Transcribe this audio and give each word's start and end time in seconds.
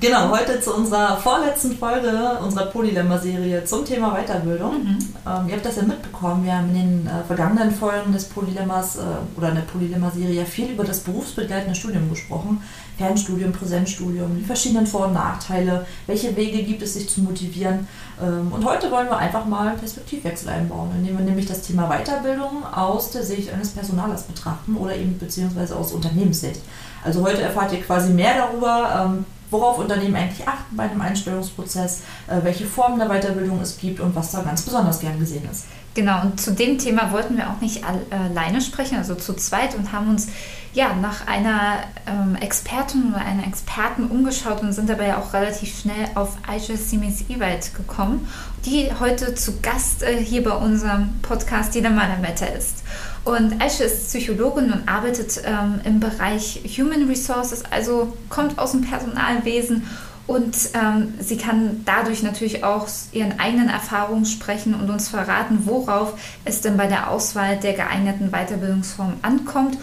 Genau, 0.00 0.30
heute 0.30 0.58
zu 0.62 0.74
unserer 0.74 1.18
vorletzten 1.18 1.76
Folge 1.76 2.38
unserer 2.42 2.66
Polylemma-Serie 2.66 3.66
zum 3.66 3.84
Thema 3.84 4.14
Weiterbildung. 4.14 4.82
Mhm. 4.82 4.98
Ähm, 5.26 5.48
ihr 5.48 5.54
habt 5.56 5.66
das 5.66 5.76
ja 5.76 5.82
mitbekommen, 5.82 6.42
wir 6.42 6.56
haben 6.56 6.70
in 6.70 6.74
den 6.74 7.06
äh, 7.06 7.22
vergangenen 7.26 7.70
Folgen 7.70 8.10
des 8.10 8.24
Polylemmas 8.24 8.96
äh, 8.96 9.00
oder 9.36 9.50
in 9.50 9.56
der 9.56 9.62
Polylemma-Serie 9.62 10.36
ja 10.36 10.44
viel 10.46 10.70
über 10.70 10.84
das 10.84 11.00
berufsbegleitende 11.00 11.74
Studium 11.74 12.08
gesprochen. 12.08 12.62
Fernstudium, 12.96 13.52
Präsenzstudium, 13.52 14.38
die 14.38 14.44
verschiedenen 14.44 14.86
Vor- 14.86 15.08
und 15.08 15.12
Nachteile, 15.12 15.84
welche 16.06 16.34
Wege 16.34 16.62
gibt 16.62 16.80
es, 16.80 16.94
sich 16.94 17.06
zu 17.06 17.20
motivieren. 17.20 17.86
Ähm, 18.22 18.50
und 18.52 18.64
heute 18.64 18.90
wollen 18.90 19.08
wir 19.08 19.18
einfach 19.18 19.44
mal 19.44 19.68
einen 19.68 19.78
Perspektivwechsel 19.78 20.48
einbauen, 20.48 20.92
indem 20.96 21.18
wir 21.18 21.26
nämlich 21.26 21.44
das 21.44 21.60
Thema 21.60 21.90
Weiterbildung 21.90 22.64
aus 22.72 23.10
der 23.10 23.22
Sicht 23.22 23.52
eines 23.52 23.68
Personalers 23.72 24.22
betrachten 24.22 24.78
oder 24.78 24.96
eben 24.96 25.18
beziehungsweise 25.18 25.76
aus 25.76 25.92
Unternehmenssicht. 25.92 26.62
Also 27.04 27.22
heute 27.22 27.42
erfahrt 27.42 27.74
ihr 27.74 27.82
quasi 27.82 28.14
mehr 28.14 28.34
darüber, 28.38 29.10
ähm, 29.14 29.26
worauf 29.50 29.78
Unternehmen 29.78 30.16
eigentlich 30.16 30.46
achten 30.46 30.76
bei 30.76 30.84
einem 30.84 31.00
Einstellungsprozess, 31.00 32.02
äh, 32.28 32.42
welche 32.42 32.66
Formen 32.66 32.98
der 32.98 33.08
Weiterbildung 33.08 33.60
es 33.60 33.78
gibt 33.78 34.00
und 34.00 34.14
was 34.14 34.32
da 34.32 34.42
ganz 34.42 34.62
besonders 34.62 35.00
gern 35.00 35.18
gesehen 35.18 35.48
ist. 35.50 35.64
Genau, 35.94 36.22
und 36.22 36.40
zu 36.40 36.52
dem 36.52 36.78
Thema 36.78 37.10
wollten 37.10 37.36
wir 37.36 37.50
auch 37.50 37.60
nicht 37.60 37.82
alleine 37.84 38.60
sprechen, 38.60 38.96
also 38.96 39.16
zu 39.16 39.34
zweit 39.34 39.74
und 39.74 39.90
haben 39.92 40.08
uns 40.08 40.28
ja 40.72 40.94
nach 40.94 41.26
einer 41.26 41.78
ähm, 42.06 42.36
Expertin 42.36 43.12
oder 43.12 43.24
einer 43.24 43.44
Experten 43.44 44.04
umgeschaut 44.04 44.62
und 44.62 44.72
sind 44.72 44.88
dabei 44.88 45.16
auch 45.16 45.32
relativ 45.32 45.80
schnell 45.80 46.08
auf 46.14 46.36
Aisha 46.46 46.76
Simis 46.76 47.28
Ewald 47.28 47.74
gekommen, 47.74 48.28
die 48.64 48.88
heute 49.00 49.34
zu 49.34 49.60
Gast 49.60 50.04
äh, 50.04 50.22
hier 50.22 50.44
bei 50.44 50.52
unserem 50.52 51.20
Podcast 51.22 51.74
Die 51.74 51.80
Lametta 51.80 52.46
ist. 52.46 52.84
Und 53.24 53.60
Aisha 53.60 53.84
ist 53.84 54.08
Psychologin 54.08 54.72
und 54.72 54.88
arbeitet 54.88 55.42
ähm, 55.44 55.80
im 55.84 56.00
Bereich 56.00 56.62
Human 56.78 57.06
Resources, 57.06 57.64
also 57.70 58.16
kommt 58.28 58.58
aus 58.58 58.72
dem 58.72 58.80
Personalwesen 58.80 59.86
und 60.26 60.56
ähm, 60.74 61.14
sie 61.18 61.36
kann 61.36 61.82
dadurch 61.84 62.22
natürlich 62.22 62.62
auch 62.62 62.86
ihren 63.12 63.40
eigenen 63.40 63.68
Erfahrungen 63.68 64.24
sprechen 64.24 64.74
und 64.74 64.88
uns 64.88 65.08
verraten, 65.08 65.62
worauf 65.64 66.14
es 66.44 66.60
denn 66.60 66.76
bei 66.76 66.86
der 66.86 67.10
Auswahl 67.10 67.56
der 67.56 67.72
geeigneten 67.72 68.30
Weiterbildungsform 68.30 69.14
ankommt 69.22 69.76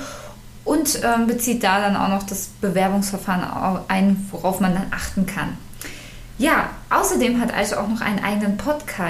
und 0.64 1.02
ähm, 1.04 1.28
bezieht 1.28 1.64
da 1.64 1.82
dann 1.82 1.98
auch 1.98 2.08
noch 2.08 2.24
das 2.24 2.48
Bewerbungsverfahren 2.62 3.84
ein, 3.90 4.26
worauf 4.32 4.60
man 4.60 4.74
dann 4.74 4.88
achten 4.92 5.26
kann. 5.26 5.58
Ja, 6.40 6.70
außerdem 6.92 7.42
hat 7.42 7.52
Aisha 7.52 7.82
auch 7.82 7.88
noch 7.88 8.02
einen 8.02 8.20
eigenen 8.20 8.58
Podca 8.58 9.10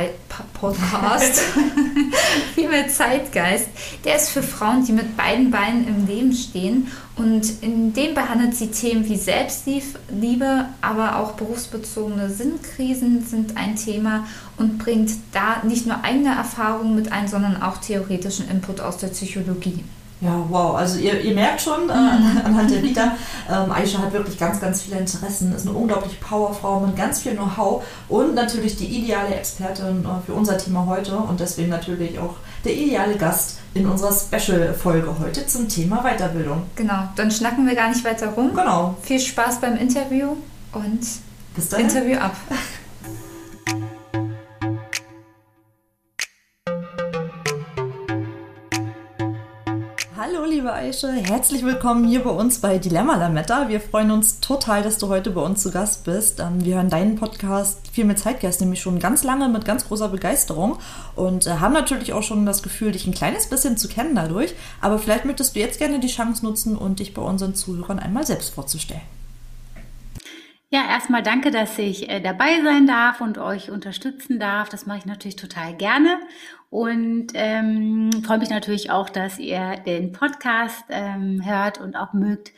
Podcast, 0.53 1.41
Female 2.55 2.87
Zeitgeist. 2.87 3.67
Der 4.05 4.15
ist 4.15 4.29
für 4.29 4.41
Frauen, 4.41 4.85
die 4.85 4.93
mit 4.93 5.17
beiden 5.17 5.51
Beinen 5.51 5.87
im 5.87 6.07
Leben 6.07 6.31
stehen. 6.31 6.87
Und 7.17 7.61
in 7.61 7.93
dem 7.93 8.13
behandelt 8.13 8.55
sie 8.55 8.71
Themen 8.71 9.09
wie 9.09 9.17
Selbstliebe, 9.17 10.65
aber 10.81 11.17
auch 11.17 11.33
berufsbezogene 11.33 12.29
Sinnkrisen 12.29 13.25
sind 13.25 13.57
ein 13.57 13.75
Thema 13.75 14.25
und 14.55 14.77
bringt 14.77 15.11
da 15.33 15.63
nicht 15.63 15.85
nur 15.85 16.03
eigene 16.03 16.33
Erfahrungen 16.33 16.95
mit 16.95 17.11
ein, 17.11 17.27
sondern 17.27 17.61
auch 17.61 17.77
theoretischen 17.77 18.49
Input 18.49 18.79
aus 18.79 18.97
der 18.97 19.07
Psychologie. 19.07 19.83
Ja, 20.19 20.43
wow. 20.49 20.75
Also 20.75 20.99
ihr, 20.99 21.21
ihr 21.21 21.33
merkt 21.35 21.61
schon 21.61 21.89
äh, 21.89 21.93
mhm. 21.93 22.41
anhand 22.43 22.71
der 22.71 22.81
Vita, 22.81 23.15
ähm, 23.49 23.71
Aisha 23.71 23.99
hat 23.99 24.13
wirklich 24.13 24.37
ganz, 24.37 24.59
ganz 24.59 24.81
viele 24.81 24.97
Interessen, 24.97 25.53
ist 25.53 25.67
eine 25.67 25.77
unglaubliche 25.77 26.17
Powerfrau 26.17 26.79
mit 26.79 26.95
ganz 26.95 27.19
viel 27.19 27.33
Know-how 27.33 27.83
und 28.09 28.33
natürlich 28.33 28.77
die 28.77 28.85
ideale 28.85 29.35
Expertin 29.35 30.03
äh, 30.03 30.25
für 30.25 30.33
unser 30.33 30.57
Thema 30.57 30.87
heute 30.87 31.15
und 31.17 31.39
deswegen 31.39 31.69
natürlich 31.69 32.17
auch 32.17 32.35
der 32.65 32.73
ideale 32.73 33.15
Gast 33.15 33.59
in 33.75 33.85
unserer 33.87 34.11
Special-Folge 34.11 35.19
heute 35.19 35.45
zum 35.45 35.69
Thema 35.69 36.03
Weiterbildung. 36.03 36.63
Genau, 36.75 37.09
dann 37.15 37.29
schnacken 37.29 37.67
wir 37.67 37.75
gar 37.75 37.89
nicht 37.89 38.03
weiter 38.03 38.29
rum. 38.29 38.51
Genau. 38.55 38.97
Viel 39.03 39.19
Spaß 39.19 39.61
beim 39.61 39.77
Interview 39.77 40.35
und 40.73 40.99
Bis 41.55 41.73
Interview 41.73 42.17
ab. 42.17 42.35
liebe 50.57 50.73
Aische. 50.73 51.11
Herzlich 51.11 51.63
willkommen 51.63 52.07
hier 52.07 52.23
bei 52.23 52.31
uns 52.31 52.57
bei 52.57 52.79
Dilemma 52.79 53.15
Lametta. 53.15 53.69
Wir 53.69 53.79
freuen 53.79 54.09
uns 54.09 54.39
total, 54.39 54.81
dass 54.81 54.97
du 54.97 55.07
heute 55.07 55.29
bei 55.29 55.41
uns 55.41 55.61
zu 55.61 55.69
Gast 55.69 56.03
bist. 56.05 56.39
Ähm, 56.39 56.65
wir 56.65 56.77
hören 56.77 56.89
deinen 56.89 57.15
Podcast 57.15 57.87
viel 57.91 58.05
mit 58.05 58.17
Zeitgeist 58.17 58.59
nämlich 58.59 58.81
schon 58.81 58.97
ganz 58.97 59.23
lange 59.23 59.49
mit 59.49 59.65
ganz 59.65 59.87
großer 59.87 60.09
Begeisterung 60.09 60.79
und 61.15 61.45
äh, 61.45 61.51
haben 61.51 61.73
natürlich 61.73 62.11
auch 62.11 62.23
schon 62.23 62.47
das 62.47 62.63
Gefühl, 62.63 62.91
dich 62.91 63.05
ein 63.05 63.13
kleines 63.13 63.47
bisschen 63.47 63.77
zu 63.77 63.87
kennen 63.87 64.15
dadurch. 64.15 64.55
Aber 64.81 64.97
vielleicht 64.97 65.25
möchtest 65.25 65.55
du 65.55 65.59
jetzt 65.59 65.77
gerne 65.77 65.99
die 65.99 66.07
Chance 66.07 66.43
nutzen 66.43 66.75
und 66.75 67.01
dich 67.01 67.13
bei 67.13 67.21
unseren 67.21 67.53
Zuhörern 67.53 67.99
einmal 67.99 68.25
selbst 68.25 68.55
vorzustellen. 68.55 69.03
Ja, 70.69 70.81
erstmal 70.89 71.23
danke, 71.23 71.49
dass 71.51 71.77
ich 71.77 72.09
äh, 72.09 72.19
dabei 72.19 72.61
sein 72.63 72.87
darf 72.87 73.21
und 73.21 73.37
euch 73.37 73.69
unterstützen 73.69 74.39
darf. 74.39 74.69
Das 74.69 74.87
mache 74.87 74.97
ich 74.97 75.05
natürlich 75.05 75.37
total 75.37 75.75
gerne 75.75 76.17
und 76.69 77.27
ähm, 77.33 78.09
freue 78.25 78.39
mich 78.39 78.49
natürlich 78.49 78.91
auch, 78.91 79.09
dass 79.09 79.39
ihr 79.39 79.77
den 79.85 80.11
Podcast 80.11 80.83
ähm, 80.89 81.45
hört 81.45 81.79
und 81.79 81.95
auch 81.95 82.13
mögt. 82.13 82.51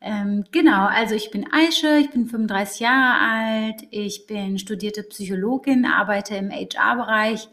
Ähm, 0.00 0.44
genau, 0.52 0.86
also 0.86 1.14
ich 1.14 1.30
bin 1.30 1.46
Aische, 1.52 1.98
ich 1.98 2.10
bin 2.10 2.26
35 2.26 2.80
Jahre 2.80 3.18
alt, 3.18 3.82
ich 3.90 4.26
bin 4.26 4.58
studierte 4.58 5.02
Psychologin, 5.02 5.84
arbeite 5.84 6.36
im 6.36 6.50
HR-Bereich 6.50 7.48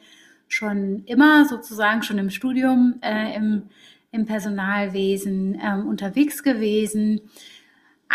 schon 0.47 1.03
immer 1.05 1.45
sozusagen 1.45 2.03
schon 2.03 2.19
im 2.19 2.29
Studium 2.29 2.99
äh, 3.01 3.35
im, 3.35 3.63
im 4.11 4.25
Personalwesen 4.25 5.59
ähm, 5.59 5.87
unterwegs 5.87 6.43
gewesen 6.43 7.21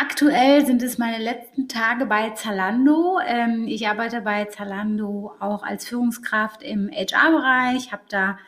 Aktuell 0.01 0.65
sind 0.65 0.81
es 0.85 0.97
meine 0.97 1.19
letzten 1.19 1.67
Tage 1.67 2.07
bei 2.07 2.31
Zalando. 2.31 3.19
Ähm, 3.27 3.67
ich 3.67 3.89
arbeite 3.89 4.21
bei 4.21 4.45
Zalando 4.45 5.33
auch 5.41 5.65
als 5.65 5.89
Führungskraft 5.89 6.63
im 6.63 6.89
HR-Bereich, 6.89 7.91
habe 7.91 8.05
da 8.09 8.39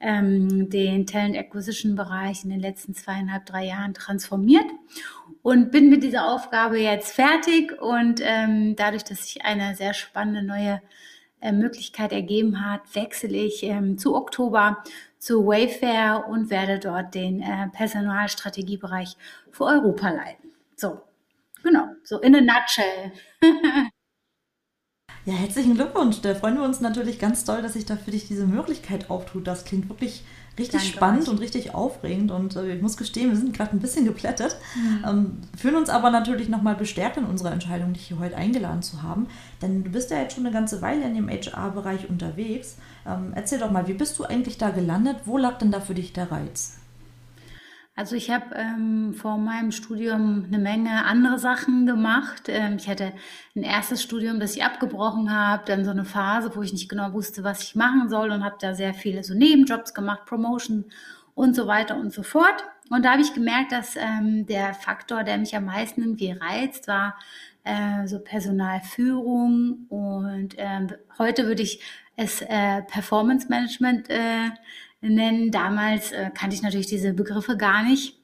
ähm, 0.00 0.68
den 0.68 1.06
Talent 1.06 1.38
Acquisition-Bereich 1.38 2.44
in 2.44 2.50
den 2.50 2.60
letzten 2.60 2.92
zweieinhalb, 2.92 3.46
drei 3.46 3.64
Jahren 3.64 3.94
transformiert 3.94 4.66
und 5.40 5.70
bin 5.70 5.88
mit 5.88 6.02
dieser 6.02 6.26
Aufgabe 6.26 6.78
jetzt 6.78 7.14
fertig. 7.14 7.80
Und 7.80 8.20
ähm, 8.22 8.76
dadurch, 8.76 9.04
dass 9.04 9.28
sich 9.28 9.46
eine 9.46 9.76
sehr 9.76 9.94
spannende 9.94 10.42
neue 10.42 10.82
äh, 11.40 11.52
Möglichkeit 11.52 12.12
ergeben 12.12 12.66
hat, 12.66 12.82
wechsle 12.94 13.34
ich 13.34 13.66
zu 13.96 14.14
Oktober 14.14 14.84
zu 15.18 15.46
Wayfair 15.46 16.26
und 16.28 16.50
werde 16.50 16.78
dort 16.78 17.14
den 17.14 17.40
äh, 17.40 17.68
Personalstrategiebereich 17.72 19.16
für 19.50 19.64
Europa 19.64 20.10
leiten. 20.10 20.47
So, 20.78 21.00
genau, 21.64 21.86
so 22.04 22.20
in 22.20 22.36
a 22.36 22.40
nutshell. 22.40 23.10
ja, 25.24 25.32
herzlichen 25.34 25.74
Glückwunsch. 25.74 26.20
Da 26.20 26.36
freuen 26.36 26.54
wir 26.54 26.62
uns 26.62 26.80
natürlich 26.80 27.18
ganz 27.18 27.44
doll, 27.44 27.62
dass 27.62 27.72
sich 27.72 27.84
da 27.84 27.96
für 27.96 28.12
dich 28.12 28.28
diese 28.28 28.46
Möglichkeit 28.46 29.10
auftut. 29.10 29.48
Das 29.48 29.64
klingt 29.64 29.88
wirklich 29.88 30.22
richtig 30.56 30.82
Danke 30.82 30.96
spannend 30.96 31.22
euch. 31.24 31.28
und 31.30 31.40
richtig 31.40 31.74
aufregend. 31.74 32.30
Und 32.30 32.54
äh, 32.54 32.76
ich 32.76 32.80
muss 32.80 32.96
gestehen, 32.96 33.30
wir 33.30 33.36
sind 33.36 33.56
gerade 33.56 33.72
ein 33.72 33.80
bisschen 33.80 34.04
geplättet, 34.04 34.56
mhm. 34.76 35.04
ähm, 35.04 35.40
fühlen 35.56 35.74
uns 35.74 35.90
aber 35.90 36.10
natürlich 36.10 36.48
nochmal 36.48 36.76
bestärkt 36.76 37.16
in 37.16 37.24
unserer 37.24 37.50
Entscheidung, 37.50 37.92
dich 37.92 38.06
hier 38.06 38.20
heute 38.20 38.36
eingeladen 38.36 38.82
zu 38.82 39.02
haben. 39.02 39.26
Denn 39.60 39.82
du 39.82 39.90
bist 39.90 40.12
ja 40.12 40.20
jetzt 40.20 40.36
schon 40.36 40.46
eine 40.46 40.54
ganze 40.54 40.80
Weile 40.80 41.04
in 41.06 41.14
dem 41.16 41.28
HR-Bereich 41.28 42.08
unterwegs. 42.08 42.76
Ähm, 43.04 43.32
erzähl 43.34 43.58
doch 43.58 43.72
mal, 43.72 43.88
wie 43.88 43.94
bist 43.94 44.16
du 44.20 44.24
eigentlich 44.24 44.58
da 44.58 44.70
gelandet? 44.70 45.16
Wo 45.24 45.38
lag 45.38 45.58
denn 45.58 45.72
da 45.72 45.80
für 45.80 45.94
dich 45.94 46.12
der 46.12 46.30
Reiz? 46.30 46.77
Also 47.98 48.14
ich 48.14 48.30
habe 48.30 48.54
ähm, 48.54 49.12
vor 49.12 49.38
meinem 49.38 49.72
Studium 49.72 50.44
eine 50.46 50.60
Menge 50.60 51.04
andere 51.04 51.36
Sachen 51.40 51.84
gemacht. 51.84 52.44
Ähm, 52.46 52.76
ich 52.78 52.88
hatte 52.88 53.12
ein 53.56 53.64
erstes 53.64 54.04
Studium, 54.04 54.38
das 54.38 54.54
ich 54.54 54.62
abgebrochen 54.62 55.34
habe, 55.34 55.64
dann 55.66 55.84
so 55.84 55.90
eine 55.90 56.04
Phase, 56.04 56.54
wo 56.54 56.62
ich 56.62 56.72
nicht 56.72 56.88
genau 56.88 57.12
wusste, 57.12 57.42
was 57.42 57.60
ich 57.64 57.74
machen 57.74 58.08
soll 58.08 58.30
und 58.30 58.44
habe 58.44 58.54
da 58.60 58.72
sehr 58.72 58.94
viele 58.94 59.24
so 59.24 59.34
Nebenjobs 59.34 59.94
gemacht, 59.94 60.26
Promotion 60.26 60.84
und 61.34 61.56
so 61.56 61.66
weiter 61.66 61.96
und 61.96 62.12
so 62.12 62.22
fort. 62.22 62.62
Und 62.88 63.04
da 63.04 63.14
habe 63.14 63.22
ich 63.22 63.34
gemerkt, 63.34 63.72
dass 63.72 63.96
ähm, 63.96 64.46
der 64.46 64.74
Faktor, 64.74 65.24
der 65.24 65.36
mich 65.36 65.56
am 65.56 65.64
meisten 65.64 66.00
irgendwie 66.02 66.30
reizt, 66.30 66.86
war 66.86 67.18
äh, 67.64 68.06
so 68.06 68.20
Personalführung 68.20 69.86
und 69.88 70.56
äh, 70.56 70.86
heute 71.18 71.48
würde 71.48 71.64
ich 71.64 71.80
es 72.14 72.42
äh, 72.42 72.82
Performance 72.82 73.48
Management 73.48 74.08
äh, 74.08 74.50
nennen. 75.00 75.50
Damals 75.50 76.12
äh, 76.12 76.30
kannte 76.34 76.56
ich 76.56 76.62
natürlich 76.62 76.86
diese 76.86 77.12
Begriffe 77.12 77.56
gar 77.56 77.82
nicht 77.82 78.18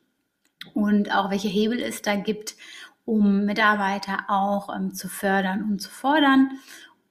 und 0.73 1.15
auch 1.15 1.31
welche 1.31 1.49
Hebel 1.49 1.81
es 1.81 2.03
da 2.03 2.17
gibt, 2.17 2.56
um 3.05 3.44
Mitarbeiter 3.44 4.25
auch 4.29 4.75
ähm, 4.75 4.94
zu 4.94 5.09
fördern 5.09 5.62
und 5.62 5.81
zu 5.81 5.91
fordern. 5.91 6.50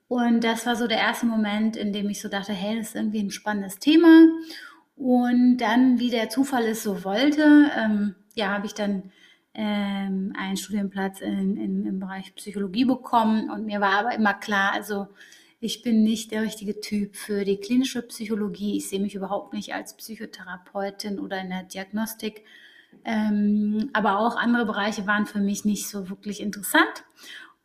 Und 0.07 0.43
das 0.43 0.65
war 0.65 0.75
so 0.75 0.87
der 0.87 0.97
erste 0.97 1.25
Moment, 1.25 1.75
in 1.75 1.93
dem 1.93 2.09
ich 2.09 2.21
so 2.21 2.29
dachte, 2.29 2.53
hey, 2.53 2.77
das 2.77 2.89
ist 2.89 2.95
irgendwie 2.95 3.21
ein 3.21 3.31
spannendes 3.31 3.79
Thema. 3.79 4.27
Und 4.95 5.57
dann, 5.57 5.99
wie 5.99 6.09
der 6.09 6.29
Zufall 6.29 6.65
es 6.65 6.83
so 6.83 7.03
wollte, 7.03 7.71
ähm, 7.77 8.15
ja, 8.35 8.49
habe 8.49 8.65
ich 8.65 8.73
dann 8.73 9.11
ähm, 9.53 10.33
einen 10.37 10.57
Studienplatz 10.57 11.21
in, 11.21 11.57
in, 11.57 11.85
im 11.85 11.99
Bereich 11.99 12.33
Psychologie 12.35 12.85
bekommen. 12.85 13.49
Und 13.49 13.65
mir 13.65 13.81
war 13.81 13.99
aber 13.99 14.13
immer 14.13 14.33
klar, 14.33 14.71
also 14.73 15.07
ich 15.63 15.81
bin 15.81 16.03
nicht 16.03 16.31
der 16.31 16.41
richtige 16.41 16.81
Typ 16.81 17.15
für 17.15 17.45
die 17.45 17.55
klinische 17.55 18.01
Psychologie. 18.01 18.75
Ich 18.75 18.89
sehe 18.89 18.99
mich 18.99 19.15
überhaupt 19.15 19.53
nicht 19.53 19.73
als 19.73 19.95
Psychotherapeutin 19.95 21.19
oder 21.19 21.39
in 21.39 21.49
der 21.49 21.63
Diagnostik. 21.63 22.43
Ähm, 23.05 23.89
aber 23.93 24.19
auch 24.19 24.35
andere 24.35 24.65
Bereiche 24.65 25.07
waren 25.07 25.25
für 25.25 25.39
mich 25.39 25.63
nicht 25.63 25.87
so 25.87 26.09
wirklich 26.09 26.41
interessant. 26.41 27.05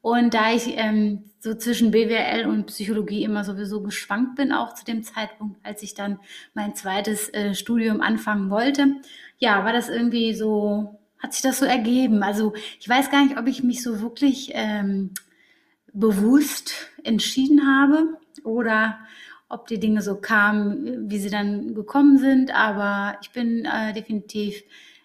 Und 0.00 0.32
da 0.32 0.52
ich 0.52 0.76
ähm, 0.76 1.24
so 1.40 1.56
zwischen 1.56 1.90
BWL 1.90 2.46
und 2.46 2.66
Psychologie 2.66 3.24
immer 3.24 3.42
sowieso 3.42 3.82
geschwankt 3.82 4.36
bin, 4.36 4.52
auch 4.52 4.74
zu 4.74 4.84
dem 4.84 5.02
Zeitpunkt, 5.02 5.58
als 5.64 5.82
ich 5.82 5.94
dann 5.94 6.20
mein 6.54 6.76
zweites 6.76 7.28
äh, 7.34 7.52
Studium 7.52 8.00
anfangen 8.00 8.48
wollte, 8.48 8.94
ja, 9.38 9.64
war 9.64 9.72
das 9.72 9.88
irgendwie 9.88 10.34
so, 10.34 11.00
hat 11.18 11.32
sich 11.32 11.42
das 11.42 11.58
so 11.58 11.64
ergeben. 11.64 12.22
Also 12.22 12.54
ich 12.78 12.88
weiß 12.88 13.10
gar 13.10 13.24
nicht, 13.24 13.36
ob 13.36 13.48
ich 13.48 13.64
mich 13.64 13.82
so 13.82 14.00
wirklich 14.00 14.52
ähm, 14.54 15.14
bewusst 15.92 16.72
entschieden 17.04 17.66
habe 17.66 18.18
oder 18.44 18.98
ob 19.48 19.66
die 19.66 19.80
Dinge 19.80 20.02
so 20.02 20.16
kamen, 20.16 21.10
wie 21.10 21.18
sie 21.18 21.30
dann 21.30 21.74
gekommen 21.74 22.18
sind. 22.18 22.54
Aber 22.54 23.18
ich 23.22 23.30
bin 23.30 23.64
äh, 23.64 23.92
definitiv 23.92 24.62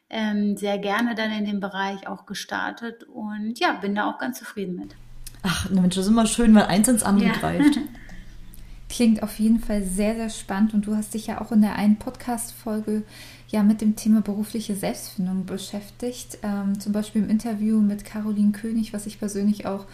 ähm, 0.09 0.57
sehr 0.57 0.77
gerne 0.77 1.15
dann 1.15 1.31
in 1.31 1.45
dem 1.45 1.59
Bereich 1.59 2.07
auch 2.07 2.25
gestartet 2.25 3.03
und 3.03 3.59
ja, 3.59 3.73
bin 3.73 3.95
da 3.95 4.09
auch 4.09 4.19
ganz 4.19 4.39
zufrieden 4.39 4.75
mit. 4.75 4.95
Ach, 5.41 5.69
Mensch, 5.69 5.95
das 5.95 6.05
ist 6.05 6.11
immer 6.11 6.25
schön, 6.25 6.53
weil 6.55 6.63
eins 6.63 6.87
ins 6.87 7.03
andere 7.03 7.27
ja. 7.27 7.33
greift. 7.33 7.79
Klingt 8.89 9.23
auf 9.23 9.39
jeden 9.39 9.59
Fall 9.59 9.81
sehr, 9.81 10.15
sehr 10.15 10.29
spannend 10.29 10.73
und 10.73 10.85
du 10.85 10.95
hast 10.95 11.15
dich 11.15 11.27
ja 11.27 11.41
auch 11.41 11.51
in 11.51 11.61
der 11.61 11.75
einen 11.75 11.97
Podcast-Folge 11.97 13.03
ja 13.49 13.63
mit 13.63 13.81
dem 13.81 13.95
Thema 13.95 14.21
berufliche 14.21 14.75
Selbstfindung 14.75 15.45
beschäftigt. 15.45 16.37
Ähm, 16.43 16.79
zum 16.79 16.93
Beispiel 16.93 17.23
im 17.23 17.29
Interview 17.29 17.81
mit 17.81 18.05
Caroline 18.05 18.51
König, 18.51 18.93
was 18.93 19.07
ich 19.07 19.19
persönlich 19.19 19.65
auch 19.65 19.87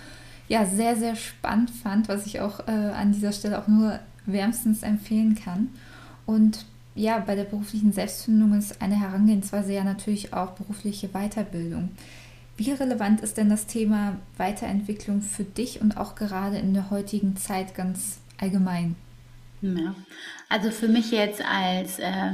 ja 0.49 0.65
sehr, 0.65 0.97
sehr 0.97 1.15
spannend 1.15 1.69
fand, 1.69 2.09
was 2.09 2.25
ich 2.25 2.41
auch 2.41 2.67
äh, 2.67 2.71
an 2.71 3.13
dieser 3.13 3.31
Stelle 3.31 3.59
auch 3.59 3.67
nur 3.67 3.99
wärmstens 4.25 4.83
empfehlen 4.83 5.35
kann. 5.35 5.69
Und 6.25 6.65
ja, 6.95 7.19
bei 7.19 7.35
der 7.35 7.45
beruflichen 7.45 7.93
Selbstfindung 7.93 8.53
ist 8.57 8.81
eine 8.81 8.99
Herangehensweise 8.99 9.71
ja 9.71 9.83
natürlich 9.85 10.33
auch 10.33 10.51
berufliche 10.51 11.09
Weiterbildung. 11.09 11.91
Wie 12.57 12.71
relevant 12.71 13.21
ist 13.21 13.37
denn 13.37 13.49
das 13.49 13.67
Thema 13.67 14.17
Weiterentwicklung 14.35 15.21
für 15.21 15.45
dich 15.45 15.79
und 15.79 15.95
auch 15.95 16.15
gerade 16.15 16.57
in 16.57 16.73
der 16.73 16.89
heutigen 16.89 17.37
Zeit 17.37 17.73
ganz 17.73 18.19
allgemein? 18.37 18.95
Ja. 19.61 19.95
Also 20.49 20.71
für 20.71 20.89
mich 20.89 21.11
jetzt 21.11 21.41
als, 21.41 21.99
äh, 21.99 22.31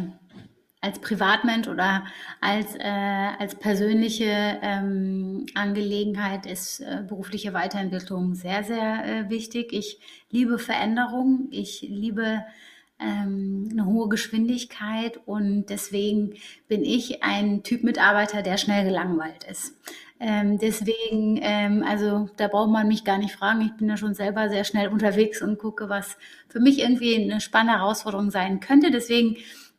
als 0.86 1.00
Privatmensch 1.00 1.68
oder 1.68 2.06
als, 2.42 2.76
äh, 2.76 2.84
als 2.84 3.56
persönliche 3.56 4.60
ähm, 4.62 5.48
Angelegenheit 5.56 6.46
ist 6.46 6.80
äh, 6.80 7.02
berufliche 7.08 7.54
Weiterentwicklung 7.54 8.36
sehr, 8.36 8.64
sehr 8.64 9.04
äh, 9.04 9.30
wichtig. 9.30 9.74
Ich 9.74 10.00
liebe 10.30 10.60
Veränderung. 10.60 11.48
Ich 11.50 11.82
liebe 11.82 12.46
ähm, 13.00 13.68
eine 13.72 13.86
hohe 13.88 14.10
Geschwindigkeit 14.10 15.20
und 15.26 15.66
deswegen 15.70 16.36
bin 16.68 16.84
ich 16.84 17.24
ein 17.24 17.64
Typ 17.64 17.84
Mitarbeiter, 17.84 18.44
der 18.44 18.58
schnell 18.58 18.86
gelangweilt 18.86 19.44
ist. 19.44 19.76
Ähm, 20.20 20.60
deswegen, 20.60 21.40
ähm, 21.42 21.84
also 21.86 22.30
da 22.38 22.48
braucht 22.48 22.70
man 22.70 22.88
mich 22.88 23.04
gar 23.04 23.18
nicht 23.18 23.36
fragen. 23.36 23.62
Ich 23.62 23.76
bin 23.76 23.88
da 23.88 23.98
schon 23.98 24.14
selber 24.14 24.50
sehr 24.50 24.64
schnell 24.64 24.88
unterwegs 24.90 25.42
und 25.42 25.58
gucke, 25.58 25.90
was 25.90 26.18
für 26.48 26.60
mich 26.60 26.80
irgendwie 26.80 27.16
eine 27.16 27.42
spannende 27.42 27.80
Herausforderung 27.80 28.30
sein 28.30 28.60
könnte. 28.60 28.92
Deswegen 28.92 29.36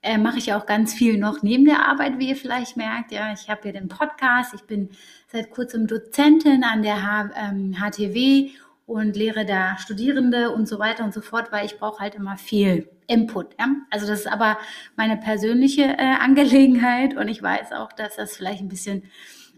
äh, 0.07 0.19
mache 0.19 0.39
ich 0.39 0.53
auch 0.55 0.67
ganz 0.67 0.95
viel 0.95 1.19
noch 1.19 1.43
neben 1.43 1.65
der 1.65 1.89
Arbeit, 1.89 2.19
wie 2.19 2.29
ihr 2.29 2.37
vielleicht 2.37 2.77
merkt. 2.77 3.11
Ja, 3.11 3.33
ich 3.33 3.51
habe 3.51 3.63
hier 3.65 3.73
den 3.73 3.89
Podcast. 3.89 4.55
Ich 4.55 4.63
bin 4.63 4.91
seit 5.33 5.51
kurzem 5.51 5.87
Dozentin 5.89 6.63
an 6.63 6.83
der 6.83 7.03
H 7.03 7.31
ähm, 7.37 7.75
HTW 7.75 8.51
und 8.87 9.17
lehre 9.17 9.45
da 9.45 9.77
Studierende 9.79 10.53
und 10.53 10.69
so 10.69 10.79
weiter 10.79 11.05
und 11.05 11.13
so 11.13 11.21
fort, 11.21 11.51
weil 11.51 11.67
ich 11.67 11.79
brauche 11.79 11.99
halt 12.01 12.15
immer 12.15 12.37
viel 12.37 12.89
Input. 13.09 13.57
Ja? 13.59 13.67
Also 13.91 14.07
das 14.07 14.21
ist 14.21 14.33
aber 14.33 14.59
meine 14.97 15.17
persönliche 15.17 15.83
äh, 15.83 16.17
Angelegenheit 16.21 17.17
und 17.17 17.27
ich 17.27 17.43
weiß 17.43 17.73
auch, 17.73 17.91
dass 17.93 18.15
das 18.15 18.37
vielleicht 18.37 18.61
ein 18.61 18.69
bisschen 18.69 19.03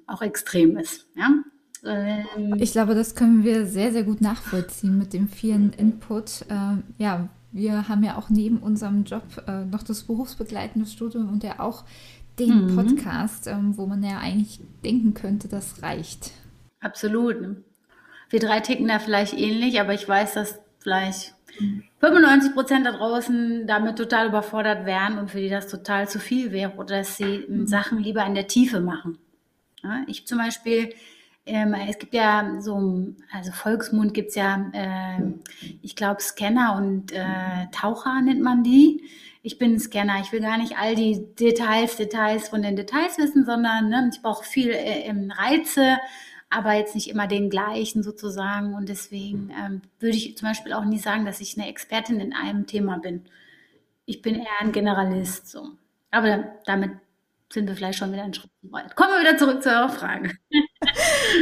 auch 0.07 0.23
extrem 0.23 0.79
ist. 0.79 1.07
Ja? 1.15 1.29
Ähm, 1.85 2.57
ich 2.59 2.73
glaube, 2.73 2.95
das 2.95 3.15
können 3.15 3.45
wir 3.45 3.67
sehr, 3.67 3.93
sehr 3.93 4.05
gut 4.05 4.23
nachvollziehen 4.23 4.97
mit 4.97 5.13
dem 5.13 5.29
vielen 5.29 5.75
Input. 5.75 6.47
Ähm, 6.49 6.85
ja, 6.97 7.29
wir 7.53 7.89
haben 7.89 8.05
ja 8.05 8.17
auch 8.17 8.29
neben 8.29 8.59
unserem 8.59 9.05
Job 9.05 9.23
äh, 9.47 9.65
noch 9.65 9.83
das 9.83 10.03
berufsbegleitende 10.05 10.89
Studium 10.89 11.29
und 11.29 11.43
ja 11.45 11.61
auch 11.61 11.85
den 12.39 12.67
mhm. 12.67 12.77
Podcast, 12.77 13.47
ähm, 13.47 13.77
wo 13.77 13.87
man 13.87 14.03
ja 14.03 14.19
eigentlich 14.19 14.61
denken 14.85 15.15
könnte, 15.15 15.49
das 15.49 15.83
reicht. 15.83 16.33
Absolut. 16.81 17.37
Wir 18.31 18.41
drei 18.41 18.61
ticken 18.61 18.89
da 18.89 18.99
vielleicht 18.99 19.35
ähnlich, 19.35 19.81
aber 19.81 19.95
ich 19.95 20.09
weiß, 20.09 20.35
dass 20.35 20.61
vielleicht 20.79 21.35
95 22.01 22.55
Prozent 22.55 22.87
da 22.87 22.93
draußen 22.93 23.67
damit 23.67 23.97
total 23.97 24.29
überfordert 24.29 24.87
wären 24.87 25.19
und 25.19 25.31
für 25.31 25.41
die 25.41 25.49
das 25.49 25.69
total 25.69 26.09
zu 26.09 26.21
viel 26.21 26.53
wäre 26.53 26.75
oder 26.75 26.99
dass 26.99 27.17
sie 27.17 27.45
mhm. 27.49 27.67
Sachen 27.67 27.99
lieber 27.99 28.25
in 28.25 28.35
der 28.35 28.47
Tiefe 28.47 28.81
machen. 28.81 29.19
Ja, 29.83 30.03
ich 30.07 30.27
zum 30.27 30.39
Beispiel, 30.39 30.93
ähm, 31.49 31.75
es 31.89 31.99
gibt 31.99 32.15
ja 32.15 32.61
so, 32.61 33.09
also 33.33 33.53
Volksmund 33.53 34.15
gibt 34.15 34.31
es 34.31 34.35
ja, 34.35 34.71
äh, 34.73 35.33
ich 35.83 35.97
glaube, 35.97 36.21
Scanner 36.21 36.77
und 36.77 37.13
äh, 37.13 37.67
Taucher 37.73 38.21
nennt 38.23 38.43
man 38.43 38.63
die. 38.63 39.03
Ich 39.43 39.59
bin 39.59 39.79
Scanner, 39.79 40.21
ich 40.21 40.33
will 40.33 40.41
gar 40.41 40.59
nicht 40.59 40.77
all 40.79 40.95
die 40.95 41.27
Details, 41.35 41.97
Details 41.97 42.49
von 42.49 42.63
den 42.63 42.77
Details 42.77 43.19
wissen, 43.19 43.45
sondern 43.45 43.89
ne, 43.89 44.11
ich 44.13 44.21
brauche 44.21 44.45
viel 44.45 44.71
äh, 44.71 45.13
Reize, 45.39 45.99
aber 46.51 46.75
jetzt 46.75 46.95
nicht 46.95 47.09
immer 47.09 47.27
den 47.27 47.51
gleichen 47.51 48.03
sozusagen. 48.03 48.75
Und 48.75 48.89
deswegen 48.89 49.51
ähm, 49.51 49.83
würde 50.01 50.17
ich 50.17 50.37
zum 50.37 50.49
Beispiel 50.49 50.73
auch 50.73 50.85
nie 50.85 50.99
sagen, 50.99 51.25
dass 51.25 51.41
ich 51.41 51.59
eine 51.59 51.69
Expertin 51.69 52.21
in 52.21 52.33
einem 52.33 52.67
Thema 52.67 52.99
bin. 52.99 53.25
Ich 54.07 54.23
bin 54.23 54.37
eher 54.37 54.61
ein 54.61 54.73
Generalist 54.73 55.49
so. 55.49 55.71
Aber 56.11 56.45
damit 56.65 56.93
sind 57.51 57.69
wir 57.69 57.77
vielleicht 57.77 57.99
schon 57.99 58.13
wieder 58.13 58.25
einen 58.25 58.35
Schritt 58.35 58.51
weit. 58.63 58.95
Kommen 58.97 59.13
wir 59.13 59.21
wieder 59.21 59.37
zurück 59.39 59.63
zu 59.63 59.71
eurer 59.71 59.89
Frage. 59.89 60.33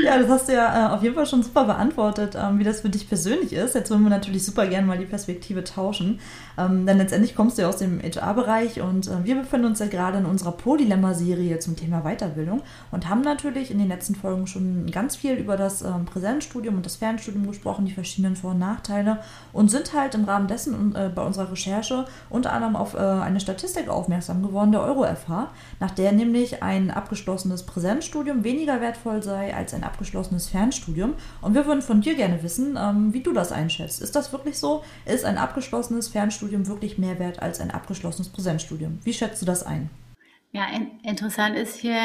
Ja, 0.05 0.19
das 0.19 0.29
hast 0.29 0.49
du 0.49 0.55
ja 0.55 0.91
äh, 0.91 0.95
auf 0.95 1.03
jeden 1.03 1.15
Fall 1.15 1.27
schon 1.27 1.43
super 1.43 1.65
beantwortet, 1.65 2.37
ähm, 2.41 2.59
wie 2.59 2.65
das 2.65 2.81
für 2.81 2.89
dich 2.89 3.09
persönlich 3.09 3.53
ist. 3.53 3.75
Jetzt 3.75 3.91
wollen 3.91 4.03
wir 4.03 4.11
natürlich 4.11 4.45
super 4.45 4.67
gerne 4.67 4.87
mal 4.87 4.99
die 4.99 5.05
Perspektive 5.05 5.65
tauschen. 5.65 6.21
Ähm, 6.59 6.87
denn 6.87 6.99
letztendlich 6.99 7.35
kommst 7.35 7.59
du 7.59 7.63
ja 7.63 7.69
aus 7.69 7.77
dem 7.77 8.01
HR-Bereich 8.01 8.81
und 8.81 9.09
äh, 9.09 9.25
wir 9.25 9.37
befinden 9.37 9.67
uns 9.67 9.79
ja 9.79 9.87
gerade 9.87 10.19
in 10.19 10.27
unserer 10.27 10.53
Polylemma-Serie 10.53 11.59
zum 11.59 11.77
Thema 11.77 12.03
Weiterbildung 12.03 12.63
und 12.91 13.09
haben 13.09 13.21
natürlich 13.21 13.71
in 13.71 13.79
den 13.79 13.89
letzten 13.89 14.15
Folgen 14.15 14.47
schon 14.47 14.91
ganz 14.91 15.17
viel 15.17 15.35
über 15.35 15.57
das 15.57 15.83
ähm, 15.83 16.07
Präsenzstudium 16.07 16.77
und 16.77 16.87
das 16.87 16.97
Fernstudium 16.97 17.47
gesprochen, 17.47 17.85
die 17.85 17.93
verschiedenen 17.93 18.37
Vor- 18.37 18.53
und 18.53 18.59
Nachteile 18.59 19.19
und 19.53 19.71
sind 19.71 19.93
halt 19.93 20.15
im 20.15 20.25
Rahmen 20.25 20.49
dessen 20.49 20.95
äh, 20.95 21.11
bei 21.15 21.23
unserer 21.23 21.51
Recherche 21.53 22.07
unter 22.31 22.53
anderem 22.53 22.77
auf 22.77 22.95
äh, 22.95 22.99
eine 22.99 23.41
Statistik 23.41 23.89
aufmerksam 23.89 24.43
geworden, 24.43 24.73
der 24.73 24.83
Euro-FH, 24.83 25.51
nach 25.81 25.91
der 25.91 26.13
nämlich 26.13 26.63
ein 26.63 26.91
abgeschlossenes 26.91 27.65
Präsenzstudium 27.65 28.45
weniger 28.45 28.81
wertvoll 28.81 29.23
sei 29.27 29.55
als 29.55 29.75
ein 29.75 29.85
abgeschlossenes 29.85 30.49
Fernstudium. 30.49 31.15
Und 31.43 31.55
wir 31.55 31.67
würden 31.67 31.83
von 31.83 32.01
dir 32.01 32.15
gerne 32.15 32.43
wissen, 32.43 32.79
ähm, 32.81 33.13
wie 33.13 33.21
du 33.21 33.35
das 33.35 33.53
einschätzt. 33.53 34.01
Ist 34.01 34.17
das 34.17 34.33
wirklich 34.33 34.59
so? 34.59 34.83
Ist 35.05 35.27
ein 35.27 35.37
abgeschlossenes 35.37 36.09
Fernstudium 36.09 36.67
wirklich 36.67 36.97
mehr 36.97 37.19
wert 37.19 37.43
als 37.43 37.61
ein 37.61 37.71
abgeschlossenes 37.71 38.31
Präsenzstudium? 38.31 39.01
Wie 39.05 39.13
schätzt 39.13 39.43
du 39.43 39.47
das 39.47 39.63
ein? 39.63 39.91
Ja, 40.53 40.69
interessant 41.03 41.57
ist 41.57 41.77
hier, 41.77 41.99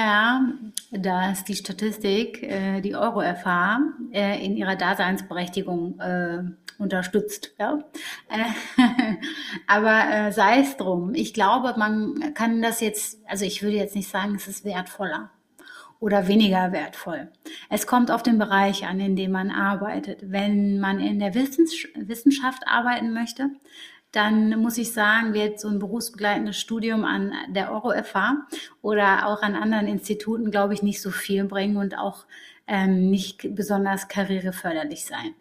dass 0.92 1.46
die 1.46 1.56
Statistik 1.56 2.44
äh, 2.44 2.82
die 2.82 2.96
Euro-FH 2.96 3.80
äh, 4.12 4.44
in 4.44 4.58
ihrer 4.58 4.76
Daseinsberechtigung 4.76 6.00
äh, 6.00 6.44
unterstützt. 6.78 7.54
Ja? 7.58 7.80
Äh, 8.28 8.82
aber 9.68 10.04
äh, 10.12 10.32
sei 10.34 10.60
es 10.60 10.76
drum. 10.76 11.14
Ich 11.14 11.34
glaube, 11.34 11.76
man 11.78 12.34
kann 12.34 12.62
das 12.62 12.82
jetzt, 12.82 13.20
also 13.26 13.46
ich 13.46 13.62
würde 13.64 13.78
jetzt 13.78 13.96
nicht 13.96 14.10
sagen, 14.10 14.36
es 14.36 14.50
ist 14.50 14.66
wertvoller 14.66 15.30
oder 16.02 16.28
weniger 16.28 16.74
wertvoll. 16.74 17.30
Es 17.70 17.88
kommt 17.88 18.12
auf 18.12 18.24
den 18.24 18.40
Bereich 18.40 18.86
an, 18.86 19.00
in 19.00 19.16
dem 19.16 19.32
man 19.32 19.52
arbeitet. 19.52 20.20
Wenn 20.24 20.80
man 20.80 21.00
in 21.00 21.20
der 21.20 21.36
Wissenschaft 21.36 22.64
arbeiten 22.66 23.14
möchte, 23.14 23.52
dann 24.12 24.60
muss 24.60 24.78
ich 24.78 24.92
sagen, 24.92 25.34
wird 25.34 25.60
so 25.60 25.70
ein 25.70 25.80
berufsbegleitendes 25.80 26.60
Studium 26.60 27.06
an 27.06 27.32
der 27.50 27.72
Euro-FH 27.72 28.48
oder 28.82 29.28
auch 29.28 29.44
an 29.44 29.56
anderen 29.56 29.88
Instituten, 29.88 30.52
glaube 30.52 30.74
ich, 30.74 30.82
nicht 30.82 31.02
so 31.02 31.12
viel 31.12 31.46
bringen 31.46 31.78
und 31.78 31.98
auch 31.98 32.26
ähm, 32.68 33.12
nicht 33.12 33.56
besonders 33.56 34.08
karriereförderlich 34.08 35.06
sein. 35.06 35.36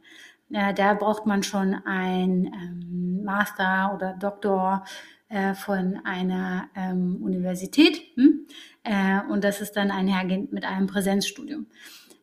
Ja, 0.50 0.72
da 0.72 0.94
braucht 0.94 1.26
man 1.26 1.42
schon 1.42 1.74
ein 1.86 2.52
ähm, 2.52 3.24
Master 3.24 3.92
oder 3.94 4.12
Doktor 4.12 4.84
äh, 5.30 5.54
von 5.54 6.00
einer 6.04 6.68
ähm, 6.76 7.18
Universität. 7.22 8.02
Hm? 8.16 8.46
Äh, 8.82 9.20
und 9.30 9.44
das 9.44 9.60
ist 9.60 9.72
dann 9.72 9.90
einhergehend 9.90 10.52
mit 10.52 10.64
einem 10.64 10.86
Präsenzstudium. 10.86 11.66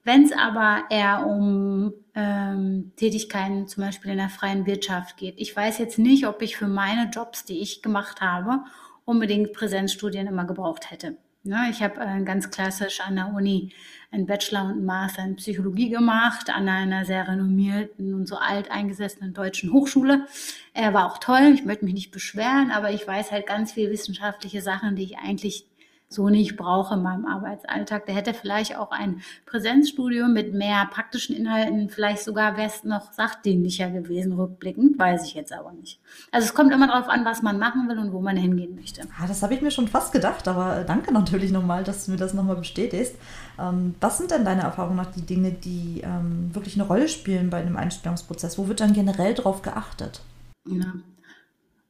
Wenn 0.04 0.24
es 0.24 0.32
aber 0.32 0.84
eher 0.90 1.26
um 1.26 1.94
ähm, 2.16 2.94
Tätigkeiten 2.96 3.68
zum 3.68 3.84
Beispiel 3.84 4.12
in 4.12 4.18
der 4.18 4.30
freien 4.30 4.66
Wirtschaft 4.66 5.18
geht, 5.18 5.36
ich 5.38 5.56
weiß 5.56 5.80
jetzt 5.80 6.00
nicht, 6.00 6.28
ob 6.28 6.42
ich 6.42 6.56
für 6.56 6.68
meine 6.68 7.10
Jobs, 7.10 7.44
die 7.44 7.60
ich 7.60 7.82
gemacht 7.82 8.22
habe, 8.22 8.62
unbedingt 9.04 9.54
Präsenzstudien 9.54 10.28
immer 10.28 10.46
gebraucht 10.46 10.92
hätte. 10.92 11.18
Ja, 11.44 11.70
ich 11.70 11.82
habe 11.82 12.02
äh, 12.02 12.24
ganz 12.24 12.50
klassisch 12.50 13.00
an 13.00 13.16
der 13.16 13.34
Uni 13.34 13.74
einen 14.12 14.26
Bachelor 14.26 14.64
und 14.66 14.72
einen 14.72 14.86
Master 14.86 15.24
in 15.24 15.36
Psychologie 15.38 15.90
gemacht, 15.90 16.50
an 16.50 16.68
einer 16.68 17.06
sehr 17.06 17.28
renommierten 17.28 18.14
und 18.14 18.28
so 18.28 18.38
alt 18.38 18.70
eingesessenen 18.72 19.34
deutschen 19.34 19.72
Hochschule. 19.72 20.28
Er 20.74 20.94
war 20.94 21.12
auch 21.12 21.20
toll, 21.20 21.52
ich 21.54 21.66
möchte 21.66 21.86
mich 21.86 21.94
nicht 21.94 22.12
beschweren, 22.12 22.72
aber 22.72 22.92
ich 22.92 23.08
weiß 23.08 23.32
halt 23.32 23.48
ganz 23.48 23.72
viele 23.74 23.92
wissenschaftliche 23.92 24.62
Sachen, 24.62 24.96
die 24.96 25.04
ich 25.04 25.18
eigentlich 25.18 25.68
so 26.10 26.30
nicht 26.30 26.56
brauche 26.56 26.94
in 26.94 27.02
meinem 27.02 27.26
Arbeitsalltag. 27.26 28.06
Der 28.06 28.16
hätte 28.16 28.34
vielleicht 28.34 28.78
auch 28.78 28.92
ein 28.92 29.22
Präsenzstudium 29.46 30.32
mit 30.32 30.54
mehr 30.54 30.86
praktischen 30.86 31.36
Inhalten, 31.36 31.90
vielleicht 31.90 32.24
sogar 32.24 32.56
wäre 32.56 32.68
es 32.68 32.84
noch 32.84 33.12
sachdienlicher 33.12 33.90
gewesen, 33.90 34.34
rückblickend, 34.34 34.98
weiß 34.98 35.26
ich 35.26 35.34
jetzt 35.34 35.52
aber 35.52 35.74
nicht. 35.74 36.00
Also 36.32 36.46
es 36.46 36.54
kommt 36.54 36.72
immer 36.72 36.88
darauf 36.88 37.10
an, 37.10 37.26
was 37.26 37.42
man 37.42 37.60
machen 37.60 37.90
will 37.90 38.00
und 38.00 38.14
wo 38.14 38.22
man 38.22 38.38
hingehen 38.38 38.76
möchte. 38.76 39.02
Ja, 39.02 39.28
das 39.28 39.44
habe 39.44 39.54
ich 39.54 39.62
mir 39.62 39.72
schon 39.72 39.90
fast 39.90 40.14
gedacht, 40.14 40.48
aber 40.48 40.86
danke 40.86 41.14
natürlich 41.14 41.52
nochmal, 41.52 41.84
dass 41.84 42.06
du 42.06 42.12
mir 42.12 42.18
das 42.18 42.34
nochmal 42.34 42.56
bestätigst. 42.56 43.16
Ähm, 43.60 43.96
was 44.00 44.18
sind 44.18 44.32
denn 44.32 44.46
deine 44.46 44.62
Erfahrungen 44.62 44.98
nach 44.98 45.12
die 45.12 45.22
Dinge, 45.22 45.52
die 45.52 46.02
ähm, 46.06 46.56
wirklich 46.56 46.76
eine 46.76 46.88
Rolle 46.88 47.10
spielen 47.10 47.50
bei 47.50 47.58
einem 47.58 47.76
Einstellungsprozess? 47.76 48.58
Wo 48.58 48.70
wird 48.70 48.80
dann 48.80 48.94
generell 48.94 49.34
drauf 49.34 49.62
geachtet? 49.62 50.22
Ja. 50.66 50.94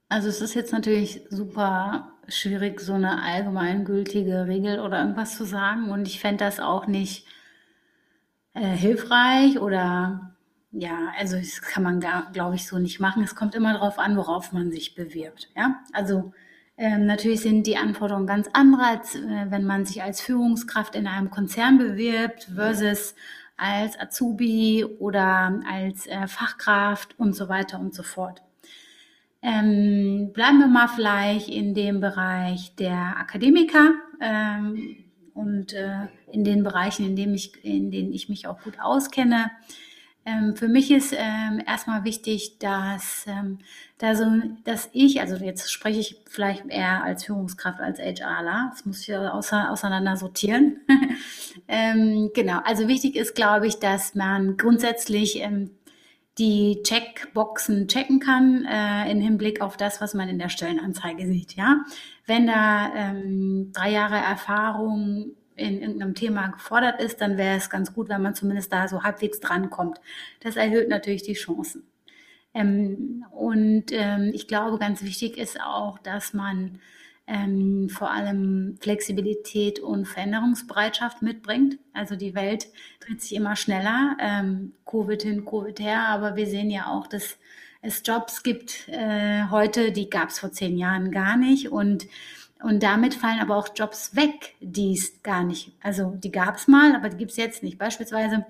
Also 0.10 0.30
es 0.30 0.42
ist 0.42 0.54
jetzt 0.54 0.72
natürlich 0.72 1.22
super 1.30 2.14
schwierig, 2.28 2.80
so 2.80 2.94
eine 2.94 3.22
allgemeingültige 3.22 4.48
Regel 4.48 4.80
oder 4.80 5.00
irgendwas 5.00 5.38
zu 5.38 5.46
sagen. 5.46 5.92
Und 5.92 6.08
ich 6.08 6.20
fände 6.20 6.44
das 6.44 6.60
auch 6.60 6.88
nicht 6.88 7.26
äh, 8.54 8.66
hilfreich 8.66 9.60
oder 9.60 10.36
ja, 10.72 11.12
also 11.18 11.38
das 11.38 11.62
kann 11.62 11.84
man, 11.84 12.00
glaube 12.00 12.56
ich, 12.56 12.68
so 12.68 12.78
nicht 12.78 13.00
machen. 13.00 13.24
Es 13.24 13.36
kommt 13.36 13.56
immer 13.56 13.74
darauf 13.74 14.00
an, 14.00 14.18
worauf 14.18 14.52
man 14.52 14.72
sich 14.72 14.96
bewirbt. 14.96 15.50
Ja, 15.56 15.80
also 15.94 16.34
ähm, 16.78 17.06
natürlich 17.06 17.42
sind 17.42 17.66
die 17.66 17.78
Anforderungen 17.78 18.28
ganz 18.28 18.48
andere, 18.54 18.84
als 18.84 19.16
äh, 19.16 19.46
wenn 19.50 19.66
man 19.66 19.86
sich 19.86 20.04
als 20.04 20.22
Führungskraft 20.22 20.96
in 20.96 21.08
einem 21.08 21.32
Konzern 21.32 21.78
bewirbt 21.78 22.50
versus 22.54 23.16
als 23.58 24.00
Azubi 24.00 24.86
oder 24.86 25.60
als 25.68 26.06
äh, 26.06 26.28
Fachkraft 26.28 27.18
und 27.20 27.36
so 27.36 27.50
weiter 27.50 27.80
und 27.80 27.96
so 27.96 28.04
fort. 28.04 28.44
Ähm, 29.42 30.32
bleiben 30.34 30.60
wir 30.60 30.68
mal 30.68 30.88
vielleicht 30.88 31.50
in 31.50 31.74
dem 31.74 32.00
Bereich 32.00 32.76
der 32.76 33.18
Akademiker 33.18 33.94
ähm, 34.20 34.98
und 35.34 35.74
äh, 35.74 36.08
in 36.32 36.44
den 36.44 36.64
Bereichen, 36.64 37.06
in, 37.06 37.16
dem 37.16 37.34
ich, 37.34 37.64
in 37.64 37.92
denen 37.92 38.12
ich 38.14 38.30
mich 38.30 38.48
auch 38.48 38.62
gut 38.62 38.80
auskenne. 38.80 39.52
Ähm, 40.28 40.58
für 40.58 40.68
mich 40.68 40.92
ist 40.92 41.14
ähm, 41.14 41.62
erstmal 41.66 42.04
wichtig, 42.04 42.60
dass, 42.60 43.26
ähm, 43.28 43.60
da 43.98 44.14
so, 44.14 44.26
dass 44.66 44.90
ich, 44.92 45.22
also 45.22 45.38
jetzt 45.38 45.72
spreche 45.72 46.02
ich 46.02 46.22
vielleicht 46.30 46.66
eher 46.68 47.02
als 47.04 47.24
Führungskraft, 47.24 47.80
als 47.80 47.98
HRler, 47.98 48.72
das 48.72 48.86
muss 48.86 49.08
ich 49.08 49.16
außer, 49.16 49.72
auseinander 49.72 50.18
sortieren. 50.18 50.82
ähm, 51.70 52.32
genau, 52.34 52.60
also 52.66 52.90
wichtig 52.90 53.16
ist, 53.16 53.36
glaube 53.36 53.68
ich, 53.68 53.80
dass 53.80 54.16
man 54.16 54.58
grundsätzlich 54.58 55.40
die 56.38 56.82
Checkboxen 56.84 57.88
checken 57.88 58.20
kann 58.20 58.66
äh, 58.66 59.12
im 59.12 59.22
Hinblick 59.22 59.62
auf 59.62 59.78
das, 59.78 60.02
was 60.02 60.14
man 60.14 60.30
in 60.30 60.40
der 60.40 60.50
Stellenanzeige 60.50 61.26
sieht. 61.26 61.56
Ja, 61.56 61.84
wenn 62.26 62.48
da 62.48 62.94
ähm, 62.96 63.72
drei 63.74 63.92
Jahre 63.92 64.18
Erfahrung 64.18 65.32
in 65.56 65.82
irgendeinem 65.82 66.14
Thema 66.14 66.48
gefordert 66.48 67.02
ist, 67.02 67.20
dann 67.20 67.38
wäre 67.38 67.58
es 67.58 67.70
ganz 67.70 67.94
gut, 67.94 68.10
wenn 68.10 68.22
man 68.22 68.36
zumindest 68.36 68.72
da 68.72 68.88
so 68.88 69.04
halbwegs 69.04 69.40
drankommt. 69.40 70.00
Das 70.42 70.56
erhöht 70.56 70.90
natürlich 70.90 71.24
die 71.24 71.34
Chancen. 71.34 71.88
Ähm, 72.54 73.26
und 73.32 73.86
ähm, 73.92 74.32
ich 74.34 74.48
glaube, 74.48 74.78
ganz 74.78 75.04
wichtig 75.04 75.38
ist 75.38 75.60
auch, 75.60 75.98
dass 76.00 76.34
man 76.34 76.80
ähm, 77.28 77.90
vor 77.90 78.10
allem 78.10 78.78
Flexibilität 78.80 79.80
und 79.80 80.06
Veränderungsbereitschaft 80.06 81.22
mitbringt. 81.22 81.78
Also 81.94 82.16
die 82.16 82.36
Welt 82.36 82.68
dreht 83.02 83.22
sich 83.22 83.36
immer 83.36 83.56
schneller, 83.56 84.16
ähm, 84.20 84.74
Covid 84.86 85.22
hin, 85.22 85.46
Covid 85.46 85.80
her, 85.80 86.08
aber 86.08 86.38
wir 86.38 86.48
sehen 86.48 86.72
ja 86.72 86.88
auch, 86.88 87.08
dass 87.08 87.38
es 87.82 88.02
Jobs 88.06 88.44
gibt 88.44 88.88
äh, 88.88 89.44
heute, 89.52 89.92
die 89.92 90.10
gab 90.10 90.30
es 90.30 90.40
vor 90.40 90.52
zehn 90.52 90.78
Jahren 90.78 91.12
gar 91.12 91.38
nicht 91.38 91.70
und 91.70 92.08
und 92.64 92.82
damit 92.82 93.14
fallen 93.14 93.40
aber 93.40 93.56
auch 93.56 93.70
Jobs 93.76 94.16
weg, 94.16 94.56
die 94.62 94.94
es 94.94 95.22
gar 95.22 95.44
nicht, 95.44 95.74
also 95.84 96.16
die 96.16 96.32
gab 96.32 96.56
es 96.56 96.68
mal, 96.68 96.96
aber 96.96 97.10
die 97.10 97.18
gibt 97.18 97.30
es 97.30 97.38
jetzt 97.38 97.62
nicht. 97.62 97.78
Beispielsweise 97.78 98.48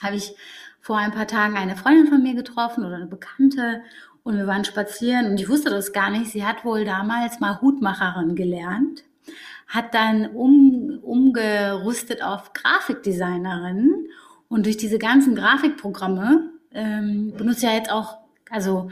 habe 0.00 0.14
ich 0.14 0.36
vor 0.80 0.98
ein 0.98 1.10
paar 1.10 1.26
Tagen 1.26 1.56
eine 1.56 1.76
Freundin 1.76 2.06
von 2.06 2.22
mir 2.22 2.34
getroffen 2.34 2.84
oder 2.84 2.94
eine 2.94 3.06
Bekannte 3.06 3.82
und 4.30 4.38
wir 4.38 4.46
waren 4.46 4.64
spazieren 4.64 5.26
und 5.26 5.40
ich 5.40 5.48
wusste 5.48 5.70
das 5.70 5.92
gar 5.92 6.10
nicht. 6.10 6.30
Sie 6.30 6.44
hat 6.44 6.64
wohl 6.64 6.84
damals 6.84 7.40
mal 7.40 7.60
Hutmacherin 7.60 8.36
gelernt, 8.36 9.04
hat 9.66 9.92
dann 9.94 10.26
um, 10.28 10.98
umgerüstet 11.02 12.22
auf 12.22 12.52
Grafikdesignerin 12.52 14.06
und 14.48 14.66
durch 14.66 14.76
diese 14.76 14.98
ganzen 14.98 15.34
Grafikprogramme 15.34 16.50
ähm, 16.72 17.32
benutzt 17.36 17.62
ja 17.62 17.72
jetzt 17.72 17.90
auch, 17.90 18.18
also 18.50 18.90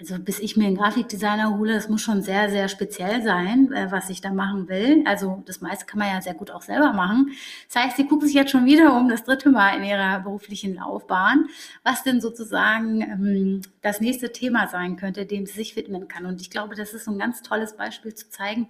also 0.00 0.18
bis 0.18 0.38
ich 0.38 0.56
mir 0.56 0.66
einen 0.66 0.76
Grafikdesigner 0.76 1.58
hole, 1.58 1.74
das 1.74 1.90
muss 1.90 2.00
schon 2.00 2.22
sehr, 2.22 2.48
sehr 2.48 2.68
speziell 2.68 3.22
sein, 3.22 3.70
äh, 3.72 3.92
was 3.92 4.08
ich 4.08 4.22
da 4.22 4.32
machen 4.32 4.68
will. 4.68 5.04
Also 5.06 5.42
das 5.46 5.60
meiste 5.60 5.84
kann 5.84 5.98
man 5.98 6.08
ja 6.08 6.22
sehr 6.22 6.32
gut 6.34 6.50
auch 6.50 6.62
selber 6.62 6.94
machen. 6.94 7.32
Das 7.72 7.84
heißt, 7.84 7.96
sie 7.98 8.06
guckt 8.06 8.22
sich 8.22 8.32
jetzt 8.32 8.50
schon 8.50 8.64
wieder 8.64 8.96
um 8.96 9.08
das 9.08 9.24
dritte 9.24 9.50
Mal 9.50 9.76
in 9.76 9.84
ihrer 9.84 10.20
beruflichen 10.20 10.74
Laufbahn, 10.74 11.48
was 11.84 12.02
denn 12.02 12.20
sozusagen 12.22 13.02
ähm, 13.02 13.60
das 13.82 14.00
nächste 14.00 14.32
Thema 14.32 14.68
sein 14.68 14.96
könnte, 14.96 15.26
dem 15.26 15.44
sie 15.44 15.52
sich 15.52 15.76
widmen 15.76 16.08
kann. 16.08 16.24
Und 16.24 16.40
ich 16.40 16.50
glaube, 16.50 16.74
das 16.74 16.94
ist 16.94 17.04
so 17.04 17.10
ein 17.10 17.18
ganz 17.18 17.42
tolles 17.42 17.76
Beispiel 17.76 18.14
zu 18.14 18.30
zeigen, 18.30 18.68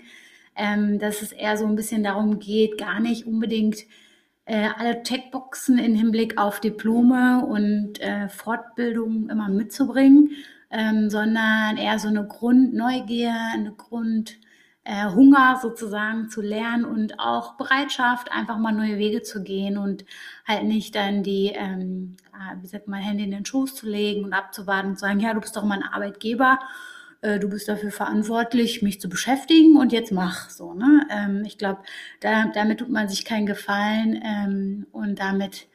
ähm, 0.57 0.99
dass 0.99 1.23
es 1.23 1.31
eher 1.31 1.57
so 1.57 1.67
ein 1.67 1.77
bisschen 1.77 2.03
darum 2.03 2.41
geht, 2.41 2.77
gar 2.77 2.99
nicht 2.99 3.27
unbedingt 3.27 3.87
äh, 4.47 4.69
alle 4.77 5.03
Checkboxen 5.05 5.79
im 5.79 5.95
Hinblick 5.95 6.37
auf 6.39 6.59
Diplome 6.59 7.47
und 7.47 8.01
äh, 8.01 8.29
Fortbildung 8.29 9.31
immer 9.31 9.49
mitzubringen, 9.49 10.33
ähm, 10.71 11.11
sondern 11.11 11.77
eher 11.77 11.99
so 11.99 12.09
eine 12.09 12.27
Grundneugier, 12.27 13.35
eine 13.53 13.73
Grundhunger 13.73 15.55
äh, 15.57 15.61
sozusagen 15.61 16.31
zu 16.31 16.41
lernen 16.41 16.85
und 16.85 17.19
auch 17.19 17.57
Bereitschaft, 17.57 18.31
einfach 18.33 18.59
mal 18.59 18.73
neue 18.73 18.99
Wege 18.99 19.23
zu 19.23 19.43
gehen 19.43 19.79
und 19.79 20.05
halt 20.47 20.65
nicht 20.65 20.95
dann 20.95 21.23
die, 21.23 21.53
ähm, 21.55 22.17
ah, 22.33 22.55
wie 22.61 22.69
sagt 22.69 22.89
man, 22.89 23.01
Hände 23.01 23.25
in 23.25 23.33
den 23.33 23.45
Schoß 23.45 23.75
zu 23.75 23.89
legen 23.89 24.25
und 24.25 24.33
abzuwarten 24.33 24.91
und 24.91 24.97
zu 24.97 25.01
sagen, 25.01 25.21
ja, 25.21 25.35
du 25.35 25.41
bist 25.41 25.57
doch 25.57 25.65
mein 25.65 25.83
Arbeitgeber, 25.83 26.61
äh, 27.23 27.39
du 27.41 27.49
bist 27.49 27.69
dafür 27.69 27.91
verantwortlich, 27.91 28.83
mich 28.83 29.01
zu 29.01 29.09
beschäftigen 29.09 29.77
und 29.77 29.93
jetzt 29.93 30.13
mach 30.13 30.51
so. 30.51 30.75
Ne? 30.75 31.07
Ähm, 31.11 31.43
ich 31.45 31.59
glaube, 31.59 31.81
da, 32.21 32.47
damit 32.55 32.79
tut 32.79 32.91
man 32.91 33.09
sich 33.09 33.25
keinen 33.25 33.47
Gefallen 33.47 34.21
ähm, 34.25 34.87
und 34.93 35.19
damit 35.19 35.67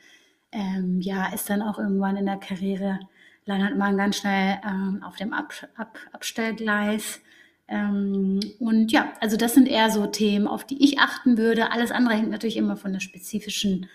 ähm, 0.52 1.02
ja 1.02 1.34
ist 1.34 1.50
dann 1.50 1.62
auch 1.62 1.78
irgendwann 1.80 2.18
in 2.18 2.26
der 2.26 2.38
Karriere 2.38 3.00
landet 3.46 3.78
man 3.78 3.98
ganz 3.98 4.18
schnell 4.18 4.60
ähm, 4.66 5.04
auf 5.04 5.16
dem 5.16 5.34
Ab 5.34 5.54
Ab 5.76 5.98
Abstellgleis. 6.12 7.22
Ähm, 7.68 8.40
und 8.60 8.92
ja, 8.92 9.14
also 9.22 9.38
das 9.38 9.54
sind 9.54 9.68
eher 9.68 9.90
so 9.90 10.06
Themen, 10.08 10.48
auf 10.48 10.66
die 10.66 10.84
ich 10.84 11.00
achten 11.00 11.38
würde. 11.38 11.72
Alles 11.72 11.92
andere 11.92 12.16
hängt 12.16 12.30
natürlich 12.30 12.58
immer 12.58 12.78
von 12.78 12.94
der 12.94 13.00
spezifischen 13.00 13.90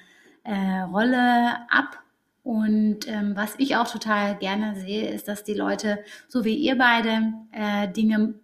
äh, 0.44 0.80
Rolle 0.82 1.70
ab. 1.70 2.02
Und 2.42 3.06
ähm, 3.06 3.36
was 3.36 3.54
ich 3.58 3.76
auch 3.76 3.90
total 3.90 4.36
gerne 4.38 4.74
sehe, 4.74 5.10
ist, 5.10 5.28
dass 5.28 5.44
die 5.44 5.54
Leute, 5.54 6.02
so 6.26 6.44
wie 6.44 6.54
ihr 6.54 6.76
beide, 6.76 7.32
äh, 7.52 7.88
Dinge 7.88 8.34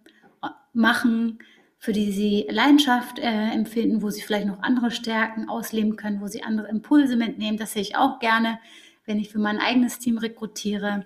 machen, 0.71 1.39
für 1.79 1.93
die 1.93 2.11
sie 2.11 2.47
Leidenschaft 2.49 3.19
äh, 3.19 3.51
empfinden, 3.51 4.01
wo 4.01 4.09
sie 4.09 4.21
vielleicht 4.21 4.47
noch 4.47 4.61
andere 4.61 4.91
Stärken 4.91 5.49
ausleben 5.49 5.95
können, 5.95 6.21
wo 6.21 6.27
sie 6.27 6.43
andere 6.43 6.67
Impulse 6.67 7.15
mitnehmen. 7.15 7.57
Das 7.57 7.73
sehe 7.73 7.81
ich 7.81 7.95
auch 7.95 8.19
gerne 8.19 8.59
wenn 9.07 9.19
ich 9.19 9.29
für 9.29 9.39
mein 9.39 9.57
eigenes 9.57 9.97
Team 9.97 10.19
rekrutiere. 10.19 11.05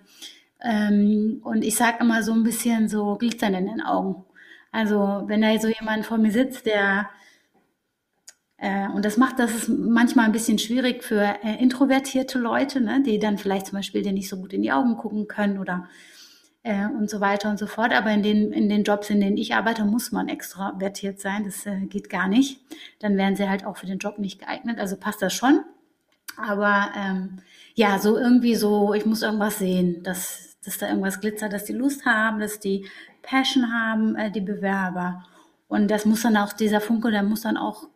Ähm, 0.61 1.39
und 1.43 1.63
ich 1.63 1.75
sage 1.75 1.99
immer 2.01 2.23
so 2.23 2.33
ein 2.33 2.43
bisschen 2.43 2.89
so 2.89 3.15
glitzern 3.15 3.53
in 3.53 3.67
den 3.67 3.81
Augen. 3.81 4.25
Also 4.71 5.23
wenn 5.27 5.41
da 5.41 5.57
so 5.59 5.69
jemand 5.69 6.05
vor 6.05 6.17
mir 6.17 6.31
sitzt, 6.31 6.65
der 6.65 7.09
äh, 8.57 8.87
und 8.89 9.05
das 9.05 9.17
macht 9.17 9.39
das 9.39 9.55
ist 9.55 9.69
manchmal 9.69 10.25
ein 10.25 10.31
bisschen 10.31 10.59
schwierig 10.59 11.03
für 11.03 11.21
äh, 11.43 11.61
introvertierte 11.61 12.37
Leute, 12.37 12.81
ne, 12.81 13.01
die 13.03 13.19
dann 13.19 13.37
vielleicht 13.37 13.67
zum 13.67 13.77
Beispiel 13.77 14.01
dir 14.03 14.13
nicht 14.13 14.29
so 14.29 14.37
gut 14.37 14.53
in 14.53 14.61
die 14.61 14.71
Augen 14.71 14.97
gucken 14.97 15.27
können 15.27 15.57
oder 15.57 15.87
äh, 16.63 16.85
und 16.85 17.09
so 17.09 17.19
weiter 17.19 17.49
und 17.49 17.57
so 17.57 17.67
fort. 17.67 17.93
Aber 17.93 18.11
in 18.11 18.23
den, 18.23 18.51
in 18.51 18.69
den 18.69 18.83
Jobs, 18.83 19.09
in 19.09 19.19
denen 19.19 19.37
ich 19.37 19.55
arbeite, 19.55 19.85
muss 19.85 20.11
man 20.11 20.29
extrovertiert 20.29 21.19
sein. 21.19 21.43
Das 21.45 21.65
äh, 21.65 21.81
geht 21.87 22.09
gar 22.09 22.27
nicht. 22.27 22.61
Dann 22.99 23.17
wären 23.17 23.35
sie 23.35 23.49
halt 23.49 23.65
auch 23.65 23.77
für 23.77 23.87
den 23.87 23.99
Job 23.99 24.19
nicht 24.19 24.39
geeignet. 24.39 24.79
Also 24.79 24.97
passt 24.97 25.21
das 25.21 25.33
schon. 25.33 25.61
Aber 26.37 26.91
ähm, 26.95 27.39
ja, 27.75 27.99
so 27.99 28.17
irgendwie 28.17 28.55
so, 28.55 28.93
ich 28.93 29.05
muss 29.05 29.21
irgendwas 29.21 29.59
sehen, 29.59 30.03
dass, 30.03 30.57
dass 30.63 30.77
da 30.77 30.87
irgendwas 30.89 31.19
glitzert, 31.19 31.53
dass 31.53 31.65
die 31.65 31.73
Lust 31.73 32.05
haben, 32.05 32.39
dass 32.39 32.59
die 32.59 32.85
Passion 33.21 33.71
haben, 33.71 34.15
äh, 34.15 34.31
die 34.31 34.41
Bewerber. 34.41 35.23
Und 35.67 35.89
das 35.89 36.05
muss 36.05 36.21
dann 36.21 36.37
auch, 36.37 36.53
dieser 36.53 36.81
Funke, 36.81 37.11
der 37.11 37.23
muss 37.23 37.41
dann 37.41 37.57
auch 37.57 37.87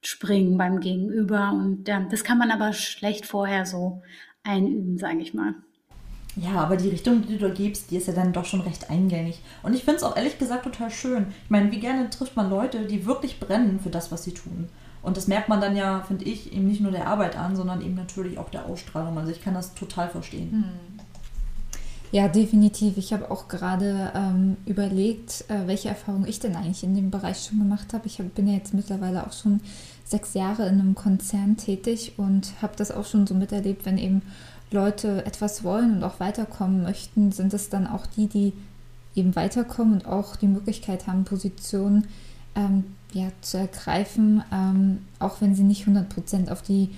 springen 0.00 0.56
beim 0.56 0.80
Gegenüber. 0.80 1.50
Und 1.52 1.88
ja, 1.88 2.00
das 2.10 2.22
kann 2.22 2.38
man 2.38 2.50
aber 2.50 2.72
schlecht 2.72 3.26
vorher 3.26 3.66
so 3.66 4.02
einüben, 4.44 4.98
sage 4.98 5.18
ich 5.18 5.34
mal. 5.34 5.54
Ja, 6.36 6.56
aber 6.56 6.76
die 6.76 6.90
Richtung, 6.90 7.26
die 7.26 7.38
du 7.38 7.50
gibst, 7.50 7.90
die 7.90 7.96
ist 7.96 8.08
ja 8.08 8.12
dann 8.12 8.34
doch 8.34 8.44
schon 8.44 8.60
recht 8.60 8.90
eingängig. 8.90 9.40
Und 9.62 9.74
ich 9.74 9.84
finde 9.84 9.96
es 9.96 10.02
auch 10.02 10.16
ehrlich 10.16 10.38
gesagt 10.38 10.64
total 10.64 10.90
schön. 10.90 11.28
Ich 11.44 11.50
meine, 11.50 11.72
wie 11.72 11.80
gerne 11.80 12.10
trifft 12.10 12.36
man 12.36 12.50
Leute, 12.50 12.84
die 12.84 13.06
wirklich 13.06 13.40
brennen 13.40 13.80
für 13.80 13.88
das, 13.88 14.12
was 14.12 14.24
sie 14.24 14.34
tun. 14.34 14.68
Und 15.06 15.16
das 15.16 15.28
merkt 15.28 15.48
man 15.48 15.60
dann 15.60 15.76
ja, 15.76 16.00
finde 16.00 16.24
ich, 16.24 16.52
eben 16.52 16.66
nicht 16.66 16.80
nur 16.80 16.90
der 16.90 17.06
Arbeit 17.06 17.38
an, 17.38 17.54
sondern 17.54 17.80
eben 17.80 17.94
natürlich 17.94 18.38
auch 18.38 18.50
der 18.50 18.66
Ausstrahlung. 18.66 19.16
Also 19.16 19.30
ich 19.30 19.40
kann 19.40 19.54
das 19.54 19.72
total 19.72 20.08
verstehen. 20.08 20.50
Hm. 20.50 20.64
Ja, 22.10 22.26
definitiv. 22.26 22.96
Ich 22.96 23.12
habe 23.12 23.30
auch 23.30 23.46
gerade 23.46 24.10
ähm, 24.16 24.56
überlegt, 24.66 25.44
äh, 25.46 25.68
welche 25.68 25.90
Erfahrungen 25.90 26.26
ich 26.26 26.40
denn 26.40 26.56
eigentlich 26.56 26.82
in 26.82 26.96
dem 26.96 27.12
Bereich 27.12 27.44
schon 27.44 27.60
gemacht 27.60 27.94
habe. 27.94 28.08
Ich 28.08 28.18
hab, 28.18 28.34
bin 28.34 28.48
ja 28.48 28.54
jetzt 28.54 28.74
mittlerweile 28.74 29.24
auch 29.24 29.32
schon 29.32 29.60
sechs 30.04 30.34
Jahre 30.34 30.66
in 30.66 30.80
einem 30.80 30.96
Konzern 30.96 31.56
tätig 31.56 32.14
und 32.16 32.54
habe 32.60 32.74
das 32.76 32.90
auch 32.90 33.06
schon 33.06 33.28
so 33.28 33.34
miterlebt, 33.34 33.86
wenn 33.86 33.98
eben 33.98 34.22
Leute 34.72 35.24
etwas 35.24 35.62
wollen 35.62 35.98
und 35.98 36.02
auch 36.02 36.18
weiterkommen 36.18 36.82
möchten, 36.82 37.30
sind 37.30 37.54
es 37.54 37.68
dann 37.68 37.86
auch 37.86 38.06
die, 38.06 38.26
die 38.26 38.52
eben 39.14 39.36
weiterkommen 39.36 39.94
und 39.94 40.06
auch 40.06 40.34
die 40.34 40.48
Möglichkeit 40.48 41.06
haben, 41.06 41.22
Positionen 41.22 42.08
ähm, 42.56 42.95
ja, 43.12 43.28
zu 43.40 43.58
ergreifen, 43.58 44.42
ähm, 44.52 44.98
auch 45.18 45.40
wenn 45.40 45.54
sie 45.54 45.62
nicht 45.62 45.86
100% 45.86 46.50
auf 46.50 46.62
die 46.62 46.90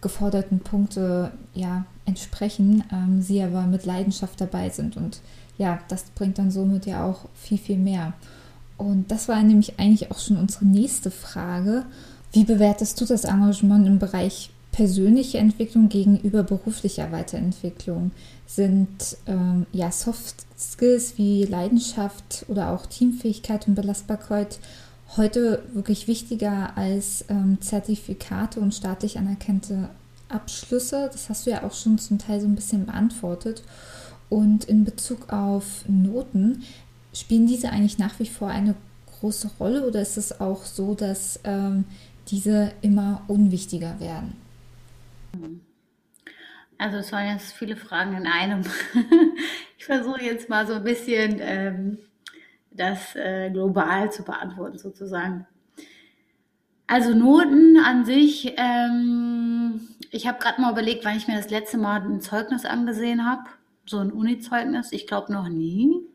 geforderten 0.00 0.60
Punkte 0.60 1.32
ja, 1.54 1.84
entsprechen, 2.04 2.84
ähm, 2.92 3.22
sie 3.22 3.42
aber 3.42 3.62
mit 3.62 3.84
Leidenschaft 3.84 4.40
dabei 4.40 4.70
sind. 4.70 4.96
Und 4.96 5.20
ja, 5.58 5.80
das 5.88 6.04
bringt 6.14 6.38
dann 6.38 6.50
somit 6.50 6.86
ja 6.86 7.04
auch 7.04 7.26
viel, 7.34 7.58
viel 7.58 7.78
mehr. 7.78 8.12
Und 8.76 9.10
das 9.10 9.28
war 9.28 9.42
nämlich 9.42 9.78
eigentlich 9.78 10.10
auch 10.10 10.18
schon 10.18 10.36
unsere 10.36 10.66
nächste 10.66 11.10
Frage. 11.10 11.84
Wie 12.32 12.44
bewertest 12.44 13.00
du 13.00 13.04
das 13.04 13.24
Engagement 13.24 13.86
im 13.86 13.98
Bereich 13.98 14.50
persönliche 14.72 15.38
Entwicklung 15.38 15.88
gegenüber 15.88 16.42
beruflicher 16.42 17.10
Weiterentwicklung? 17.10 18.10
Sind 18.46 19.16
ähm, 19.26 19.66
ja 19.72 19.90
Soft 19.90 20.44
Skills 20.58 21.16
wie 21.16 21.44
Leidenschaft 21.44 22.44
oder 22.48 22.70
auch 22.70 22.86
Teamfähigkeit 22.86 23.66
und 23.66 23.74
Belastbarkeit 23.74 24.58
heute 25.16 25.62
wirklich 25.72 26.08
wichtiger 26.08 26.76
als 26.76 27.24
ähm, 27.28 27.58
Zertifikate 27.60 28.60
und 28.60 28.74
staatlich 28.74 29.18
anerkannte 29.18 29.88
Abschlüsse? 30.28 31.08
Das 31.12 31.28
hast 31.28 31.46
du 31.46 31.50
ja 31.50 31.62
auch 31.62 31.74
schon 31.74 31.98
zum 31.98 32.18
Teil 32.18 32.40
so 32.40 32.46
ein 32.46 32.54
bisschen 32.54 32.86
beantwortet. 32.86 33.62
Und 34.28 34.64
in 34.64 34.84
Bezug 34.84 35.32
auf 35.32 35.84
Noten, 35.86 36.64
spielen 37.12 37.46
diese 37.46 37.70
eigentlich 37.70 37.98
nach 37.98 38.18
wie 38.18 38.26
vor 38.26 38.48
eine 38.48 38.74
große 39.20 39.50
Rolle 39.58 39.86
oder 39.86 40.02
ist 40.02 40.16
es 40.16 40.40
auch 40.40 40.64
so, 40.64 40.94
dass 40.94 41.40
ähm, 41.44 41.84
diese 42.28 42.72
immer 42.82 43.22
unwichtiger 43.28 43.98
werden? 44.00 44.34
Also 46.78 46.98
es 46.98 47.12
waren 47.12 47.28
jetzt 47.28 47.52
viele 47.52 47.76
Fragen 47.76 48.16
in 48.16 48.26
einem. 48.26 48.62
ich 49.78 49.84
versuche 49.84 50.22
jetzt 50.22 50.48
mal 50.48 50.66
so 50.66 50.74
ein 50.74 50.84
bisschen 50.84 51.38
ähm, 51.40 51.98
das 52.76 53.14
äh, 53.16 53.50
global 53.50 54.10
zu 54.12 54.22
beantworten 54.22 54.78
sozusagen. 54.78 55.46
Also 56.86 57.14
Noten 57.14 57.78
an 57.78 58.04
sich, 58.04 58.54
ähm, 58.56 59.80
ich 60.10 60.28
habe 60.28 60.38
gerade 60.38 60.60
mal 60.60 60.72
überlegt, 60.72 61.04
wann 61.04 61.16
ich 61.16 61.26
mir 61.26 61.36
das 61.36 61.50
letzte 61.50 61.78
Mal 61.78 62.00
ein 62.00 62.20
Zeugnis 62.20 62.64
angesehen 62.64 63.28
habe. 63.28 63.42
So 63.86 63.98
ein 63.98 64.12
Uni-Zeugnis. 64.12 64.92
Ich 64.92 65.06
glaube 65.06 65.32
noch 65.32 65.48
nie 65.48 66.06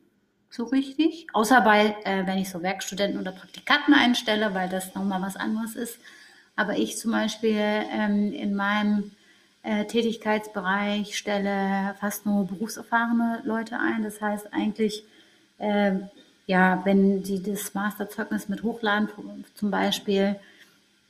so 0.50 0.66
richtig. 0.66 1.28
Außer 1.34 1.62
bei, 1.62 1.96
äh, 2.04 2.26
wenn 2.26 2.38
ich 2.38 2.50
so 2.50 2.62
Werkstudenten 2.62 3.20
oder 3.20 3.32
Praktikanten 3.32 3.94
einstelle, 3.94 4.54
weil 4.54 4.70
das 4.70 4.96
nochmal 4.96 5.22
was 5.22 5.36
anderes 5.36 5.76
ist. 5.76 6.00
Aber 6.56 6.78
ich 6.78 6.98
zum 6.98 7.12
Beispiel 7.12 7.58
ähm, 7.58 8.32
in 8.34 8.56
meinem 8.56 9.12
äh, 9.64 9.86
Tätigkeitsbereich 9.86 11.18
stelle 11.18 11.96
fast 12.00 12.26
nur 12.26 12.48
berufserfahrene 12.48 13.42
Leute 13.44 13.80
ein. 13.80 14.04
Das 14.04 14.22
heißt 14.22 14.54
eigentlich, 14.54 15.04
äh, 15.58 15.94
ja, 16.52 16.82
wenn 16.84 17.24
Sie 17.24 17.42
das 17.42 17.74
Masterzeugnis 17.74 18.50
mit 18.50 18.62
hochladen 18.62 19.08
zum 19.56 19.72
Beispiel, 19.72 20.36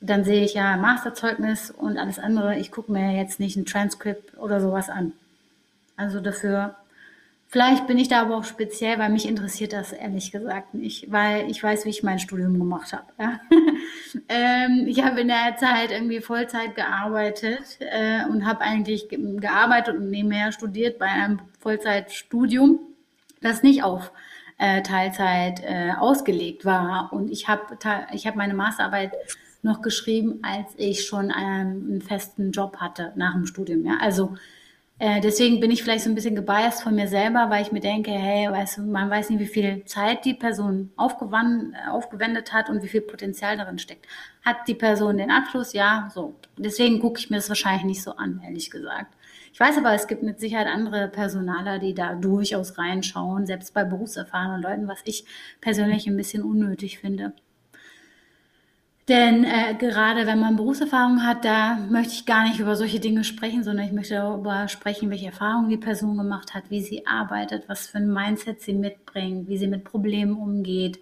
dann 0.00 0.24
sehe 0.24 0.44
ich 0.44 0.54
ja 0.54 0.76
Masterzeugnis 0.76 1.70
und 1.70 1.98
alles 1.98 2.20
andere. 2.20 2.58
Ich 2.58 2.70
gucke 2.70 2.92
mir 2.92 3.16
jetzt 3.16 3.40
nicht 3.40 3.56
ein 3.56 3.66
Transkript 3.66 4.38
oder 4.38 4.60
sowas 4.60 4.88
an. 4.88 5.12
Also 5.96 6.20
dafür 6.20 6.76
Vielleicht 7.48 7.86
bin 7.86 7.98
ich 7.98 8.08
da 8.08 8.22
aber 8.22 8.38
auch 8.38 8.44
speziell, 8.44 8.98
weil 8.98 9.10
mich 9.10 9.28
interessiert 9.28 9.74
das 9.74 9.92
ehrlich 9.92 10.32
gesagt 10.32 10.72
nicht, 10.72 11.12
weil 11.12 11.50
ich 11.50 11.62
weiß, 11.62 11.84
wie 11.84 11.90
ich 11.90 12.02
mein 12.02 12.18
Studium 12.18 12.58
gemacht 12.58 12.94
habe. 12.94 13.04
Ja? 13.18 13.40
ähm, 14.30 14.86
ich 14.88 15.04
habe 15.04 15.20
in 15.20 15.28
der 15.28 15.56
Zeit 15.58 15.90
irgendwie 15.90 16.22
Vollzeit 16.22 16.74
gearbeitet 16.74 17.76
äh, 17.80 18.24
und 18.24 18.46
habe 18.46 18.62
eigentlich 18.62 19.08
gearbeitet 19.10 19.98
und 19.98 20.08
nebenher 20.08 20.50
studiert 20.52 20.98
bei 20.98 21.08
einem 21.08 21.40
Vollzeitstudium, 21.60 22.80
das 23.42 23.62
nicht 23.62 23.82
auf 23.84 24.12
äh, 24.62 24.82
Teilzeit 24.82 25.60
äh, 25.64 25.90
ausgelegt 25.98 26.64
war. 26.64 27.12
Und 27.12 27.30
ich 27.32 27.48
habe 27.48 27.76
hab 27.84 28.36
meine 28.36 28.54
Masterarbeit 28.54 29.12
noch 29.62 29.82
geschrieben, 29.82 30.38
als 30.42 30.72
ich 30.76 31.04
schon 31.04 31.32
einen, 31.32 31.90
einen 31.90 32.02
festen 32.02 32.52
Job 32.52 32.76
hatte 32.76 33.12
nach 33.16 33.32
dem 33.32 33.46
Studium. 33.46 33.84
Ja? 33.84 33.98
Also 34.00 34.36
äh, 35.00 35.20
deswegen 35.20 35.58
bin 35.58 35.72
ich 35.72 35.82
vielleicht 35.82 36.04
so 36.04 36.10
ein 36.10 36.14
bisschen 36.14 36.36
gebiased 36.36 36.82
von 36.84 36.94
mir 36.94 37.08
selber, 37.08 37.50
weil 37.50 37.62
ich 37.62 37.72
mir 37.72 37.80
denke, 37.80 38.12
hey, 38.12 38.48
weißt 38.48 38.78
du, 38.78 38.82
man 38.82 39.10
weiß 39.10 39.30
nicht, 39.30 39.40
wie 39.40 39.46
viel 39.46 39.84
Zeit 39.84 40.24
die 40.24 40.34
Person 40.34 40.92
aufgewendet 40.96 42.52
hat 42.52 42.70
und 42.70 42.84
wie 42.84 42.88
viel 42.88 43.00
Potenzial 43.00 43.56
darin 43.56 43.80
steckt. 43.80 44.06
Hat 44.44 44.68
die 44.68 44.76
Person 44.76 45.16
den 45.16 45.32
Abschluss? 45.32 45.72
Ja, 45.72 46.08
so. 46.14 46.36
Deswegen 46.56 47.00
gucke 47.00 47.18
ich 47.18 47.30
mir 47.30 47.36
das 47.36 47.48
wahrscheinlich 47.48 47.84
nicht 47.84 48.02
so 48.02 48.12
an, 48.12 48.40
ehrlich 48.44 48.70
gesagt. 48.70 49.12
Ich 49.52 49.60
weiß 49.60 49.76
aber, 49.78 49.92
es 49.92 50.06
gibt 50.06 50.22
mit 50.22 50.40
Sicherheit 50.40 50.66
andere 50.66 51.08
Personaler, 51.08 51.78
die 51.78 51.94
da 51.94 52.14
durchaus 52.14 52.78
reinschauen, 52.78 53.46
selbst 53.46 53.74
bei 53.74 53.84
berufserfahrenen 53.84 54.62
Leuten, 54.62 54.88
was 54.88 55.00
ich 55.04 55.26
persönlich 55.60 56.06
ein 56.06 56.16
bisschen 56.16 56.42
unnötig 56.42 56.98
finde. 56.98 57.34
Denn 59.08 59.44
äh, 59.44 59.74
gerade 59.78 60.26
wenn 60.26 60.38
man 60.38 60.56
Berufserfahrung 60.56 61.24
hat, 61.26 61.44
da 61.44 61.76
möchte 61.90 62.14
ich 62.14 62.24
gar 62.24 62.44
nicht 62.44 62.60
über 62.60 62.76
solche 62.76 63.00
Dinge 63.00 63.24
sprechen, 63.24 63.64
sondern 63.64 63.84
ich 63.84 63.92
möchte 63.92 64.14
darüber 64.14 64.68
sprechen, 64.68 65.10
welche 65.10 65.26
Erfahrungen 65.26 65.68
die 65.68 65.76
Person 65.76 66.16
gemacht 66.16 66.54
hat, 66.54 66.70
wie 66.70 66.80
sie 66.80 67.06
arbeitet, 67.06 67.68
was 67.68 67.88
für 67.88 67.98
ein 67.98 68.12
Mindset 68.12 68.60
sie 68.60 68.74
mitbringt, 68.74 69.48
wie 69.48 69.58
sie 69.58 69.66
mit 69.66 69.82
Problemen 69.84 70.36
umgeht, 70.36 71.00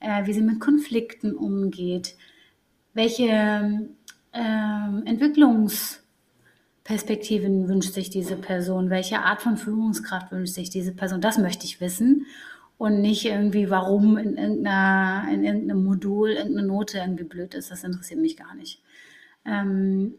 äh, 0.00 0.26
wie 0.26 0.32
sie 0.32 0.40
mit 0.40 0.58
Konflikten 0.58 1.34
umgeht, 1.34 2.16
welche 2.94 3.88
äh, 4.32 5.10
Entwicklungsperspektiven 6.84 7.68
wünscht 7.68 7.94
sich 7.94 8.10
diese 8.10 8.36
Person, 8.36 8.90
welche 8.90 9.20
Art 9.20 9.40
von 9.40 9.56
Führungskraft 9.56 10.30
wünscht 10.32 10.52
sich 10.52 10.68
diese 10.68 10.92
Person. 10.92 11.22
Das 11.22 11.38
möchte 11.38 11.64
ich 11.64 11.80
wissen 11.80 12.26
und 12.76 13.00
nicht 13.00 13.24
irgendwie, 13.24 13.70
warum 13.70 14.18
in, 14.18 14.36
irgendeiner, 14.36 15.26
in 15.32 15.44
irgendeinem 15.44 15.82
Modul 15.82 16.32
irgendeine 16.32 16.66
Note 16.66 16.98
irgendwie 16.98 17.24
blöd 17.24 17.54
ist. 17.54 17.70
Das 17.70 17.84
interessiert 17.84 18.20
mich 18.20 18.36
gar 18.36 18.54
nicht. 18.54 18.82
Ähm, 19.46 20.14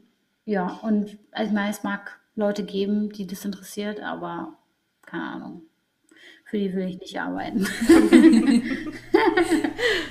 ja, 0.46 0.80
und 0.82 1.12
ich 1.12 1.52
meine, 1.52 1.70
es 1.70 1.84
mag 1.84 2.20
Leute 2.36 2.64
geben, 2.64 3.12
die 3.12 3.28
das 3.28 3.46
interessiert, 3.46 4.00
aber 4.00 4.56
keine 5.06 5.24
Ahnung. 5.24 5.62
Für 6.46 6.58
die 6.58 6.74
will 6.74 6.88
ich 6.88 7.00
nicht 7.00 7.20
arbeiten. 7.20 7.68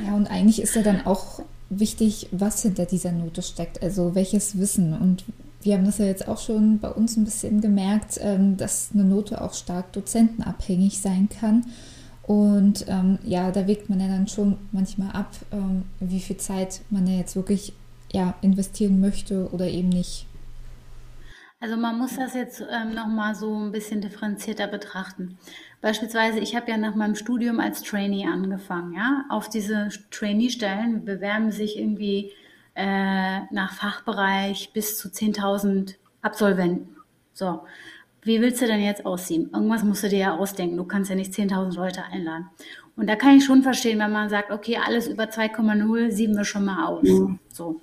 ja, 0.07 0.15
und 0.15 0.29
eigentlich 0.29 0.63
ist 0.63 0.77
ja 0.77 0.83
dann 0.83 1.05
auch 1.05 1.43
wichtig, 1.69 2.29
was 2.31 2.63
hinter 2.63 2.87
dieser 2.87 3.11
Note 3.11 3.43
steckt. 3.43 3.83
Also 3.83 4.15
welches 4.15 4.57
Wissen. 4.59 4.93
Und 4.95 5.25
wir 5.65 5.75
haben 5.75 5.85
das 5.87 5.99
ja 5.99 6.05
jetzt 6.05 6.29
auch 6.29 6.39
schon 6.39 6.79
bei 6.79 6.91
uns 6.91 7.17
ein 7.17 7.25
bisschen 7.25 7.61
gemerkt, 7.61 8.19
ähm, 8.21 8.57
dass 8.57 8.91
eine 8.93 9.05
Note 9.05 9.41
auch 9.41 9.55
stark 9.55 9.93
dozentenabhängig 9.93 11.01
sein 11.01 11.29
kann. 11.29 11.65
Und 12.23 12.87
ähm, 12.89 13.19
ja, 13.25 13.51
da 13.51 13.67
wägt 13.67 13.91
man 13.91 14.01
ja 14.01 14.09
dann 14.09 14.29
schon 14.29 14.57
manchmal 14.73 15.11
ab, 15.11 15.31
ähm, 15.53 15.85
wie 16.01 16.21
viel 16.21 16.37
Zeit 16.37 16.81
man 16.91 17.07
ja 17.07 17.19
jetzt 17.19 17.37
wirklich 17.37 17.75
ja, 18.13 18.35
investieren 18.41 19.01
möchte 19.01 19.51
oder 19.53 19.67
eben 19.67 19.89
nicht. 19.89 20.27
Also 21.61 21.77
man 21.77 21.99
muss 21.99 22.17
das 22.17 22.35
jetzt 22.35 22.61
ähm, 22.61 22.95
nochmal 22.95 23.35
so 23.35 23.59
ein 23.59 23.73
bisschen 23.73 24.03
differenzierter 24.03 24.67
betrachten. 24.67 25.39
Beispielsweise, 25.81 26.39
ich 26.39 26.55
habe 26.55 26.71
ja 26.71 26.77
nach 26.77 26.95
meinem 26.95 27.15
Studium 27.15 27.59
als 27.59 27.83
Trainee 27.83 28.27
angefangen. 28.27 28.93
Ja? 28.93 29.25
Auf 29.31 29.49
diese 29.49 29.89
Trainee-Stellen 30.11 31.07
bewerben 31.07 31.51
sich 31.51 31.79
irgendwie 31.79 32.33
äh, 32.75 33.41
nach 33.51 33.73
Fachbereich 33.75 34.73
bis 34.73 34.99
zu 34.99 35.09
10.000 35.09 35.95
Absolventen. 36.23 36.97
So, 37.33 37.63
wie 38.23 38.41
willst 38.41 38.63
du 38.63 38.67
denn 38.67 38.83
jetzt 38.83 39.05
aussehen? 39.05 39.51
Irgendwas 39.53 39.85
musst 39.85 40.03
du 40.03 40.09
dir 40.09 40.19
ja 40.19 40.37
ausdenken. 40.37 40.77
Du 40.77 40.85
kannst 40.85 41.11
ja 41.11 41.17
nicht 41.17 41.33
10.000 41.33 41.77
Leute 41.77 42.05
einladen. 42.05 42.49
Und 42.97 43.09
da 43.09 43.17
kann 43.17 43.37
ich 43.37 43.45
schon 43.45 43.63
verstehen, 43.63 43.99
wenn 43.99 44.13
man 44.13 44.31
sagt, 44.31 44.51
okay, 44.51 44.79
alles 44.85 45.09
über 45.09 45.25
2,0 45.25 46.11
sieben 46.11 46.37
wir 46.37 46.45
schon 46.45 46.65
mal 46.65 46.87
aus. 46.87 47.03
Mhm. 47.05 47.39
So. 47.49 47.81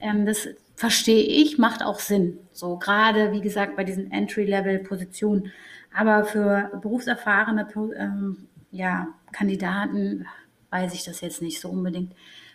Ähm, 0.00 0.24
das 0.24 0.48
verstehe 0.76 1.22
ich, 1.22 1.58
macht 1.58 1.82
auch 1.82 1.98
Sinn. 1.98 2.38
So, 2.52 2.76
gerade, 2.76 3.32
wie 3.32 3.40
gesagt, 3.40 3.76
bei 3.76 3.84
diesen 3.84 4.10
Entry-Level-Positionen. 4.10 5.52
Aber 5.94 6.24
für 6.24 6.70
berufserfahrene 6.80 7.68
ähm, 7.98 8.48
ja, 8.70 9.08
Kandidaten 9.30 10.26
weiß 10.70 10.94
ich 10.94 11.04
das 11.04 11.20
jetzt 11.20 11.42
nicht 11.42 11.60
so 11.60 11.68
unbedingt. 11.68 12.14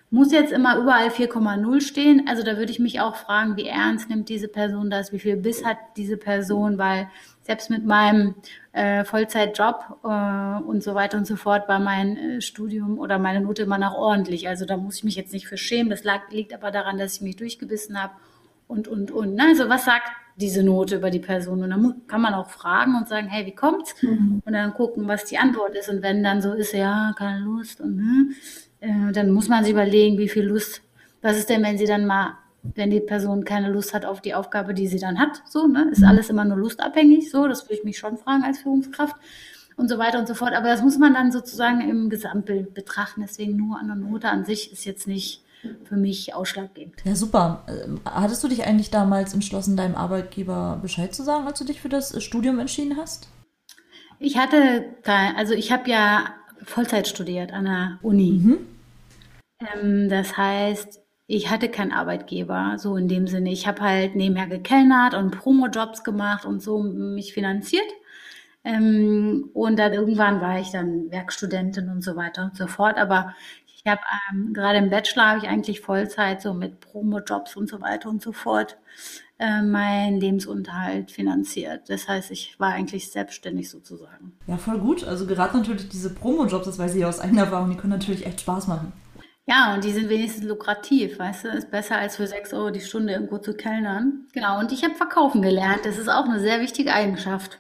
Muss 0.10 0.32
jetzt 0.32 0.54
immer 0.54 0.78
überall 0.78 1.10
4,0 1.10 1.82
stehen. 1.82 2.28
Also 2.28 2.44
da 2.44 2.58
würde 2.58 2.72
ich 2.72 2.80
mich 2.80 3.02
auch 3.02 3.16
fragen, 3.16 3.58
wie 3.58 3.68
ernst 3.68 4.10
nimmt 4.10 4.30
diese 4.30 4.48
Person 4.48 4.90
das, 4.90 5.12
wie 5.12 5.20
viel 5.20 5.36
Biss 5.36 5.66
hat 5.66 5.78
diese 5.98 6.18
Person, 6.18 6.78
weil 6.78 7.10
selbst 7.42 7.70
mit 7.70 7.86
meinem 7.86 8.36
äh, 8.72 9.04
Vollzeitjob 9.04 10.00
äh, 10.04 10.64
und 10.64 10.84
so 10.84 10.96
weiter 10.96 11.18
und 11.18 11.28
so 11.28 11.36
fort 11.36 11.68
war 11.68 11.80
mein 11.80 12.18
äh, 12.18 12.42
Studium 12.42 13.00
oder 13.00 13.20
meine 13.20 13.42
Note 13.42 13.64
immer 13.64 13.78
noch 13.78 13.96
ordentlich. 13.96 14.48
Also 14.48 14.66
da 14.66 14.78
muss 14.78 14.98
ich 14.98 15.04
mich 15.04 15.16
jetzt 15.16 15.34
nicht 15.34 15.48
für 15.48 15.58
schämen. 15.58 15.90
Das 15.90 16.04
lag, 16.04 16.30
liegt 16.30 16.54
aber 16.54 16.72
daran, 16.72 16.98
dass 16.98 17.16
ich 17.16 17.22
mich 17.22 17.36
durchgebissen 17.36 18.02
habe 18.02 18.14
und, 18.68 18.88
und, 18.88 19.12
und. 19.12 19.40
Also 19.40 19.68
was 19.68 19.86
sagt 19.86 20.10
diese 20.38 20.64
Note 20.64 20.98
über 20.98 21.10
die 21.10 21.20
Person? 21.20 21.64
Und 21.64 21.70
dann 21.70 22.02
kann 22.08 22.22
man 22.22 22.34
auch 22.34 22.50
fragen 22.50 22.96
und 22.96 23.10
sagen, 23.10 23.28
hey, 23.28 23.46
wie 23.46 23.56
kommt's? 23.56 23.96
Mhm. 24.02 24.42
Und 24.46 24.54
dann 24.54 24.74
gucken, 24.74 25.08
was 25.08 25.26
die 25.26 25.38
Antwort 25.38 25.76
ist. 25.76 25.90
Und 25.90 26.02
wenn 26.02 26.24
dann 26.24 26.42
so 26.42 26.54
ist, 26.54 26.74
ja, 26.74 27.14
keine 27.18 27.40
Lust 27.40 27.82
und 27.82 27.98
hm, 27.98 28.36
äh, 28.80 29.12
dann 29.12 29.32
muss 29.32 29.48
man 29.48 29.64
sich 29.64 29.74
überlegen, 29.74 30.18
wie 30.18 30.30
viel 30.30 30.44
Lust, 30.44 30.82
was 31.22 31.38
ist 31.38 31.50
denn, 31.50 31.64
wenn 31.64 31.78
sie 31.78 31.86
dann 31.86 32.06
mal, 32.06 32.38
wenn 32.76 32.90
die 32.90 33.00
Person 33.00 33.46
keine 33.46 33.70
Lust 33.70 33.94
hat 33.94 34.06
auf 34.06 34.22
die 34.22 34.34
Aufgabe, 34.34 34.74
die 34.74 34.88
sie 34.88 35.00
dann 35.00 35.20
hat, 35.20 35.42
so, 35.48 35.68
ne? 35.68 35.90
Ist 35.92 36.04
alles 36.04 36.30
immer 36.30 36.46
nur 36.46 36.58
lustabhängig, 36.58 37.32
so, 37.32 37.48
das 37.48 37.66
würde 37.66 37.76
ich 37.76 37.84
mich 37.84 37.98
schon 37.98 38.18
fragen 38.18 38.44
als 38.44 38.60
Führungskraft 38.60 39.16
und 39.78 39.90
so 39.90 39.98
weiter 39.98 40.20
und 40.20 40.28
so 40.28 40.34
fort. 40.34 40.54
Aber 40.54 40.68
das 40.68 40.82
muss 40.82 40.98
man 40.98 41.14
dann 41.14 41.32
sozusagen 41.32 41.82
im 41.82 42.10
Gesamtbild 42.10 42.74
betrachten. 42.74 43.22
Deswegen 43.22 43.56
nur 43.56 43.80
an 43.80 43.88
der 43.88 43.96
Note 43.96 44.28
an 44.28 44.44
sich 44.44 44.72
ist 44.72 44.86
jetzt 44.86 45.08
nicht 45.08 45.44
für 45.86 45.96
mich 45.96 46.36
ausschlaggebend. 46.36 46.96
Ja, 47.04 47.16
super. 47.16 47.64
Ähm, 47.68 48.00
hattest 48.06 48.44
du 48.44 48.48
dich 48.48 48.66
eigentlich 48.66 48.92
damals 48.92 49.34
entschlossen, 49.34 49.78
deinem 49.78 49.96
Arbeitgeber 49.96 50.80
Bescheid 50.82 51.14
zu 51.14 51.24
sagen, 51.24 51.48
als 51.48 51.60
du 51.60 51.66
dich 51.66 51.82
für 51.82 51.90
das 51.90 52.22
Studium 52.24 52.60
entschieden 52.60 52.98
hast? 52.98 53.30
Ich 54.20 54.38
hatte, 54.38 54.86
also 55.06 55.54
ich 55.54 55.72
habe 55.72 55.90
ja 55.90 56.26
Vollzeit 56.64 57.08
studiert 57.08 57.52
an 57.54 57.66
der 57.66 58.00
Uni. 58.02 58.42
Mhm. 58.44 58.58
Ähm, 59.60 60.10
das 60.10 60.38
heißt, 60.38 61.02
ich 61.28 61.50
hatte 61.50 61.70
keinen 61.70 61.92
Arbeitgeber, 61.92 62.76
so 62.78 62.96
in 62.96 63.08
dem 63.08 63.28
Sinne. 63.28 63.52
Ich 63.52 63.68
habe 63.68 63.82
halt 63.82 64.16
nebenher 64.16 64.48
gekellnert 64.48 65.14
und 65.14 65.32
Promo-Jobs 65.32 66.04
gemacht 66.04 66.46
und 66.46 66.62
so 66.62 66.82
mich 66.82 67.34
finanziert. 67.34 67.90
Ähm, 68.64 69.50
und 69.54 69.78
dann 69.78 69.94
irgendwann 69.94 70.42
war 70.42 70.60
ich 70.60 70.72
dann 70.72 71.12
Werkstudentin 71.12 71.90
und 71.90 72.04
so 72.04 72.16
weiter 72.16 72.44
und 72.46 72.58
so 72.58 72.68
fort. 72.68 72.98
Aber 72.98 73.36
ich 73.68 73.84
habe 73.86 74.02
ähm, 74.32 74.54
gerade 74.54 74.78
im 74.78 74.90
Bachelor 74.90 75.28
habe 75.28 75.40
ich 75.40 75.48
eigentlich 75.48 75.82
Vollzeit 75.82 76.42
so 76.42 76.54
mit 76.54 76.80
Promo-Jobs 76.80 77.56
und 77.56 77.70
so 77.70 77.82
weiter 77.82 78.10
und 78.10 78.22
so 78.22 78.32
fort 78.32 78.78
äh, 79.40 79.62
meinen 79.62 80.20
Lebensunterhalt 80.20 81.12
finanziert. 81.12 81.90
Das 81.90 82.08
heißt, 82.08 82.32
ich 82.32 82.60
war 82.60 82.74
eigentlich 82.74 83.12
selbstständig 83.12 83.70
sozusagen. 83.70 84.34
Ja, 84.48 84.58
voll 84.58 84.80
gut. 84.80 85.04
Also 85.04 85.28
gerade 85.28 85.58
natürlich 85.58 85.90
diese 85.90 86.14
Promo-Jobs, 86.14 86.66
das 86.66 86.80
weiß 86.80 86.96
ich 86.96 87.06
aus 87.06 87.20
eigener 87.20 87.44
Erfahrung, 87.44 87.70
die 87.70 87.78
können 87.78 87.94
natürlich 87.94 88.26
echt 88.26 88.42
Spaß 88.42 88.68
machen. 88.68 88.94
Ja, 89.50 89.74
und 89.74 89.84
die 89.86 89.94
sind 89.94 90.10
wenigstens 90.10 90.44
lukrativ, 90.44 91.20
weißt 91.20 91.46
du, 91.46 91.48
ist 91.50 91.72
besser 91.72 91.98
als 91.98 92.18
für 92.18 92.28
6 92.28 92.54
Euro 92.54 92.70
die 92.70 92.82
Stunde 92.82 93.14
irgendwo 93.14 93.38
zu 93.38 93.54
kellnern. 93.54 94.28
Genau, 94.34 94.60
und 94.60 94.74
ich 94.74 94.84
habe 94.84 94.96
verkaufen 94.96 95.42
gelernt. 95.42 95.86
Das 95.86 95.98
ist 95.98 96.10
auch 96.10 96.26
eine 96.26 96.42
sehr 96.42 96.60
wichtige 96.60 96.94
Eigenschaft. 96.94 97.58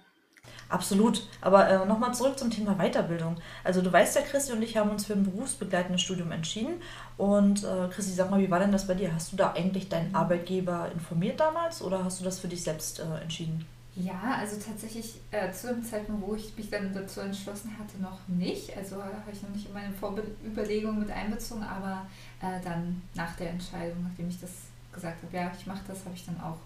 Absolut. 0.70 1.28
Aber 1.42 1.70
äh, 1.70 1.86
nochmal 1.86 2.14
zurück 2.14 2.38
zum 2.38 2.52
Thema 2.52 2.76
Weiterbildung. 2.76 3.38
Also 3.64 3.82
du 3.82 3.92
weißt 3.92 4.16
ja, 4.16 4.22
Christi 4.22 4.52
und 4.52 4.62
ich 4.62 4.76
haben 4.76 4.90
uns 4.90 5.06
für 5.06 5.14
ein 5.14 5.24
berufsbegleitendes 5.24 6.02
Studium 6.02 6.32
entschieden. 6.32 6.82
Und 7.18 7.64
äh, 7.64 7.88
Christi, 7.90 8.12
sag 8.12 8.30
mal, 8.30 8.40
wie 8.40 8.52
war 8.52 8.60
denn 8.60 8.72
das 8.72 8.88
bei 8.88 8.94
dir? 8.94 9.14
Hast 9.14 9.32
du 9.32 9.38
da 9.38 9.54
eigentlich 9.54 9.90
deinen 9.90 10.14
Arbeitgeber 10.14 10.90
informiert 10.94 11.40
damals 11.40 11.82
oder 11.82 12.04
hast 12.04 12.20
du 12.20 12.26
das 12.26 12.40
für 12.40 12.48
dich 12.48 12.64
selbst 12.64 13.00
äh, 13.00 13.22
entschieden? 13.22 13.66
Ja, 14.00 14.38
also 14.40 14.58
tatsächlich 14.58 15.16
äh, 15.32 15.52
zu 15.52 15.70
dem 15.74 15.84
Zeitpunkt, 15.84 16.22
wo 16.28 16.36
ich 16.36 16.56
mich 16.56 16.70
dann 16.70 16.94
dazu 16.94 17.22
entschlossen 17.22 17.76
hatte, 17.80 18.00
noch 18.00 18.20
nicht. 18.28 18.76
Also 18.78 18.98
habe 18.98 19.32
ich 19.32 19.42
noch 19.42 19.50
nicht 19.50 19.68
in 19.68 19.74
meine 19.74 19.92
Vorüberlegungen 19.92 21.00
mit 21.00 21.10
einbezogen, 21.10 21.64
aber 21.64 22.06
äh, 22.40 22.64
dann 22.64 23.02
nach 23.16 23.36
der 23.38 23.50
Entscheidung, 23.52 24.04
nachdem 24.04 24.30
ich 24.30 24.40
das 24.40 24.52
gesagt 24.92 25.24
habe, 25.24 25.36
ja, 25.36 25.52
ich 25.58 25.66
mache 25.66 25.82
das, 25.88 26.06
habe 26.06 26.14
ich 26.14 26.26
dann 26.26 26.40
auch 26.40 26.58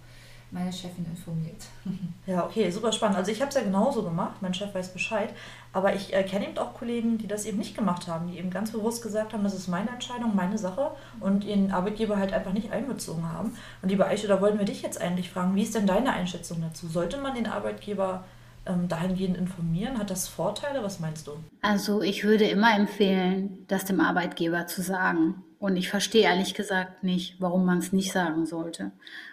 meine 0.52 0.72
Chefin 0.72 1.06
informiert. 1.06 1.64
Ja, 2.28 2.46
okay, 2.46 2.70
super 2.70 2.92
spannend. 2.92 3.18
Also 3.18 3.32
ich 3.32 3.42
habe 3.42 3.50
es 3.50 3.56
ja 3.56 3.64
genauso 3.64 4.04
gemacht, 4.04 4.36
mein 4.42 4.54
Chef 4.54 4.74
weiß 4.74 4.94
Bescheid, 4.94 5.34
aber 5.74 5.96
ich 5.96 6.14
äh, 6.14 6.24
kenne 6.24 6.48
eben 6.48 6.58
auch 6.60 6.76
Kollegen, 6.76 7.18
die 7.18 7.28
das 7.28 7.46
eben 7.46 7.58
nicht 7.58 7.76
gemacht 7.76 8.08
haben, 8.08 8.32
die 8.32 8.38
eben 8.38 8.52
ganz 8.52 8.72
bewusst 8.72 9.02
gesagt 9.02 9.34
haben, 9.34 9.44
das 9.44 9.56
ist 9.56 9.68
meine 9.68 9.90
Entscheidung, 9.90 10.36
meine 10.36 10.58
Sache 10.58 10.92
und 11.20 11.44
ihren 11.44 11.72
Arbeitgeber 11.72 12.18
halt 12.18 12.32
einfach 12.32 12.54
nicht 12.54 12.72
einbezogen 12.72 13.28
haben. 13.28 13.58
Und 13.82 13.90
liebe 13.90 14.06
Aisha, 14.06 14.28
da 14.28 14.40
wollten 14.40 14.60
wir 14.60 14.66
dich 14.66 14.84
jetzt 14.84 15.02
eigentlich 15.02 15.32
fragen, 15.32 15.56
wie 15.56 15.64
ist 15.64 15.74
denn 15.74 15.88
deine 15.88 16.14
Einschätzung 16.14 16.62
dazu? 16.62 16.88
Sollte 16.88 17.18
man 17.18 17.34
den 17.34 17.48
Arbeitgeber 17.48 18.24
ähm, 18.66 18.88
dahingehend 18.88 19.38
informieren? 19.38 19.98
Hat 19.98 20.12
das 20.12 20.28
Vorteile? 20.28 20.84
Was 20.84 21.00
meinst 21.00 21.28
du? 21.28 21.32
Also 21.62 22.02
ich 22.02 22.24
würde 22.24 22.46
immer 22.46 22.76
empfehlen, 22.76 23.66
das 23.68 23.84
dem 23.84 24.00
Arbeitgeber 24.00 24.68
zu 24.68 24.84
sagen. 24.84 25.44
Und 25.60 25.76
ich 25.78 25.90
verstehe 25.90 26.24
ehrlich 26.24 26.56
gesagt 26.56 27.04
nicht, 27.04 27.40
warum 27.40 27.66
man 27.66 27.78
es 27.78 27.94
nicht 27.94 28.12
sagen 28.12 28.48
sollte. 28.48 28.92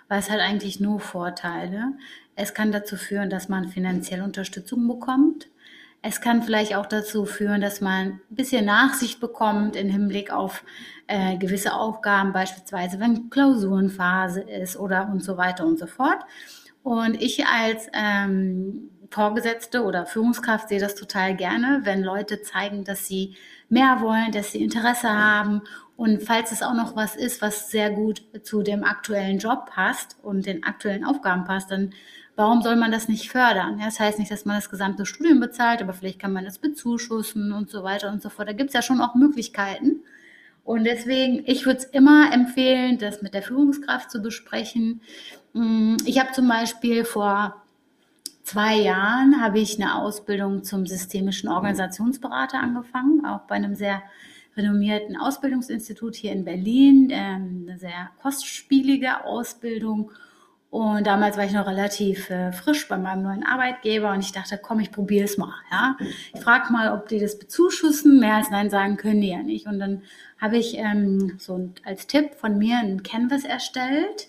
Weil 0.08 0.20
es 0.20 0.30
hat 0.30 0.40
eigentlich 0.40 0.80
nur 0.80 1.00
Vorteile. 1.00 1.92
Es 2.34 2.54
kann 2.54 2.72
dazu 2.72 2.96
führen, 2.96 3.30
dass 3.30 3.48
man 3.48 3.68
finanzielle 3.68 4.24
Unterstützung 4.24 4.88
bekommt. 4.88 5.48
Es 6.00 6.20
kann 6.20 6.42
vielleicht 6.42 6.76
auch 6.76 6.86
dazu 6.86 7.24
führen, 7.24 7.60
dass 7.60 7.80
man 7.80 8.06
ein 8.06 8.20
bisschen 8.30 8.64
Nachsicht 8.64 9.20
bekommt 9.20 9.74
im 9.74 9.90
Hinblick 9.90 10.32
auf 10.32 10.64
äh, 11.08 11.36
gewisse 11.36 11.74
Aufgaben, 11.74 12.32
beispielsweise 12.32 13.00
wenn 13.00 13.30
Klausurenphase 13.30 14.42
ist 14.42 14.76
oder 14.76 15.08
und 15.12 15.24
so 15.24 15.36
weiter 15.36 15.66
und 15.66 15.78
so 15.78 15.86
fort. 15.86 16.20
Und 16.84 17.20
ich 17.20 17.44
als 17.46 17.88
ähm, 17.92 18.90
Vorgesetzte 19.10 19.82
oder 19.82 20.06
Führungskraft 20.06 20.68
sehe 20.68 20.80
das 20.80 20.94
total 20.94 21.34
gerne, 21.34 21.80
wenn 21.84 22.02
Leute 22.02 22.42
zeigen, 22.42 22.84
dass 22.84 23.06
sie 23.06 23.36
mehr 23.68 24.00
wollen, 24.00 24.32
dass 24.32 24.52
sie 24.52 24.62
Interesse 24.62 25.08
haben 25.08 25.62
und 25.98 26.22
falls 26.22 26.52
es 26.52 26.62
auch 26.62 26.74
noch 26.74 26.94
was 26.94 27.16
ist, 27.16 27.42
was 27.42 27.72
sehr 27.72 27.90
gut 27.90 28.22
zu 28.44 28.62
dem 28.62 28.84
aktuellen 28.84 29.38
Job 29.38 29.66
passt 29.66 30.16
und 30.22 30.46
den 30.46 30.62
aktuellen 30.62 31.04
Aufgaben 31.04 31.44
passt, 31.44 31.72
dann 31.72 31.90
warum 32.36 32.62
soll 32.62 32.76
man 32.76 32.92
das 32.92 33.08
nicht 33.08 33.32
fördern? 33.32 33.80
Ja, 33.80 33.86
das 33.86 33.98
heißt 33.98 34.20
nicht, 34.20 34.30
dass 34.30 34.44
man 34.44 34.54
das 34.54 34.70
gesamte 34.70 35.04
Studium 35.06 35.40
bezahlt, 35.40 35.82
aber 35.82 35.92
vielleicht 35.92 36.20
kann 36.20 36.32
man 36.32 36.44
das 36.44 36.60
bezuschussen 36.60 37.50
und 37.50 37.68
so 37.68 37.82
weiter 37.82 38.12
und 38.12 38.22
so 38.22 38.28
fort. 38.28 38.46
Da 38.46 38.52
gibt 38.52 38.70
es 38.70 38.74
ja 38.74 38.82
schon 38.82 39.00
auch 39.00 39.16
Möglichkeiten. 39.16 40.04
Und 40.62 40.84
deswegen, 40.84 41.42
ich 41.46 41.66
würde 41.66 41.80
es 41.80 41.84
immer 41.86 42.32
empfehlen, 42.32 42.98
das 42.98 43.20
mit 43.20 43.34
der 43.34 43.42
Führungskraft 43.42 44.08
zu 44.08 44.22
besprechen. 44.22 45.00
Mm, 45.52 45.96
ich 46.04 46.20
habe 46.20 46.30
zum 46.30 46.46
Beispiel 46.46 47.04
vor 47.04 47.60
zwei 48.44 48.76
Jahren 48.76 49.42
habe 49.42 49.58
ich 49.58 49.82
eine 49.82 49.96
Ausbildung 49.96 50.62
zum 50.62 50.86
systemischen 50.86 51.48
Organisationsberater 51.48 52.60
angefangen, 52.60 53.26
auch 53.26 53.40
bei 53.48 53.56
einem 53.56 53.74
sehr 53.74 54.00
renommierten 54.58 55.16
Ausbildungsinstitut 55.16 56.16
hier 56.16 56.32
in 56.32 56.44
Berlin, 56.44 57.08
ähm, 57.10 57.66
eine 57.66 57.78
sehr 57.78 58.10
kostspielige 58.20 59.24
Ausbildung. 59.24 60.10
Und 60.70 61.06
damals 61.06 61.38
war 61.38 61.44
ich 61.46 61.52
noch 61.52 61.66
relativ 61.66 62.28
äh, 62.28 62.52
frisch 62.52 62.88
bei 62.88 62.98
meinem 62.98 63.22
neuen 63.22 63.42
Arbeitgeber 63.42 64.12
und 64.12 64.20
ich 64.20 64.32
dachte, 64.32 64.60
komm, 64.62 64.80
ich 64.80 64.92
probiere 64.92 65.24
es 65.24 65.38
mal. 65.38 65.54
Ja? 65.70 65.96
Ich 66.34 66.40
frage 66.42 66.70
mal, 66.70 66.92
ob 66.92 67.08
die 67.08 67.18
das 67.18 67.38
bezuschussen. 67.38 68.20
Mehr 68.20 68.34
als 68.34 68.50
Nein 68.50 68.68
sagen 68.68 68.98
können 68.98 69.22
die 69.22 69.30
ja 69.30 69.42
nicht. 69.42 69.66
Und 69.66 69.78
dann 69.78 70.02
habe 70.38 70.58
ich 70.58 70.76
ähm, 70.76 71.36
so 71.38 71.70
als 71.84 72.06
Tipp 72.06 72.34
von 72.34 72.58
mir 72.58 72.78
einen 72.78 73.02
Canvas 73.02 73.44
erstellt 73.44 74.28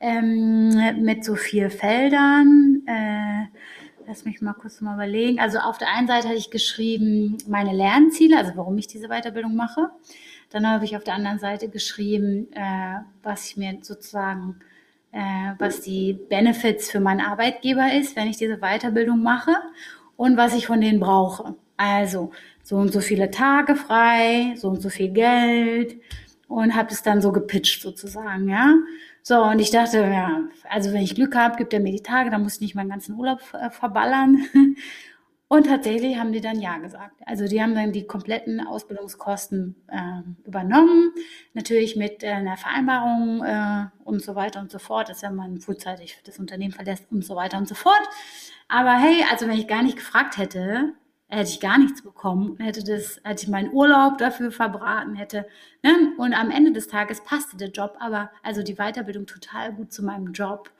ähm, 0.00 1.04
mit 1.04 1.22
so 1.22 1.34
vier 1.34 1.70
Feldern. 1.70 2.82
Äh, 2.86 3.44
Lass 4.06 4.24
mich 4.26 4.42
mal 4.42 4.52
kurz 4.52 4.80
mal 4.80 4.94
überlegen. 4.94 5.40
Also 5.40 5.58
auf 5.58 5.78
der 5.78 5.88
einen 5.88 6.06
Seite 6.06 6.28
hatte 6.28 6.36
ich 6.36 6.50
geschrieben 6.50 7.38
meine 7.48 7.72
Lernziele, 7.72 8.36
also 8.36 8.52
warum 8.54 8.76
ich 8.76 8.86
diese 8.86 9.08
Weiterbildung 9.08 9.54
mache. 9.56 9.88
Dann 10.50 10.66
habe 10.66 10.84
ich 10.84 10.96
auf 10.96 11.04
der 11.04 11.14
anderen 11.14 11.38
Seite 11.38 11.68
geschrieben, 11.68 12.52
äh, 12.52 12.98
was 13.22 13.48
ich 13.48 13.56
mir 13.56 13.78
sozusagen, 13.80 14.56
äh, 15.10 15.52
was 15.58 15.80
die 15.80 16.12
Benefits 16.28 16.90
für 16.90 17.00
meinen 17.00 17.20
Arbeitgeber 17.20 17.94
ist, 17.94 18.14
wenn 18.14 18.28
ich 18.28 18.36
diese 18.36 18.58
Weiterbildung 18.58 19.22
mache 19.22 19.54
und 20.16 20.36
was 20.36 20.54
ich 20.54 20.66
von 20.66 20.80
denen 20.82 21.00
brauche. 21.00 21.54
Also 21.78 22.30
so 22.62 22.76
und 22.76 22.92
so 22.92 23.00
viele 23.00 23.30
Tage 23.30 23.74
frei, 23.74 24.54
so 24.56 24.68
und 24.68 24.82
so 24.82 24.90
viel 24.90 25.10
Geld 25.10 25.96
und 26.46 26.76
habe 26.76 26.90
es 26.90 27.02
dann 27.02 27.22
so 27.22 27.32
gepitcht 27.32 27.80
sozusagen, 27.82 28.48
ja. 28.48 28.74
So, 29.26 29.42
und 29.42 29.58
ich 29.58 29.70
dachte, 29.70 30.00
ja, 30.00 30.42
also 30.68 30.92
wenn 30.92 31.00
ich 31.00 31.14
Glück 31.14 31.34
habe, 31.34 31.56
gibt 31.56 31.72
er 31.72 31.80
mir 31.80 31.92
die 31.92 32.02
Tage, 32.02 32.28
dann 32.28 32.42
muss 32.42 32.56
ich 32.56 32.60
nicht 32.60 32.74
meinen 32.74 32.90
ganzen 32.90 33.14
Urlaub 33.14 33.40
äh, 33.54 33.70
verballern. 33.70 34.44
Und 35.48 35.66
tatsächlich 35.66 36.18
haben 36.18 36.32
die 36.32 36.40
dann 36.40 36.60
Ja 36.60 36.78
gesagt. 36.78 37.14
Also 37.24 37.46
die 37.46 37.62
haben 37.62 37.74
dann 37.74 37.92
die 37.92 38.06
kompletten 38.06 38.66
Ausbildungskosten 38.66 39.76
äh, 39.88 40.46
übernommen, 40.46 41.12
natürlich 41.52 41.96
mit 41.96 42.22
äh, 42.22 42.30
einer 42.30 42.56
Vereinbarung 42.56 43.42
äh, 43.44 43.86
und 44.04 44.20
so 44.22 44.34
weiter 44.34 44.60
und 44.60 44.70
so 44.70 44.78
fort, 44.78 45.08
dass 45.10 45.22
wenn 45.22 45.34
man 45.36 45.60
frühzeitig 45.60 46.18
das 46.24 46.38
Unternehmen 46.38 46.72
verlässt 46.72 47.04
und 47.10 47.24
so 47.24 47.36
weiter 47.36 47.58
und 47.58 47.68
so 47.68 47.74
fort. 47.74 48.02
Aber 48.68 48.94
hey, 48.94 49.24
also 49.30 49.46
wenn 49.46 49.58
ich 49.58 49.68
gar 49.68 49.82
nicht 49.82 49.96
gefragt 49.96 50.38
hätte, 50.38 50.94
hätte 51.34 51.50
ich 51.50 51.60
gar 51.60 51.78
nichts 51.78 52.02
bekommen, 52.02 52.56
hätte 52.58 52.84
das, 52.84 53.20
hätte 53.24 53.44
ich 53.44 53.48
meinen 53.48 53.72
Urlaub 53.72 54.18
dafür 54.18 54.50
verbraten, 54.50 55.14
hätte, 55.14 55.46
ne? 55.82 56.12
Und 56.16 56.34
am 56.34 56.50
Ende 56.50 56.72
des 56.72 56.88
Tages 56.88 57.22
passte 57.22 57.56
der 57.56 57.70
Job, 57.70 57.96
aber 57.98 58.30
also 58.42 58.62
die 58.62 58.76
Weiterbildung 58.76 59.26
total 59.26 59.72
gut 59.72 59.92
zu 59.92 60.04
meinem 60.04 60.32
Job. 60.32 60.70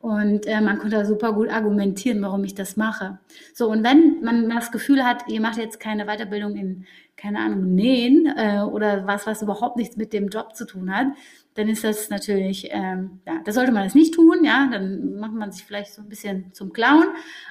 Und 0.00 0.46
äh, 0.46 0.60
man 0.60 0.78
konnte 0.80 1.06
super 1.06 1.32
gut 1.32 1.48
argumentieren, 1.48 2.20
warum 2.22 2.42
ich 2.42 2.56
das 2.56 2.76
mache. 2.76 3.18
So, 3.54 3.70
und 3.70 3.84
wenn 3.84 4.20
man 4.22 4.50
das 4.50 4.72
Gefühl 4.72 5.04
hat, 5.04 5.28
ihr 5.28 5.40
macht 5.40 5.58
jetzt 5.58 5.78
keine 5.78 6.06
Weiterbildung 6.06 6.56
in 6.56 6.86
keine 7.22 7.38
Ahnung, 7.38 7.74
nähen 7.74 8.26
äh, 8.36 8.62
oder 8.62 9.06
was, 9.06 9.26
was 9.26 9.42
überhaupt 9.42 9.76
nichts 9.76 9.96
mit 9.96 10.12
dem 10.12 10.28
Job 10.28 10.56
zu 10.56 10.66
tun 10.66 10.94
hat, 10.94 11.06
dann 11.54 11.68
ist 11.68 11.84
das 11.84 12.10
natürlich, 12.10 12.68
ähm, 12.72 13.20
ja, 13.26 13.40
da 13.44 13.52
sollte 13.52 13.70
man 13.70 13.84
das 13.84 13.94
nicht 13.94 14.14
tun, 14.14 14.42
ja, 14.42 14.68
dann 14.70 15.20
macht 15.20 15.34
man 15.34 15.52
sich 15.52 15.64
vielleicht 15.64 15.92
so 15.92 16.02
ein 16.02 16.08
bisschen 16.08 16.52
zum 16.52 16.72
Clown. 16.72 17.04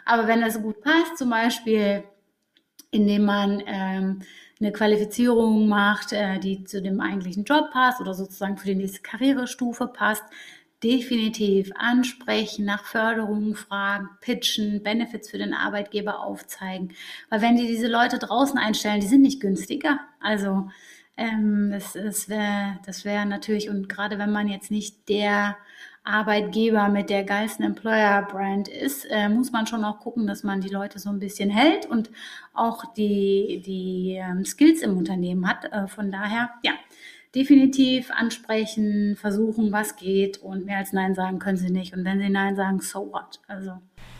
Aber 0.05 0.27
wenn 0.27 0.41
das 0.41 0.61
gut 0.61 0.81
passt, 0.81 1.17
zum 1.17 1.29
Beispiel, 1.29 2.03
indem 2.91 3.25
man 3.25 3.63
ähm, 3.65 4.21
eine 4.59 4.71
Qualifizierung 4.71 5.67
macht, 5.67 6.13
äh, 6.13 6.39
die 6.39 6.63
zu 6.63 6.81
dem 6.81 7.01
eigentlichen 7.01 7.45
Job 7.45 7.71
passt 7.71 7.99
oder 7.99 8.13
sozusagen 8.13 8.57
für 8.57 8.67
die 8.67 8.75
nächste 8.75 9.01
Karrierestufe 9.01 9.87
passt, 9.87 10.23
definitiv 10.83 11.71
ansprechen, 11.75 12.65
nach 12.65 12.85
Förderungen 12.85 13.55
fragen, 13.55 14.09
pitchen, 14.19 14.81
Benefits 14.83 15.29
für 15.29 15.37
den 15.37 15.53
Arbeitgeber 15.53 16.19
aufzeigen. 16.21 16.93
Weil 17.29 17.41
wenn 17.41 17.55
die 17.55 17.67
diese 17.67 17.87
Leute 17.87 18.17
draußen 18.17 18.57
einstellen, 18.57 18.99
die 18.99 19.07
sind 19.07 19.21
nicht 19.21 19.41
günstiger. 19.41 19.99
Also 20.19 20.69
ähm, 21.17 21.69
das, 21.71 21.93
das 21.93 22.29
wäre 22.29 22.79
das 22.85 23.05
wär 23.05 23.25
natürlich, 23.25 23.69
und 23.69 23.89
gerade 23.89 24.17
wenn 24.17 24.31
man 24.31 24.47
jetzt 24.47 24.71
nicht 24.71 25.07
der 25.07 25.57
Arbeitgeber 26.03 26.89
mit 26.89 27.09
der 27.09 27.23
geilsten 27.23 27.63
Employer-Brand 27.63 28.67
ist, 28.67 29.05
äh, 29.05 29.29
muss 29.29 29.51
man 29.51 29.67
schon 29.67 29.83
auch 29.83 29.99
gucken, 29.99 30.25
dass 30.25 30.43
man 30.43 30.61
die 30.61 30.69
Leute 30.69 30.97
so 30.97 31.09
ein 31.09 31.19
bisschen 31.19 31.49
hält 31.49 31.85
und 31.85 32.09
auch 32.53 32.93
die, 32.93 33.61
die 33.63 34.19
ähm, 34.19 34.43
Skills 34.43 34.81
im 34.81 34.97
Unternehmen 34.97 35.47
hat. 35.47 35.65
Äh, 35.71 35.87
von 35.87 36.11
daher, 36.11 36.49
ja, 36.63 36.73
definitiv 37.35 38.11
ansprechen, 38.11 39.15
versuchen, 39.15 39.71
was 39.71 39.95
geht 39.95 40.39
und 40.39 40.65
mehr 40.65 40.77
als 40.77 40.91
Nein 40.91 41.13
sagen 41.13 41.39
können 41.39 41.57
sie 41.57 41.69
nicht. 41.71 41.93
Und 41.93 42.03
wenn 42.03 42.19
sie 42.19 42.29
Nein 42.29 42.55
sagen, 42.55 42.81
so 42.81 43.11
what? 43.11 43.39
Also. 43.47 43.73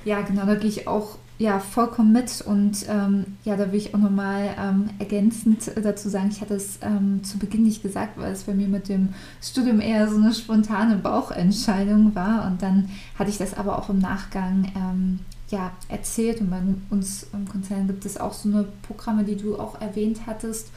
Ja, 0.04 0.22
genau, 0.22 0.46
da 0.46 0.56
gehe 0.56 0.70
ich 0.70 0.88
auch 0.88 1.18
ja, 1.42 1.60
vollkommen 1.60 2.12
mit. 2.12 2.42
Und 2.42 2.86
ähm, 2.88 3.26
ja, 3.44 3.58
da 3.58 3.72
will 3.72 3.80
ich 3.80 3.96
auch 3.96 4.00
nochmal 4.00 4.56
ähm, 4.60 4.90
ergänzend 5.00 5.72
dazu 5.84 6.08
sagen, 6.08 6.30
ich 6.32 6.40
hatte 6.40 6.54
es 6.54 6.78
ähm, 6.82 7.24
zu 7.24 7.40
Beginn 7.40 7.64
nicht 7.64 7.82
gesagt, 7.82 8.18
weil 8.18 8.32
es 8.32 8.44
bei 8.44 8.54
mir 8.54 8.68
mit 8.68 8.90
dem 8.90 9.10
Studium 9.42 9.82
eher 9.82 10.08
so 10.08 10.18
eine 10.18 10.34
spontane 10.34 10.98
Bauchentscheidung 10.98 12.14
war. 12.14 12.46
Und 12.46 12.62
dann 12.62 12.90
hatte 13.18 13.32
ich 13.32 13.40
das 13.40 13.56
aber 13.56 13.80
auch 13.80 13.90
im 13.90 13.98
Nachgang 14.00 14.72
ähm, 14.76 15.20
ja, 15.50 15.72
erzählt. 15.90 16.42
Und 16.42 16.52
bei 16.52 16.62
uns 16.92 17.28
im 17.34 17.48
Konzern 17.48 17.88
gibt 17.88 18.06
es 18.06 18.20
auch 18.20 18.34
so 18.34 18.50
eine 18.50 18.66
Programme, 18.84 19.24
die 19.24 19.36
du 19.36 19.58
auch 19.58 19.82
erwähnt 19.82 20.22
hattest. 20.28 20.70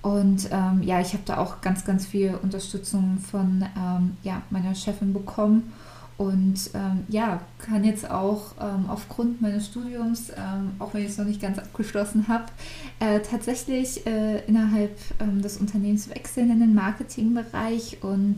Und 0.00 0.48
ähm, 0.50 0.82
ja, 0.82 1.00
ich 1.00 1.12
habe 1.12 1.24
da 1.26 1.36
auch 1.36 1.60
ganz, 1.60 1.84
ganz 1.84 2.06
viel 2.06 2.38
Unterstützung 2.42 3.18
von 3.18 3.64
ähm, 3.76 4.16
ja, 4.22 4.40
meiner 4.48 4.74
Chefin 4.74 5.12
bekommen. 5.12 5.72
Und 6.18 6.70
ähm, 6.74 7.04
ja, 7.08 7.40
kann 7.58 7.84
jetzt 7.84 8.10
auch 8.10 8.52
ähm, 8.60 8.86
aufgrund 8.90 9.40
meines 9.40 9.66
Studiums, 9.66 10.30
ähm, 10.30 10.72
auch 10.80 10.92
wenn 10.92 11.04
ich 11.04 11.10
es 11.10 11.16
noch 11.16 11.24
nicht 11.24 11.40
ganz 11.40 11.60
abgeschlossen 11.60 12.26
habe, 12.26 12.46
äh, 12.98 13.20
tatsächlich 13.20 14.04
äh, 14.04 14.44
innerhalb 14.46 14.98
ähm, 15.20 15.42
des 15.42 15.58
Unternehmens 15.58 16.10
wechseln 16.10 16.50
in 16.50 16.58
den 16.58 16.74
Marketingbereich. 16.74 17.98
Und 18.02 18.36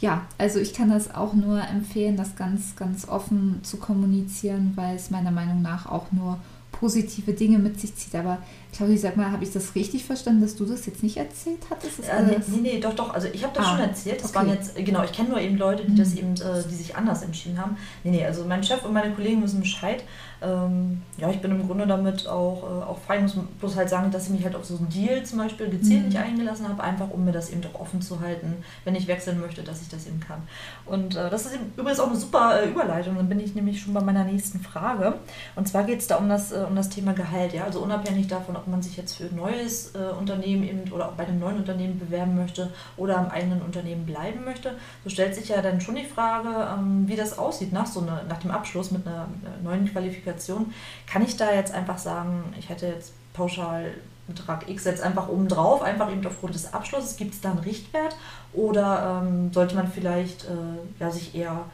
ja, 0.00 0.22
also 0.38 0.58
ich 0.58 0.72
kann 0.72 0.88
das 0.88 1.14
auch 1.14 1.34
nur 1.34 1.60
empfehlen, 1.60 2.16
das 2.16 2.36
ganz, 2.36 2.74
ganz 2.74 3.06
offen 3.06 3.60
zu 3.62 3.76
kommunizieren, 3.76 4.72
weil 4.74 4.96
es 4.96 5.10
meiner 5.10 5.30
Meinung 5.30 5.60
nach 5.60 5.84
auch 5.84 6.10
nur 6.10 6.38
positive 6.72 7.34
Dinge 7.34 7.58
mit 7.58 7.78
sich 7.80 7.94
zieht. 7.96 8.14
Aber 8.14 8.38
Claudia, 8.74 8.98
sag 8.98 9.16
mal, 9.16 9.30
habe 9.30 9.44
ich 9.44 9.52
das 9.52 9.74
richtig 9.74 10.04
verstanden, 10.04 10.42
dass 10.42 10.56
du 10.56 10.64
das 10.64 10.84
jetzt 10.86 11.02
nicht 11.02 11.16
erzählt 11.16 11.60
hattest? 11.70 12.00
Äh, 12.00 12.40
nee, 12.48 12.60
nee, 12.60 12.80
doch, 12.80 12.94
doch. 12.94 13.14
Also 13.14 13.28
ich 13.32 13.44
habe 13.44 13.54
das 13.54 13.66
ah, 13.66 13.70
schon 13.70 13.80
erzählt. 13.80 14.20
Das 14.20 14.30
okay. 14.30 14.34
waren 14.34 14.48
jetzt, 14.48 14.74
genau, 14.76 15.04
ich 15.04 15.12
kenne 15.12 15.28
nur 15.28 15.40
eben 15.40 15.56
Leute, 15.56 15.84
die 15.84 15.92
mhm. 15.92 15.96
das 15.96 16.14
eben, 16.14 16.34
äh, 16.34 16.62
die 16.68 16.74
sich 16.74 16.96
anders 16.96 17.22
entschieden 17.22 17.60
haben. 17.60 17.76
Nee, 18.02 18.10
nee, 18.10 18.24
also 18.24 18.44
mein 18.44 18.64
Chef 18.64 18.84
und 18.84 18.92
meine 18.92 19.14
Kollegen 19.14 19.42
wissen 19.42 19.60
Bescheid. 19.60 20.02
Ähm, 20.44 21.02
ja, 21.16 21.30
ich 21.30 21.40
bin 21.40 21.52
im 21.52 21.66
Grunde 21.66 21.86
damit 21.86 22.26
auch, 22.26 22.62
äh, 22.62 22.84
auch 22.84 22.98
fein, 22.98 23.22
muss 23.22 23.36
bloß 23.60 23.76
halt 23.76 23.88
sagen, 23.88 24.10
dass 24.10 24.24
ich 24.24 24.30
mich 24.30 24.44
halt 24.44 24.54
auf 24.56 24.64
so 24.64 24.76
einen 24.76 24.90
Deal 24.90 25.24
zum 25.24 25.38
Beispiel 25.38 25.70
gezielt 25.70 26.02
mhm. 26.02 26.08
nicht 26.08 26.18
eingelassen 26.18 26.68
habe, 26.68 26.82
einfach 26.82 27.10
um 27.10 27.24
mir 27.24 27.32
das 27.32 27.50
eben 27.50 27.62
doch 27.62 27.74
offen 27.80 28.02
zu 28.02 28.20
halten, 28.20 28.56
wenn 28.84 28.94
ich 28.94 29.06
wechseln 29.06 29.40
möchte, 29.40 29.62
dass 29.62 29.80
ich 29.80 29.88
das 29.88 30.06
eben 30.06 30.20
kann. 30.20 30.42
Und 30.84 31.16
äh, 31.16 31.30
das 31.30 31.46
ist 31.46 31.58
übrigens 31.76 32.00
auch 32.00 32.08
eine 32.08 32.16
super 32.16 32.60
äh, 32.60 32.68
Überleitung, 32.68 33.16
dann 33.16 33.28
bin 33.28 33.40
ich 33.40 33.54
nämlich 33.54 33.80
schon 33.80 33.94
bei 33.94 34.02
meiner 34.02 34.24
nächsten 34.24 34.60
Frage. 34.60 35.14
Und 35.56 35.66
zwar 35.68 35.84
geht 35.84 36.00
es 36.00 36.08
da 36.08 36.16
um 36.16 36.28
das, 36.28 36.52
äh, 36.52 36.64
um 36.68 36.76
das 36.76 36.90
Thema 36.90 37.14
Gehalt, 37.14 37.54
ja, 37.54 37.64
also 37.64 37.80
unabhängig 37.80 38.26
davon, 38.26 38.56
ob 38.64 38.70
man 38.70 38.82
sich 38.82 38.96
jetzt 38.96 39.16
für 39.16 39.24
ein 39.24 39.36
neues 39.36 39.94
äh, 39.94 40.12
Unternehmen 40.18 40.64
eben 40.64 40.92
oder 40.92 41.08
auch 41.08 41.12
bei 41.12 41.26
einem 41.26 41.38
neuen 41.38 41.58
Unternehmen 41.58 41.98
bewerben 41.98 42.34
möchte 42.34 42.70
oder 42.96 43.18
am 43.18 43.28
eigenen 43.28 43.62
Unternehmen 43.62 44.06
bleiben 44.06 44.44
möchte, 44.44 44.72
so 45.04 45.10
stellt 45.10 45.34
sich 45.34 45.48
ja 45.48 45.62
dann 45.62 45.80
schon 45.80 45.94
die 45.94 46.04
Frage, 46.04 46.48
ähm, 46.74 47.04
wie 47.06 47.16
das 47.16 47.38
aussieht 47.38 47.72
nach 47.72 47.86
so 47.86 48.00
eine, 48.00 48.22
nach 48.28 48.38
dem 48.38 48.50
Abschluss 48.50 48.90
mit 48.90 49.06
einer 49.06 49.28
neuen 49.62 49.86
Qualifikation. 49.86 50.14
Qualifikation. 50.24 50.72
Kann 51.06 51.22
ich 51.22 51.36
da 51.36 51.52
jetzt 51.52 51.72
einfach 51.72 51.98
sagen, 51.98 52.54
ich 52.58 52.68
hätte 52.68 52.86
jetzt 52.86 53.12
pauschal 53.32 53.92
Betrag 54.26 54.68
X 54.70 54.84
jetzt 54.84 55.02
einfach 55.02 55.28
oben 55.28 55.48
drauf, 55.48 55.82
einfach 55.82 56.10
eben 56.10 56.26
aufgrund 56.26 56.54
des 56.54 56.72
Abschlusses, 56.72 57.16
gibt 57.16 57.34
es 57.34 57.40
da 57.42 57.50
einen 57.50 57.58
Richtwert? 57.58 58.16
Oder 58.54 59.22
ähm, 59.22 59.52
sollte 59.52 59.74
man 59.74 59.88
vielleicht 59.88 60.44
äh, 60.44 61.00
ja, 61.00 61.10
sich 61.10 61.34
eher, 61.34 61.64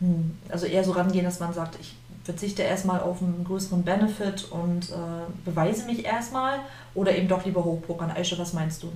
hm, 0.00 0.36
also 0.50 0.66
eher 0.66 0.84
so 0.84 0.92
rangehen, 0.92 1.24
dass 1.24 1.40
man 1.40 1.54
sagt, 1.54 1.78
ich 1.80 1.96
verzichte 2.24 2.62
erstmal 2.62 3.00
auf 3.00 3.22
einen 3.22 3.44
größeren 3.44 3.84
Benefit 3.84 4.50
und 4.50 4.90
äh, 4.90 5.30
beweise 5.44 5.86
mich 5.86 6.04
erstmal 6.04 6.60
oder 6.94 7.16
eben 7.16 7.28
doch 7.28 7.44
lieber 7.44 7.64
hochpokern. 7.64 8.10
Aisha, 8.10 8.38
was 8.38 8.54
meinst 8.54 8.82
du? 8.82 8.88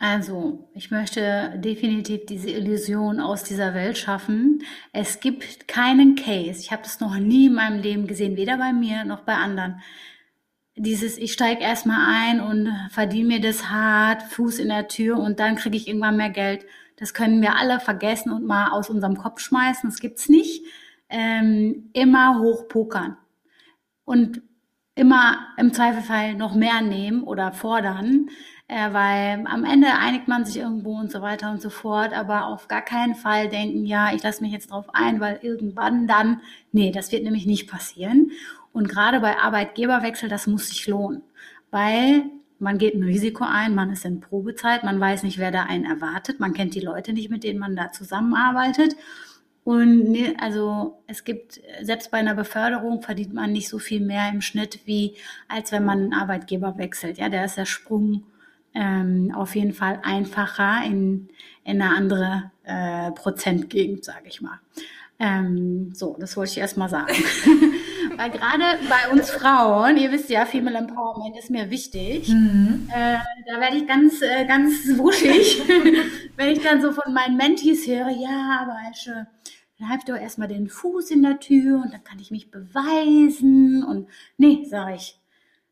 Also, 0.00 0.70
ich 0.74 0.92
möchte 0.92 1.54
definitiv 1.56 2.26
diese 2.26 2.50
Illusion 2.50 3.18
aus 3.18 3.42
dieser 3.42 3.74
Welt 3.74 3.98
schaffen. 3.98 4.62
Es 4.92 5.18
gibt 5.18 5.66
keinen 5.66 6.14
Case. 6.14 6.60
Ich 6.60 6.70
habe 6.70 6.82
das 6.82 7.00
noch 7.00 7.16
nie 7.16 7.46
in 7.46 7.54
meinem 7.54 7.82
Leben 7.82 8.06
gesehen, 8.06 8.36
weder 8.36 8.58
bei 8.58 8.72
mir 8.72 9.04
noch 9.04 9.22
bei 9.22 9.34
anderen. 9.34 9.80
Dieses, 10.76 11.18
ich 11.18 11.32
steige 11.32 11.62
erstmal 11.62 12.14
ein 12.14 12.40
und 12.40 12.72
verdiene 12.90 13.26
mir 13.26 13.40
das 13.40 13.70
hart, 13.70 14.22
Fuß 14.22 14.60
in 14.60 14.68
der 14.68 14.86
Tür 14.86 15.18
und 15.18 15.40
dann 15.40 15.56
kriege 15.56 15.76
ich 15.76 15.88
irgendwann 15.88 16.16
mehr 16.16 16.30
Geld. 16.30 16.64
Das 16.94 17.12
können 17.12 17.42
wir 17.42 17.56
alle 17.56 17.80
vergessen 17.80 18.30
und 18.30 18.46
mal 18.46 18.70
aus 18.70 18.90
unserem 18.90 19.16
Kopf 19.16 19.40
schmeißen. 19.40 19.90
Das 19.90 19.98
gibt's 19.98 20.28
nicht. 20.28 20.62
Ähm, 21.08 21.90
immer 21.92 22.40
hochpokern. 22.40 23.16
Und 24.04 24.42
immer 24.94 25.38
im 25.56 25.72
Zweifelfall 25.72 26.34
noch 26.34 26.54
mehr 26.54 26.80
nehmen 26.80 27.22
oder 27.22 27.52
fordern 27.52 28.28
äh, 28.68 28.92
weil 28.92 29.44
am 29.46 29.64
Ende 29.64 29.88
einigt 29.98 30.28
man 30.28 30.44
sich 30.44 30.58
irgendwo 30.58 30.92
und 30.98 31.10
so 31.10 31.22
weiter 31.22 31.50
und 31.50 31.62
so 31.62 31.70
fort, 31.70 32.12
aber 32.12 32.46
auf 32.46 32.68
gar 32.68 32.82
keinen 32.82 33.14
Fall 33.14 33.48
denken, 33.48 33.86
ja, 33.86 34.12
ich 34.14 34.22
lasse 34.22 34.42
mich 34.42 34.52
jetzt 34.52 34.70
drauf 34.70 34.86
ein, 34.92 35.20
weil 35.20 35.40
irgendwann 35.42 36.06
dann, 36.06 36.42
nee, 36.70 36.92
das 36.92 37.10
wird 37.10 37.24
nämlich 37.24 37.46
nicht 37.46 37.68
passieren. 37.68 38.30
Und 38.72 38.88
gerade 38.88 39.20
bei 39.20 39.38
Arbeitgeberwechsel, 39.38 40.28
das 40.28 40.46
muss 40.46 40.68
sich 40.68 40.86
lohnen, 40.86 41.22
weil 41.70 42.24
man 42.58 42.76
geht 42.76 42.94
ein 42.94 43.04
Risiko 43.04 43.44
ein, 43.44 43.74
man 43.74 43.90
ist 43.90 44.04
in 44.04 44.20
Probezeit, 44.20 44.84
man 44.84 45.00
weiß 45.00 45.22
nicht, 45.22 45.38
wer 45.38 45.50
da 45.50 45.62
einen 45.62 45.84
erwartet, 45.84 46.38
man 46.40 46.52
kennt 46.52 46.74
die 46.74 46.80
Leute 46.80 47.12
nicht, 47.12 47.30
mit 47.30 47.44
denen 47.44 47.58
man 47.58 47.74
da 47.76 47.92
zusammenarbeitet. 47.92 48.96
Und 49.68 50.04
nee, 50.04 50.34
also 50.40 51.02
es 51.06 51.24
gibt, 51.24 51.60
selbst 51.82 52.10
bei 52.10 52.16
einer 52.16 52.34
Beförderung 52.34 53.02
verdient 53.02 53.34
man 53.34 53.52
nicht 53.52 53.68
so 53.68 53.78
viel 53.78 54.00
mehr 54.00 54.30
im 54.32 54.40
Schnitt, 54.40 54.80
wie 54.86 55.16
als 55.46 55.72
wenn 55.72 55.84
man 55.84 55.98
einen 55.98 56.14
Arbeitgeber 56.14 56.78
wechselt. 56.78 57.18
Ja, 57.18 57.28
der 57.28 57.44
ist 57.44 57.58
der 57.58 57.66
Sprung 57.66 58.22
ähm, 58.74 59.30
auf 59.36 59.54
jeden 59.54 59.74
Fall 59.74 60.00
einfacher 60.02 60.82
in, 60.86 61.28
in 61.64 61.82
eine 61.82 61.94
andere 61.94 62.50
äh, 62.64 63.10
Prozentgegend, 63.12 64.06
sage 64.06 64.28
ich 64.28 64.40
mal. 64.40 64.58
Ähm, 65.18 65.92
so, 65.92 66.16
das 66.18 66.38
wollte 66.38 66.52
ich 66.52 66.58
erst 66.58 66.78
mal 66.78 66.88
sagen. 66.88 67.12
Weil 68.16 68.30
gerade 68.30 68.64
bei 68.88 69.12
uns 69.12 69.30
Frauen, 69.30 69.98
ihr 69.98 70.10
wisst 70.10 70.30
ja, 70.30 70.46
Female 70.46 70.78
Empowerment 70.78 71.36
ist 71.38 71.50
mir 71.50 71.68
wichtig. 71.68 72.30
Mhm. 72.30 72.88
Äh, 72.90 73.18
da 73.46 73.60
werde 73.60 73.76
ich 73.76 73.86
ganz, 73.86 74.22
äh, 74.22 74.46
ganz 74.46 74.96
wuschig, 74.96 75.60
wenn 76.36 76.48
ich 76.48 76.62
dann 76.62 76.80
so 76.80 76.90
von 76.92 77.12
meinen 77.12 77.36
Mentees 77.36 77.86
höre, 77.86 78.08
ja, 78.08 78.60
aber 78.62 78.76
Esche, 78.90 79.26
dann 79.78 79.88
habe 79.88 79.98
ich 79.98 80.04
doch 80.04 80.16
erstmal 80.16 80.48
den 80.48 80.68
Fuß 80.68 81.10
in 81.10 81.22
der 81.22 81.40
Tür 81.40 81.82
und 81.82 81.92
dann 81.92 82.04
kann 82.04 82.18
ich 82.18 82.30
mich 82.30 82.50
beweisen. 82.50 83.84
Und 83.84 84.08
nee, 84.36 84.64
sage 84.64 84.96
ich, 84.96 85.20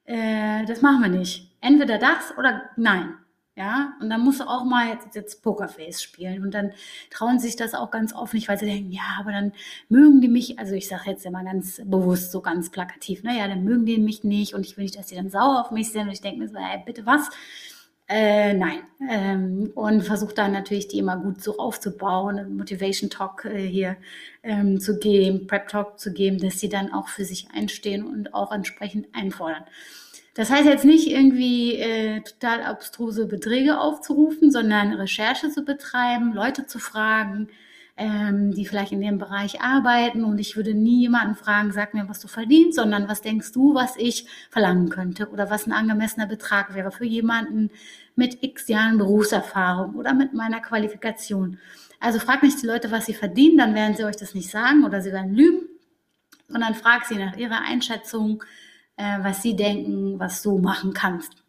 äh, 0.04 0.64
das 0.66 0.82
machen 0.82 1.02
wir 1.02 1.08
nicht 1.08 1.46
entweder 1.66 1.98
das 1.98 2.36
oder 2.38 2.62
nein. 2.76 3.14
Ja, 3.58 3.94
und 4.02 4.10
dann 4.10 4.20
musst 4.20 4.40
du 4.40 4.44
auch 4.44 4.64
mal 4.64 4.88
jetzt, 4.88 5.14
jetzt 5.14 5.42
Pokerface 5.42 6.02
spielen 6.02 6.42
und 6.42 6.52
dann 6.52 6.72
trauen 7.08 7.38
sich 7.38 7.56
das 7.56 7.72
auch 7.72 7.90
ganz 7.90 8.12
offen 8.12 8.36
nicht, 8.36 8.48
weil 8.48 8.58
sie 8.58 8.66
denken, 8.66 8.92
ja, 8.92 9.16
aber 9.18 9.32
dann 9.32 9.52
mögen 9.88 10.20
die 10.20 10.28
mich, 10.28 10.58
also 10.58 10.74
ich 10.74 10.88
sage 10.88 11.10
jetzt 11.10 11.24
immer 11.24 11.42
ganz 11.42 11.80
bewusst, 11.86 12.32
so 12.32 12.42
ganz 12.42 12.68
plakativ, 12.70 13.22
naja, 13.22 13.48
dann 13.48 13.64
mögen 13.64 13.86
die 13.86 13.96
mich 13.96 14.24
nicht 14.24 14.52
und 14.52 14.66
ich 14.66 14.76
will 14.76 14.84
nicht, 14.84 14.98
dass 14.98 15.08
sie 15.08 15.14
dann 15.16 15.30
sauer 15.30 15.62
auf 15.62 15.70
mich 15.70 15.90
sind 15.90 16.02
und 16.02 16.12
ich 16.12 16.20
denke 16.20 16.40
mir 16.40 16.48
so, 16.48 16.58
ey, 16.58 16.82
bitte 16.84 17.06
was? 17.06 17.30
Äh, 18.08 18.54
nein. 18.54 18.82
Ähm, 19.10 19.72
und 19.74 20.02
versuche 20.02 20.34
dann 20.34 20.52
natürlich 20.52 20.86
die 20.88 20.98
immer 20.98 21.16
gut 21.16 21.42
so 21.42 21.58
aufzubauen, 21.58 22.56
Motivation 22.56 23.10
Talk 23.10 23.44
äh, 23.44 23.66
hier 23.66 23.96
ähm, 24.44 24.80
zu 24.80 24.98
geben, 24.98 25.46
Prep 25.46 25.68
Talk 25.68 25.98
zu 25.98 26.12
geben, 26.12 26.38
dass 26.38 26.60
sie 26.60 26.68
dann 26.68 26.92
auch 26.92 27.08
für 27.08 27.24
sich 27.24 27.48
einstehen 27.52 28.06
und 28.06 28.32
auch 28.32 28.52
entsprechend 28.52 29.08
einfordern. 29.12 29.64
Das 30.34 30.50
heißt 30.50 30.66
jetzt 30.66 30.84
nicht 30.84 31.10
irgendwie 31.10 31.76
äh, 31.76 32.20
total 32.20 32.62
abstruse 32.62 33.26
Beträge 33.26 33.80
aufzurufen, 33.80 34.52
sondern 34.52 34.92
Recherche 34.92 35.50
zu 35.50 35.64
betreiben, 35.64 36.32
Leute 36.32 36.66
zu 36.66 36.78
fragen, 36.78 37.48
ähm, 37.96 38.52
die 38.52 38.66
vielleicht 38.66 38.92
in 38.92 39.00
dem 39.00 39.18
Bereich 39.18 39.60
arbeiten. 39.60 40.24
Und 40.24 40.38
ich 40.38 40.56
würde 40.56 40.74
nie 40.74 41.00
jemanden 41.00 41.34
fragen, 41.34 41.72
sag 41.72 41.94
mir, 41.94 42.08
was 42.08 42.20
du 42.20 42.28
verdienst, 42.28 42.76
sondern 42.76 43.08
was 43.08 43.22
denkst 43.22 43.52
du, 43.52 43.74
was 43.74 43.96
ich 43.96 44.26
verlangen 44.50 44.88
könnte 44.90 45.30
oder 45.30 45.50
was 45.50 45.66
ein 45.66 45.72
angemessener 45.72 46.26
Betrag 46.26 46.74
wäre 46.74 46.90
für 46.92 47.06
jemanden 47.06 47.70
mit 48.14 48.42
x 48.42 48.68
Jahren 48.68 48.98
Berufserfahrung 48.98 49.94
oder 49.94 50.14
mit 50.14 50.34
meiner 50.34 50.60
Qualifikation. 50.60 51.58
Also 51.98 52.18
frag 52.18 52.42
nicht 52.42 52.60
die 52.62 52.66
Leute, 52.66 52.90
was 52.90 53.06
sie 53.06 53.14
verdienen, 53.14 53.56
dann 53.56 53.74
werden 53.74 53.96
sie 53.96 54.04
euch 54.04 54.16
das 54.16 54.34
nicht 54.34 54.50
sagen 54.50 54.84
oder 54.84 55.00
sie 55.00 55.12
werden 55.12 55.34
lügen, 55.34 55.66
sondern 56.48 56.74
frag 56.74 57.06
sie 57.06 57.16
nach 57.16 57.36
ihrer 57.36 57.62
Einschätzung, 57.62 58.44
äh, 58.96 59.18
was 59.22 59.42
sie 59.42 59.56
denken, 59.56 60.18
was 60.18 60.42
du 60.42 60.58
machen 60.58 60.92
kannst. 60.92 61.45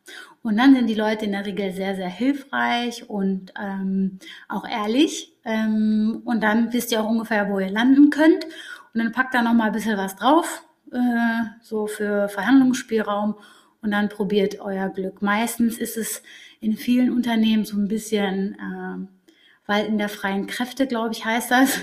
Und 0.48 0.56
dann 0.56 0.74
sind 0.74 0.88
die 0.88 0.94
Leute 0.94 1.26
in 1.26 1.34
der 1.34 1.46
Regel 1.46 1.74
sehr, 1.74 1.98
sehr 1.98 2.08
hilfreich 2.08 3.10
und 3.10 3.52
ähm, 3.62 4.18
auch 4.48 4.66
ehrlich. 4.66 5.34
Ähm, 5.44 6.22
und 6.24 6.42
dann 6.42 6.72
wisst 6.72 6.94
ihr 6.94 7.02
auch 7.02 7.10
ungefähr, 7.10 7.50
wo 7.50 7.60
ihr 7.60 7.70
landen 7.70 8.12
könnt. 8.12 8.46
Und 8.46 9.04
dann 9.04 9.12
packt 9.12 9.34
da 9.34 9.42
noch 9.42 9.54
mal 9.54 9.66
ein 9.66 9.74
bisschen 9.74 9.98
was 9.98 10.16
drauf, 10.16 10.64
äh, 10.94 11.44
so 11.62 11.86
für 11.86 12.30
Verhandlungsspielraum. 12.30 13.36
Und 13.82 13.92
dann 13.92 14.08
probiert 14.08 14.62
euer 14.62 14.88
Glück. 14.88 15.22
Meistens 15.22 15.78
ist 15.80 15.98
es 15.98 16.24
in 16.62 16.78
vielen 16.78 17.12
Unternehmen 17.12 17.66
so 17.66 17.76
ein 17.76 17.90
bisschen, 17.90 18.56
äh, 19.68 19.86
in 19.86 19.98
der 19.98 20.08
freien 20.08 20.48
Kräfte, 20.48 20.88
glaube 20.88 21.12
ich, 21.12 21.26
heißt 21.26 21.52
das. 21.52 21.78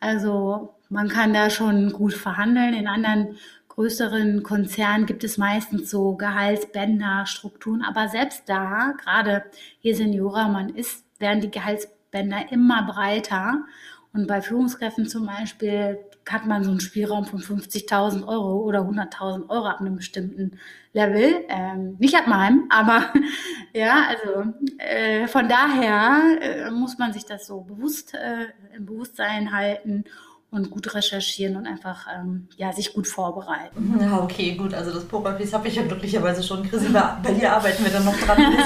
Also 0.00 0.74
man 0.88 1.08
kann 1.08 1.32
da 1.32 1.50
schon 1.50 1.92
gut 1.92 2.14
verhandeln. 2.14 2.74
In 2.74 2.88
anderen 2.88 3.36
größeren 3.78 4.42
Konzernen 4.42 5.06
gibt 5.06 5.22
es 5.22 5.38
meistens 5.38 5.88
so 5.88 6.16
Gehaltsbänder, 6.16 7.26
Strukturen, 7.26 7.82
aber 7.82 8.08
selbst 8.08 8.42
da, 8.48 8.94
gerade 9.00 9.44
je 9.78 9.92
seniorer 9.92 10.48
man 10.48 10.70
ist, 10.70 11.04
werden 11.20 11.40
die 11.40 11.50
Gehaltsbänder 11.52 12.50
immer 12.50 12.82
breiter. 12.82 13.64
Und 14.12 14.26
bei 14.26 14.42
Führungskräften 14.42 15.06
zum 15.06 15.26
Beispiel 15.26 16.00
hat 16.28 16.44
man 16.44 16.64
so 16.64 16.70
einen 16.70 16.80
Spielraum 16.80 17.24
von 17.24 17.38
50.000 17.38 18.26
Euro 18.26 18.64
oder 18.64 18.80
100.000 18.80 19.48
Euro 19.48 19.66
ab 19.66 19.80
einem 19.80 19.94
bestimmten 19.94 20.58
Level. 20.92 21.44
Ähm, 21.48 21.94
nicht 22.00 22.16
ab 22.16 22.26
meinem, 22.26 22.66
aber 22.70 23.12
ja, 23.74 24.08
also 24.08 24.54
äh, 24.78 25.28
von 25.28 25.48
daher 25.48 26.20
äh, 26.40 26.70
muss 26.72 26.98
man 26.98 27.12
sich 27.12 27.26
das 27.26 27.46
so 27.46 27.60
bewusst 27.60 28.14
äh, 28.14 28.76
im 28.76 28.86
Bewusstsein 28.86 29.52
halten 29.52 30.02
und 30.50 30.70
gut 30.70 30.94
recherchieren 30.94 31.56
und 31.56 31.66
einfach 31.66 32.06
ähm, 32.14 32.48
ja, 32.56 32.72
sich 32.72 32.94
gut 32.94 33.06
vorbereiten. 33.06 33.98
Ja, 34.00 34.18
okay, 34.22 34.54
gut. 34.54 34.74
Also 34.74 34.92
das 34.92 35.04
Pokerpiece 35.04 35.52
habe 35.52 35.68
ich 35.68 35.74
ja 35.74 35.82
glücklicherweise 35.82 36.42
schon. 36.42 36.68
Chrissy, 36.68 36.88
bei 36.88 37.32
dir 37.32 37.52
arbeiten 37.52 37.84
wir 37.84 37.90
dann 37.90 38.04
noch 38.04 38.16
dran. 38.16 38.38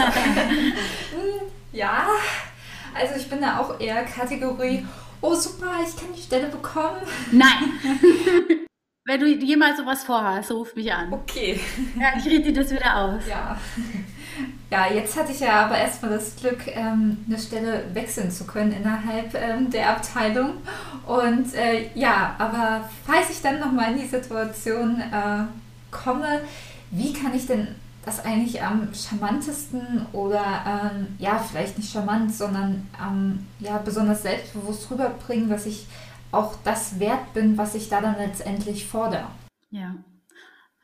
ja, 1.72 2.06
also 2.94 3.14
ich 3.16 3.28
bin 3.28 3.40
da 3.40 3.58
auch 3.58 3.80
eher 3.80 4.04
Kategorie, 4.04 4.86
oh 5.20 5.34
super, 5.34 5.72
ich 5.86 5.96
kann 5.96 6.12
die 6.14 6.22
Stelle 6.22 6.48
bekommen. 6.48 7.00
Nein. 7.30 7.80
Wenn 9.04 9.18
du 9.18 9.26
jemals 9.26 9.78
sowas 9.78 10.04
vorhast, 10.04 10.52
ruf 10.52 10.76
mich 10.76 10.92
an. 10.92 11.12
Okay. 11.12 11.58
Ja, 11.98 12.12
ich 12.16 12.24
rede 12.26 12.52
dir 12.52 12.62
das 12.62 12.70
wieder 12.70 12.96
aus. 12.96 13.22
Ja. 13.28 13.58
Ja, 14.72 14.90
jetzt 14.90 15.18
hatte 15.18 15.32
ich 15.32 15.40
ja 15.40 15.66
aber 15.66 15.76
erstmal 15.76 16.12
das 16.12 16.34
Glück, 16.34 16.66
ähm, 16.66 17.18
eine 17.26 17.38
Stelle 17.38 17.84
wechseln 17.92 18.30
zu 18.30 18.46
können 18.46 18.72
innerhalb 18.72 19.34
ähm, 19.34 19.68
der 19.68 19.90
Abteilung. 19.90 20.52
Und 21.06 21.52
äh, 21.52 21.90
ja, 21.94 22.34
aber 22.38 22.88
falls 23.06 23.28
ich 23.28 23.42
dann 23.42 23.60
nochmal 23.60 23.92
in 23.92 23.98
die 23.98 24.06
Situation 24.06 24.98
äh, 24.98 25.44
komme, 25.90 26.40
wie 26.90 27.12
kann 27.12 27.34
ich 27.34 27.46
denn 27.46 27.68
das 28.06 28.24
eigentlich 28.24 28.62
am 28.62 28.88
charmantesten 28.94 30.06
oder 30.14 30.42
ähm, 30.66 31.16
ja, 31.18 31.36
vielleicht 31.36 31.76
nicht 31.76 31.92
charmant, 31.92 32.34
sondern 32.34 32.88
ja, 33.60 33.76
besonders 33.76 34.22
selbstbewusst 34.22 34.90
rüberbringen, 34.90 35.50
dass 35.50 35.66
ich 35.66 35.86
auch 36.30 36.54
das 36.64 36.98
wert 36.98 37.34
bin, 37.34 37.58
was 37.58 37.74
ich 37.74 37.90
da 37.90 38.00
dann 38.00 38.16
letztendlich 38.16 38.88
fordere? 38.88 39.26
Ja. 39.70 39.94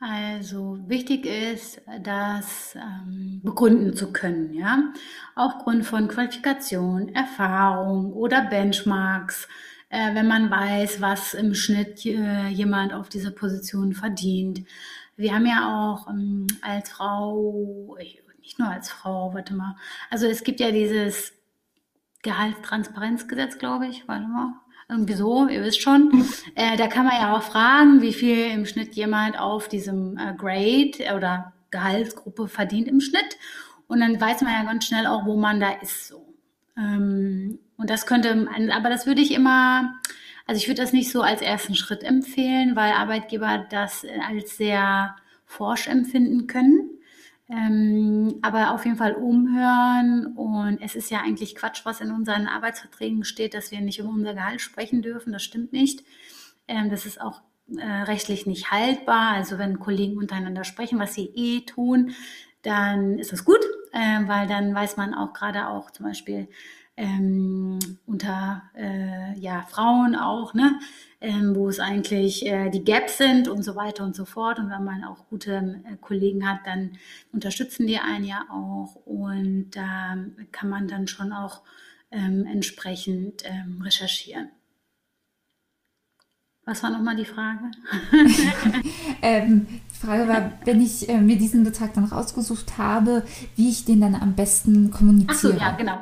Also 0.01 0.79
wichtig 0.87 1.25
ist, 1.25 1.81
das 2.03 2.73
ähm, 2.75 3.41
begründen 3.43 3.93
zu 3.97 4.13
können, 4.13 4.53
ja, 4.53 4.93
aufgrund 5.35 5.85
von 5.85 6.07
Qualifikation, 6.07 7.09
Erfahrung 7.09 8.13
oder 8.13 8.45
Benchmarks, 8.45 9.49
äh, 9.89 10.15
wenn 10.15 10.25
man 10.25 10.49
weiß, 10.49 11.01
was 11.01 11.33
im 11.33 11.53
Schnitt 11.53 12.05
äh, 12.05 12.47
jemand 12.47 12.93
auf 12.93 13.09
dieser 13.09 13.31
Position 13.31 13.93
verdient. 13.93 14.61
Wir 15.17 15.35
haben 15.35 15.45
ja 15.45 15.67
auch 15.91 16.07
ähm, 16.07 16.47
als 16.61 16.91
Frau, 16.91 17.97
nicht 18.39 18.57
nur 18.57 18.69
als 18.69 18.89
Frau, 18.89 19.33
warte 19.33 19.53
mal, 19.53 19.75
also 20.09 20.27
es 20.27 20.45
gibt 20.45 20.61
ja 20.61 20.71
dieses 20.71 21.33
Gehaltstransparenzgesetz, 22.21 23.57
glaube 23.57 23.87
ich, 23.87 24.07
warte 24.07 24.27
mal, 24.27 24.53
irgendwie 24.89 25.13
so, 25.13 25.47
ihr 25.47 25.63
wisst 25.63 25.81
schon. 25.81 26.25
Äh, 26.55 26.75
da 26.75 26.87
kann 26.87 27.05
man 27.05 27.13
ja 27.13 27.37
auch 27.37 27.43
fragen, 27.43 28.01
wie 28.01 28.11
viel 28.11 28.47
im 28.47 28.65
Schnitt 28.65 28.95
jemand 28.95 29.39
auf 29.39 29.69
diesem 29.69 30.17
äh, 30.17 30.33
Grade 30.35 31.15
oder 31.15 31.53
Gehaltsgruppe 31.71 32.47
verdient 32.47 32.87
im 32.87 32.99
Schnitt. 32.99 33.37
Und 33.87 34.01
dann 34.01 34.19
weiß 34.19 34.41
man 34.41 34.53
ja 34.53 34.63
ganz 34.63 34.85
schnell 34.85 35.05
auch, 35.05 35.25
wo 35.25 35.37
man 35.37 35.59
da 35.59 35.71
ist. 35.81 36.07
So. 36.07 36.33
Ähm, 36.75 37.59
und 37.77 37.89
das 37.89 38.07
könnte, 38.07 38.47
aber 38.71 38.89
das 38.89 39.05
würde 39.05 39.21
ich 39.21 39.33
immer, 39.33 39.93
also 40.47 40.59
ich 40.59 40.67
würde 40.67 40.81
das 40.81 40.91
nicht 40.91 41.11
so 41.11 41.21
als 41.21 41.41
ersten 41.41 41.75
Schritt 41.75 42.03
empfehlen, 42.03 42.75
weil 42.75 42.91
Arbeitgeber 42.91 43.65
das 43.69 44.05
als 44.27 44.57
sehr 44.57 45.15
forsch 45.45 45.87
empfinden 45.87 46.47
können. 46.47 46.98
Ähm, 47.49 48.37
aber 48.43 48.73
auf 48.73 48.85
jeden 48.85 48.97
Fall 48.97 49.13
umhören. 49.13 50.27
Und 50.35 50.79
es 50.81 50.95
ist 50.95 51.09
ja 51.09 51.21
eigentlich 51.21 51.55
Quatsch, 51.55 51.81
was 51.83 52.01
in 52.01 52.11
unseren 52.11 52.47
Arbeitsverträgen 52.47 53.23
steht, 53.23 53.53
dass 53.53 53.71
wir 53.71 53.81
nicht 53.81 53.99
über 53.99 54.09
unser 54.09 54.33
Gehalt 54.33 54.61
sprechen 54.61 55.01
dürfen. 55.01 55.33
Das 55.33 55.43
stimmt 55.43 55.73
nicht. 55.73 56.03
Ähm, 56.67 56.89
das 56.89 57.05
ist 57.05 57.19
auch 57.19 57.41
äh, 57.77 57.85
rechtlich 57.85 58.45
nicht 58.45 58.71
haltbar. 58.71 59.33
Also 59.33 59.57
wenn 59.57 59.79
Kollegen 59.79 60.17
untereinander 60.17 60.63
sprechen, 60.63 60.99
was 60.99 61.15
sie 61.15 61.31
eh 61.35 61.61
tun, 61.61 62.11
dann 62.61 63.17
ist 63.17 63.31
das 63.31 63.45
gut, 63.45 63.63
äh, 63.93 64.27
weil 64.27 64.47
dann 64.47 64.75
weiß 64.75 64.97
man 64.97 65.13
auch 65.13 65.33
gerade 65.33 65.67
auch 65.69 65.91
zum 65.91 66.05
Beispiel, 66.05 66.49
ähm, 66.99 67.79
unter 68.05 68.63
äh, 68.75 69.39
ja, 69.39 69.65
Frauen 69.69 70.15
auch, 70.15 70.53
ne? 70.53 70.79
Ähm, 71.21 71.55
wo 71.55 71.69
es 71.69 71.79
eigentlich 71.79 72.45
äh, 72.45 72.69
die 72.69 72.83
Gaps 72.83 73.17
sind 73.17 73.47
und 73.47 73.63
so 73.63 73.75
weiter 73.75 74.03
und 74.03 74.15
so 74.15 74.25
fort. 74.25 74.59
Und 74.59 74.69
wenn 74.69 74.83
man 74.83 75.03
auch 75.05 75.27
gute 75.29 75.81
äh, 75.85 75.95
Kollegen 75.99 76.47
hat, 76.47 76.59
dann 76.65 76.97
unterstützen 77.31 77.87
die 77.87 77.99
einen 77.99 78.25
ja 78.25 78.45
auch 78.51 78.95
und 79.05 79.71
da 79.71 80.17
kann 80.51 80.69
man 80.69 80.87
dann 80.87 81.07
schon 81.07 81.31
auch 81.31 81.61
ähm, 82.11 82.45
entsprechend 82.45 83.43
ähm, 83.45 83.81
recherchieren. 83.81 84.49
Was 86.65 86.83
war 86.83 86.91
nochmal 86.91 87.15
die 87.15 87.25
Frage? 87.25 87.71
ähm, 89.21 89.67
die 89.67 90.05
Frage 90.05 90.27
war, 90.27 90.51
wenn 90.65 90.81
ich 90.81 91.09
äh, 91.09 91.19
mir 91.19 91.37
diesen 91.37 91.63
Betrag 91.63 91.93
dann 91.93 92.05
rausgesucht 92.05 92.77
habe, 92.77 93.23
wie 93.55 93.69
ich 93.69 93.85
den 93.85 94.01
dann 94.01 94.15
am 94.15 94.35
besten 94.35 94.91
kommuniziere. 94.91 95.53
Ach 95.55 95.59
so, 95.59 95.65
ja, 95.65 95.71
genau. 95.71 95.99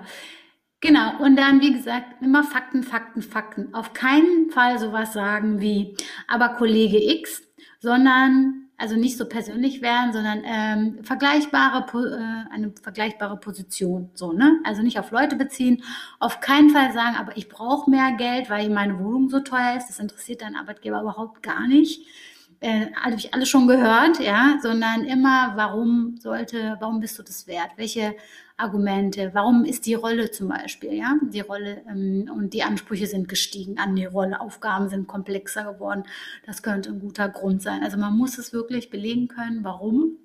Genau, 0.80 1.18
und 1.24 1.36
dann, 1.38 1.60
wie 1.62 1.74
gesagt, 1.74 2.22
immer 2.22 2.44
Fakten, 2.44 2.84
Fakten, 2.84 3.24
Fakten. 3.24 3.74
Auf 3.74 3.94
keinen 3.94 4.52
Fall 4.52 4.78
sowas 4.78 5.12
sagen 5.14 5.60
wie, 5.60 5.96
aber 6.28 6.50
Kollege 6.50 7.00
X, 7.02 7.42
sondern, 7.80 8.70
also 8.78 8.96
nicht 8.96 9.18
so 9.18 9.28
persönlich 9.28 9.82
werden, 9.82 10.14
sondern 10.14 10.44
ähm, 10.46 11.04
vergleichbare, 11.04 11.86
äh, 12.14 12.54
eine 12.54 12.74
vergleichbare 12.80 13.38
Position. 13.40 14.12
So, 14.14 14.34
ne? 14.34 14.60
Also 14.66 14.84
nicht 14.84 15.00
auf 15.00 15.10
Leute 15.10 15.36
beziehen. 15.36 15.84
Auf 16.20 16.42
keinen 16.42 16.70
Fall 16.70 16.94
sagen, 16.94 17.16
aber 17.16 17.36
ich 17.38 17.50
brauche 17.50 17.90
mehr 17.90 18.12
Geld, 18.12 18.52
weil 18.52 18.70
meine 18.70 19.00
Wohnung 19.00 19.30
so 19.30 19.40
teuer 19.40 19.78
ist. 19.78 19.88
Das 19.90 19.98
interessiert 20.00 20.44
deinen 20.44 20.56
Arbeitgeber 20.58 21.02
überhaupt 21.02 21.42
gar 21.42 21.68
nicht 21.68 22.06
äh, 22.60 22.88
habe 22.96 23.16
ich 23.16 23.34
alles 23.34 23.50
schon 23.50 23.68
gehört, 23.68 24.20
ja, 24.20 24.58
sondern 24.62 25.04
immer, 25.06 25.54
warum 25.56 26.18
sollte, 26.20 26.78
warum 26.80 27.00
bist 27.00 27.20
du 27.20 27.24
das 27.24 27.48
wert? 27.48 27.70
Welche 27.76 28.16
Argumente? 28.58 29.32
Warum 29.34 29.64
ist 29.66 29.86
die 29.86 29.94
Rolle 29.94 30.32
zum 30.32 30.50
Beispiel, 30.50 30.94
ja, 30.94 31.16
die 31.22 31.42
Rolle 31.42 31.84
ähm, 31.88 32.30
und 32.36 32.54
die 32.54 32.64
Ansprüche 32.64 33.08
sind 33.08 33.30
gestiegen 33.30 33.78
an 33.78 33.96
die 33.96 34.06
Rolle, 34.06 34.42
Aufgaben 34.42 34.90
sind 34.90 35.08
komplexer 35.08 35.74
geworden. 35.74 36.04
Das 36.46 36.64
könnte 36.64 36.90
ein 36.90 37.00
guter 37.00 37.30
Grund 37.30 37.62
sein. 37.62 37.84
Also 37.84 37.98
man 37.98 38.18
muss 38.18 38.38
es 38.38 38.54
wirklich 38.54 38.90
belegen 38.90 39.28
können, 39.28 39.64
warum. 39.64 40.18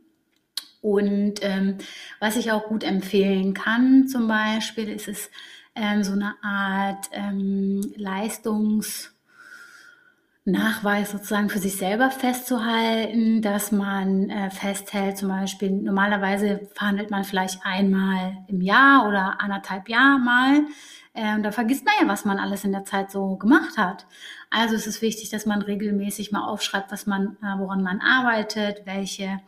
Und 0.80 1.34
ähm, 1.42 1.78
was 2.18 2.36
ich 2.36 2.50
auch 2.50 2.66
gut 2.66 2.82
empfehlen 2.82 3.54
kann, 3.54 4.08
zum 4.08 4.26
Beispiel, 4.26 4.88
ist 4.88 5.08
es 5.08 5.30
ähm, 5.76 6.02
so 6.02 6.12
eine 6.12 6.34
Art 6.42 7.08
ähm, 7.12 7.92
Leistungs 7.96 9.11
Nachweis 10.44 11.12
sozusagen 11.12 11.48
für 11.48 11.60
sich 11.60 11.76
selber 11.76 12.10
festzuhalten, 12.10 13.42
dass 13.42 13.70
man 13.70 14.28
äh, 14.28 14.50
festhält, 14.50 15.16
zum 15.16 15.28
Beispiel 15.28 15.70
normalerweise 15.70 16.68
verhandelt 16.74 17.12
man 17.12 17.22
vielleicht 17.22 17.64
einmal 17.64 18.44
im 18.48 18.60
Jahr 18.60 19.06
oder 19.06 19.40
anderthalb 19.40 19.88
Jahr 19.88 20.18
mal. 20.18 20.62
Äh, 21.14 21.36
und 21.36 21.44
da 21.44 21.52
vergisst 21.52 21.84
man 21.84 21.94
ja, 22.00 22.08
was 22.08 22.24
man 22.24 22.40
alles 22.40 22.64
in 22.64 22.72
der 22.72 22.84
Zeit 22.84 23.12
so 23.12 23.36
gemacht 23.36 23.78
hat. 23.78 24.06
Also 24.50 24.74
es 24.74 24.88
ist 24.88 25.00
wichtig, 25.00 25.30
dass 25.30 25.46
man 25.46 25.62
regelmäßig 25.62 26.32
mal 26.32 26.48
aufschreibt, 26.48 26.90
was 26.90 27.06
man, 27.06 27.36
äh, 27.40 27.58
woran 27.58 27.84
man 27.84 28.00
arbeitet, 28.00 28.82
welche 28.84 29.40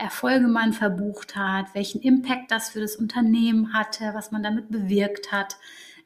Erfolge 0.00 0.48
man 0.48 0.72
verbucht 0.72 1.36
hat, 1.36 1.74
welchen 1.74 2.00
Impact 2.00 2.50
das 2.50 2.70
für 2.70 2.80
das 2.80 2.96
Unternehmen 2.96 3.72
hatte, 3.72 4.10
was 4.14 4.30
man 4.32 4.42
damit 4.42 4.70
bewirkt 4.70 5.30
hat 5.30 5.56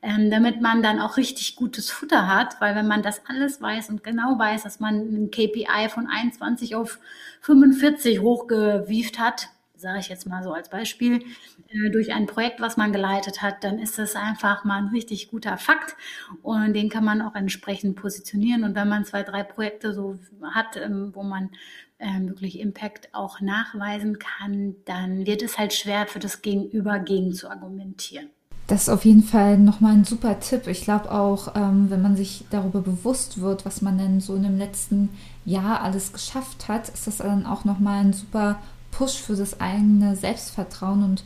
ähm, 0.05 0.31
damit 0.31 0.61
man 0.61 0.83
dann 0.83 1.01
auch 1.01 1.17
richtig 1.17 1.57
gutes 1.57 1.91
Futter 1.91 2.29
hat, 2.29 2.61
weil 2.61 2.77
wenn 2.77 2.87
man 2.87 3.03
das 3.03 3.23
alles 3.27 3.63
weiß 3.63 3.89
und 3.89 4.05
genau 4.05 4.39
weiß, 4.39 4.65
dass 4.65 4.79
man 4.79 4.97
ein 4.97 5.31
KPI 5.31 5.89
von 5.89 6.07
21 6.07 6.77
auf 6.77 6.99
45 7.41 8.21
hochgewieft 8.21 9.19
hat, 9.19 9.49
sage 9.77 9.99
ich 9.99 10.09
jetzt 10.09 10.27
mal 10.27 10.43
so 10.43 10.53
als 10.53 10.69
Beispiel, 10.69 11.25
äh, 11.69 11.91
durch 11.91 12.13
ein 12.13 12.27
Projekt, 12.27 12.61
was 12.61 12.77
man 12.77 12.93
geleitet 12.93 13.43
hat, 13.43 13.65
dann 13.65 13.79
ist 13.79 13.99
das 13.99 14.17
einfach 14.17 14.65
mal 14.65 14.79
ein 14.79 14.89
richtig 14.89 15.31
guter 15.31 15.59
Fakt 15.59 15.97
und 16.43 16.75
den 16.75 16.89
kann 16.89 17.05
man 17.05 17.21
auch 17.23 17.35
entsprechend 17.35 17.97
positionieren. 17.97 18.65
Und 18.65 18.75
wenn 18.75 18.89
man 18.89 19.05
zwei, 19.05 19.23
drei 19.23 19.43
Projekte 19.43 19.93
so 19.93 20.19
hat, 20.43 20.77
ähm, 20.77 21.11
wo 21.15 21.23
man 21.23 21.51
ähm, 21.99 22.29
wirklich 22.29 22.61
Impact 22.61 23.09
auch 23.13 23.41
nachweisen 23.41 24.19
kann, 24.19 24.77
dann 24.85 25.27
wird 25.27 25.43
es 25.43 25.59
halt 25.59 25.73
schwer 25.73 26.07
für 26.07 26.19
das 26.19 26.43
Gegenüber 26.43 26.99
gegen 26.99 27.33
zu 27.33 27.51
argumentieren. 27.51 28.31
Das 28.67 28.85
ist 28.85 28.89
auf 28.89 29.05
jeden 29.05 29.23
Fall 29.23 29.59
nochmal 29.59 29.93
ein 29.93 30.05
super 30.05 30.41
Tipp. 30.41 30.67
Ich 30.69 30.85
glaube 30.85 31.13
auch, 31.13 31.55
ähm, 31.55 31.91
wenn 31.91 32.01
man 32.01 32.17
sich 32.17 32.45
darüber 32.51 32.81
bewusst 32.81 33.43
wird, 33.43 33.67
was 33.67 33.83
man 33.83 33.99
denn 33.99 34.21
so 34.21 34.35
in 34.35 34.43
dem 34.43 34.57
letzten 34.57 35.11
Jahr 35.45 35.83
alles 35.83 36.15
geschafft 36.15 36.69
hat, 36.69 36.89
ist 36.89 37.07
das 37.07 37.19
dann 37.19 37.45
auch 37.45 37.67
nochmal 37.67 38.01
ein 38.01 38.15
super 38.15 38.59
Push 38.97 39.21
für 39.21 39.37
das 39.37 39.61
eigene 39.61 40.17
Selbstvertrauen 40.17 41.03
und 41.03 41.25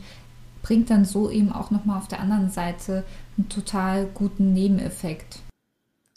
bringt 0.61 0.89
dann 0.89 1.05
so 1.05 1.29
eben 1.29 1.51
auch 1.51 1.71
nochmal 1.71 1.97
auf 1.97 2.07
der 2.07 2.19
anderen 2.19 2.49
Seite 2.49 3.03
einen 3.37 3.49
total 3.49 4.05
guten 4.13 4.53
Nebeneffekt. 4.53 5.39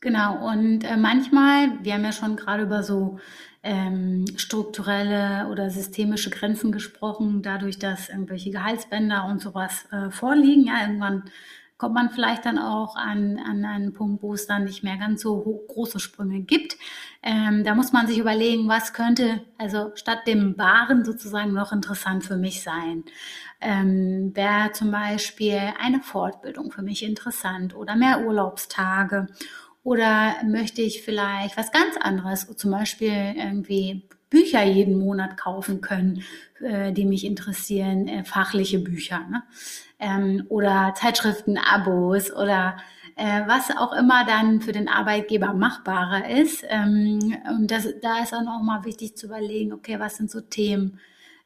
Genau, 0.00 0.48
und 0.48 0.82
äh, 0.82 0.96
manchmal, 0.96 1.78
wir 1.82 1.94
haben 1.94 2.04
ja 2.04 2.10
schon 2.10 2.34
gerade 2.34 2.64
über 2.64 2.82
so 2.82 3.20
ähm, 3.62 4.24
strukturelle 4.36 5.48
oder 5.48 5.70
systemische 5.70 6.30
Grenzen 6.30 6.72
gesprochen, 6.72 7.42
dadurch, 7.42 7.78
dass 7.78 8.08
irgendwelche 8.08 8.50
Gehaltsbänder 8.50 9.26
und 9.26 9.40
sowas 9.40 9.86
äh, 9.92 10.10
vorliegen. 10.10 10.64
Ja, 10.64 10.82
irgendwann 10.82 11.22
kommt 11.82 11.96
man 11.96 12.10
vielleicht 12.10 12.46
dann 12.46 12.60
auch 12.60 12.94
an, 12.94 13.40
an 13.40 13.64
einen 13.64 13.92
Punkt, 13.92 14.22
wo 14.22 14.34
es 14.34 14.46
dann 14.46 14.62
nicht 14.62 14.84
mehr 14.84 14.98
ganz 14.98 15.20
so 15.20 15.64
große 15.66 15.98
Sprünge 15.98 16.42
gibt. 16.42 16.76
Ähm, 17.24 17.64
da 17.64 17.74
muss 17.74 17.92
man 17.92 18.06
sich 18.06 18.18
überlegen, 18.18 18.68
was 18.68 18.92
könnte 18.92 19.40
also 19.58 19.90
statt 19.96 20.20
dem 20.28 20.56
Waren 20.56 21.04
sozusagen 21.04 21.52
noch 21.52 21.72
interessant 21.72 22.22
für 22.22 22.36
mich 22.36 22.62
sein. 22.62 23.02
Ähm, 23.60 24.30
Wäre 24.32 24.70
zum 24.70 24.92
Beispiel 24.92 25.58
eine 25.80 25.98
Fortbildung 25.98 26.70
für 26.70 26.82
mich 26.82 27.02
interessant 27.02 27.74
oder 27.74 27.96
mehr 27.96 28.24
Urlaubstage 28.24 29.26
oder 29.82 30.36
möchte 30.44 30.82
ich 30.82 31.02
vielleicht 31.02 31.56
was 31.56 31.72
ganz 31.72 31.96
anderes, 31.96 32.46
zum 32.46 32.70
Beispiel 32.70 33.34
irgendwie 33.34 34.08
Bücher 34.30 34.62
jeden 34.62 34.98
Monat 34.98 35.36
kaufen 35.36 35.80
können, 35.80 36.22
äh, 36.60 36.92
die 36.92 37.04
mich 37.04 37.24
interessieren, 37.24 38.06
äh, 38.06 38.24
fachliche 38.24 38.78
Bücher. 38.78 39.18
Ne? 39.28 39.42
Ähm, 40.02 40.44
oder 40.48 40.92
Zeitschriften, 40.96 41.56
Abos 41.56 42.32
oder 42.32 42.76
äh, 43.16 43.42
was 43.46 43.70
auch 43.76 43.92
immer 43.92 44.26
dann 44.26 44.60
für 44.60 44.72
den 44.72 44.88
Arbeitgeber 44.88 45.54
machbarer 45.54 46.28
ist. 46.28 46.64
Ähm, 46.68 47.36
und 47.48 47.70
das, 47.70 47.88
da 48.02 48.22
ist 48.22 48.32
dann 48.32 48.48
auch 48.48 48.62
mal 48.62 48.84
wichtig 48.84 49.16
zu 49.16 49.26
überlegen, 49.26 49.72
okay, 49.72 50.00
was 50.00 50.16
sind 50.16 50.30
so 50.30 50.40
Themen, 50.40 50.98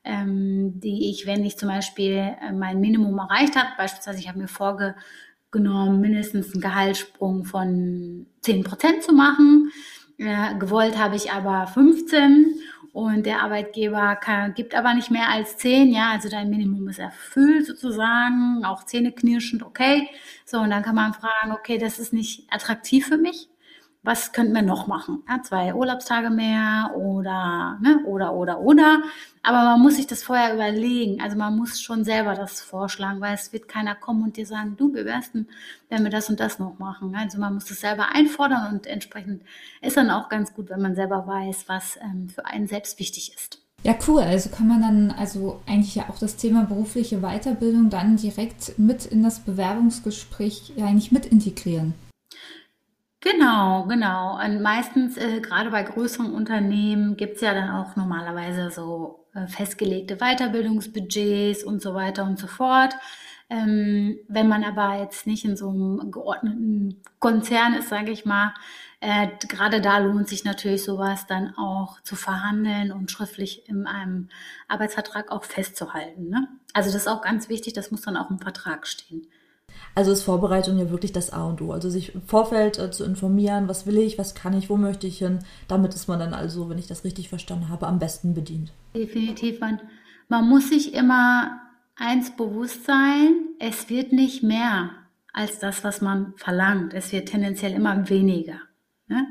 ähm, 0.04 0.80
die 0.80 1.10
ich, 1.10 1.26
wenn 1.26 1.44
ich 1.44 1.58
zum 1.58 1.68
Beispiel 1.68 2.34
äh, 2.40 2.52
mein 2.52 2.80
Minimum 2.80 3.18
erreicht 3.18 3.56
habe, 3.56 3.68
beispielsweise 3.76 4.20
ich 4.20 4.28
habe 4.28 4.38
mir 4.38 4.48
vorgenommen, 4.48 6.00
mindestens 6.00 6.52
einen 6.52 6.62
Gehaltssprung 6.62 7.44
von 7.44 8.26
10% 8.42 9.00
zu 9.00 9.12
machen, 9.12 9.70
äh, 10.18 10.56
gewollt 10.58 10.98
habe 10.98 11.16
ich 11.16 11.30
aber 11.30 11.66
15 11.66 12.54
und 12.96 13.26
der 13.26 13.42
Arbeitgeber 13.42 14.16
kann, 14.16 14.54
gibt 14.54 14.74
aber 14.74 14.94
nicht 14.94 15.10
mehr 15.10 15.28
als 15.28 15.58
zehn, 15.58 15.92
ja, 15.92 16.12
also 16.12 16.30
dein 16.30 16.48
Minimum 16.48 16.88
ist 16.88 16.98
erfüllt 16.98 17.66
sozusagen, 17.66 18.64
auch 18.64 18.84
zähneknirschend, 18.84 19.62
okay. 19.62 20.08
So, 20.46 20.60
und 20.60 20.70
dann 20.70 20.82
kann 20.82 20.94
man 20.94 21.12
fragen, 21.12 21.52
okay, 21.52 21.76
das 21.76 21.98
ist 21.98 22.14
nicht 22.14 22.50
attraktiv 22.50 23.06
für 23.06 23.18
mich 23.18 23.50
was 24.06 24.32
könnten 24.32 24.54
wir 24.54 24.62
noch 24.62 24.86
machen? 24.86 25.24
Ja, 25.28 25.42
zwei 25.42 25.74
Urlaubstage 25.74 26.30
mehr 26.30 26.92
oder, 26.94 27.76
ne, 27.82 28.04
oder, 28.06 28.34
oder, 28.34 28.60
oder. 28.60 29.02
Aber 29.42 29.64
man 29.64 29.80
muss 29.80 29.96
sich 29.96 30.06
das 30.06 30.22
vorher 30.22 30.54
überlegen. 30.54 31.20
Also 31.20 31.36
man 31.36 31.56
muss 31.56 31.80
schon 31.80 32.04
selber 32.04 32.34
das 32.34 32.60
vorschlagen, 32.60 33.20
weil 33.20 33.34
es 33.34 33.52
wird 33.52 33.66
keiner 33.66 33.96
kommen 33.96 34.22
und 34.22 34.36
dir 34.36 34.46
sagen, 34.46 34.76
du, 34.76 34.94
wir 34.94 35.04
wärsten, 35.04 35.48
wenn 35.88 36.04
wir 36.04 36.10
das 36.10 36.30
und 36.30 36.38
das 36.38 36.60
noch 36.60 36.78
machen. 36.78 37.16
Also 37.16 37.38
man 37.38 37.54
muss 37.54 37.64
das 37.64 37.80
selber 37.80 38.10
einfordern 38.14 38.72
und 38.72 38.86
entsprechend 38.86 39.42
ist 39.82 39.96
dann 39.96 40.10
auch 40.10 40.28
ganz 40.28 40.54
gut, 40.54 40.70
wenn 40.70 40.80
man 40.80 40.94
selber 40.94 41.26
weiß, 41.26 41.64
was 41.68 41.98
ähm, 42.00 42.28
für 42.28 42.46
einen 42.46 42.68
selbst 42.68 43.00
wichtig 43.00 43.34
ist. 43.34 43.60
Ja, 43.82 43.96
cool. 44.06 44.20
Also 44.20 44.50
kann 44.50 44.68
man 44.68 44.82
dann 44.82 45.10
also 45.10 45.60
eigentlich 45.66 45.96
ja 45.96 46.08
auch 46.08 46.18
das 46.18 46.36
Thema 46.36 46.64
berufliche 46.64 47.22
Weiterbildung 47.22 47.90
dann 47.90 48.16
direkt 48.16 48.78
mit 48.78 49.04
in 49.04 49.24
das 49.24 49.40
Bewerbungsgespräch 49.40 50.74
ja 50.76 50.86
eigentlich 50.86 51.10
mit 51.10 51.26
integrieren. 51.26 51.94
Genau, 53.20 53.86
genau. 53.86 54.38
Und 54.44 54.62
meistens, 54.62 55.16
äh, 55.16 55.40
gerade 55.40 55.70
bei 55.70 55.82
größeren 55.82 56.32
Unternehmen, 56.32 57.16
gibt 57.16 57.36
es 57.36 57.40
ja 57.40 57.54
dann 57.54 57.70
auch 57.70 57.96
normalerweise 57.96 58.70
so 58.70 59.26
äh, 59.34 59.46
festgelegte 59.48 60.16
Weiterbildungsbudgets 60.18 61.64
und 61.64 61.82
so 61.82 61.94
weiter 61.94 62.24
und 62.24 62.38
so 62.38 62.46
fort. 62.46 62.94
Ähm, 63.48 64.18
wenn 64.28 64.48
man 64.48 64.64
aber 64.64 64.98
jetzt 65.00 65.26
nicht 65.26 65.44
in 65.44 65.56
so 65.56 65.70
einem 65.70 66.10
geordneten 66.10 67.02
Konzern 67.20 67.74
ist, 67.74 67.88
sage 67.88 68.10
ich 68.10 68.24
mal, 68.26 68.54
äh, 69.00 69.28
gerade 69.48 69.80
da 69.80 69.98
lohnt 69.98 70.28
sich 70.28 70.44
natürlich 70.44 70.84
sowas 70.84 71.26
dann 71.26 71.54
auch 71.56 72.00
zu 72.02 72.16
verhandeln 72.16 72.92
und 72.92 73.10
schriftlich 73.10 73.68
in 73.68 73.86
einem 73.86 74.28
Arbeitsvertrag 74.68 75.30
auch 75.30 75.44
festzuhalten. 75.44 76.28
Ne? 76.28 76.48
Also 76.72 76.90
das 76.90 77.02
ist 77.02 77.08
auch 77.08 77.22
ganz 77.22 77.48
wichtig, 77.48 77.72
das 77.72 77.90
muss 77.90 78.02
dann 78.02 78.16
auch 78.16 78.30
im 78.30 78.40
Vertrag 78.40 78.86
stehen. 78.86 79.28
Also 79.96 80.12
ist 80.12 80.24
Vorbereitung 80.24 80.76
ja 80.76 80.90
wirklich 80.90 81.12
das 81.12 81.32
A 81.32 81.44
und 81.46 81.62
O. 81.62 81.72
Also 81.72 81.88
sich 81.88 82.14
im 82.14 82.20
Vorfeld 82.20 82.78
äh, 82.78 82.90
zu 82.90 83.02
informieren, 83.02 83.66
was 83.66 83.86
will 83.86 83.96
ich, 83.96 84.18
was 84.18 84.34
kann 84.34 84.52
ich, 84.52 84.68
wo 84.68 84.76
möchte 84.76 85.06
ich 85.06 85.16
hin. 85.18 85.38
Damit 85.68 85.94
ist 85.94 86.06
man 86.06 86.18
dann 86.18 86.34
also, 86.34 86.68
wenn 86.68 86.76
ich 86.76 86.86
das 86.86 87.02
richtig 87.02 87.30
verstanden 87.30 87.70
habe, 87.70 87.86
am 87.86 87.98
besten 87.98 88.34
bedient. 88.34 88.74
Definitiv. 88.94 89.58
Man, 89.58 89.80
man 90.28 90.46
muss 90.46 90.68
sich 90.68 90.92
immer 90.92 91.62
eins 91.96 92.36
bewusst 92.36 92.84
sein, 92.84 93.36
es 93.58 93.88
wird 93.88 94.12
nicht 94.12 94.42
mehr 94.42 94.90
als 95.32 95.60
das, 95.60 95.82
was 95.82 96.02
man 96.02 96.34
verlangt. 96.36 96.92
Es 96.92 97.10
wird 97.10 97.30
tendenziell 97.30 97.72
immer 97.72 98.06
weniger. 98.10 98.60
Ne? 99.08 99.26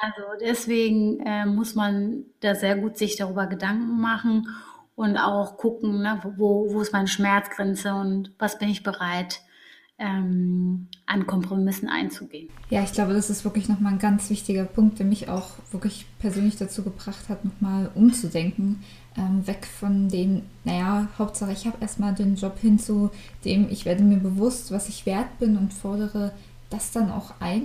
Also 0.00 0.22
deswegen 0.40 1.20
äh, 1.26 1.44
muss 1.44 1.74
man 1.74 2.24
da 2.40 2.54
sehr 2.54 2.76
gut 2.76 2.96
sich 2.96 3.16
darüber 3.16 3.46
Gedanken 3.46 4.00
machen 4.00 4.48
und 4.94 5.18
auch 5.18 5.58
gucken, 5.58 6.00
ne, 6.00 6.22
wo, 6.38 6.72
wo 6.72 6.80
ist 6.80 6.94
meine 6.94 7.06
Schmerzgrenze 7.06 7.92
und 7.92 8.32
was 8.38 8.58
bin 8.58 8.70
ich 8.70 8.82
bereit 8.82 9.42
ähm, 10.00 10.88
an 11.06 11.26
Kompromissen 11.26 11.88
einzugehen. 11.88 12.48
Ja, 12.70 12.82
ich 12.82 12.92
glaube, 12.92 13.12
das 13.12 13.30
ist 13.30 13.44
wirklich 13.44 13.68
nochmal 13.68 13.92
ein 13.92 13.98
ganz 13.98 14.30
wichtiger 14.30 14.64
Punkt, 14.64 14.98
der 14.98 15.06
mich 15.06 15.28
auch 15.28 15.50
wirklich 15.70 16.06
persönlich 16.18 16.56
dazu 16.56 16.82
gebracht 16.82 17.28
hat, 17.28 17.44
nochmal 17.44 17.90
umzudenken. 17.94 18.82
Ähm, 19.16 19.46
weg 19.46 19.66
von 19.66 20.08
dem, 20.08 20.42
naja, 20.64 21.08
Hauptsache 21.18 21.52
ich 21.52 21.66
habe 21.66 21.76
erstmal 21.80 22.14
den 22.14 22.36
Job 22.36 22.58
hin 22.60 22.78
zu 22.78 23.10
dem, 23.44 23.68
ich 23.68 23.84
werde 23.84 24.02
mir 24.02 24.18
bewusst, 24.18 24.70
was 24.70 24.88
ich 24.88 25.04
wert 25.04 25.38
bin 25.38 25.56
und 25.56 25.74
fordere 25.74 26.32
das 26.70 26.92
dann 26.92 27.10
auch 27.10 27.34
ein. 27.40 27.62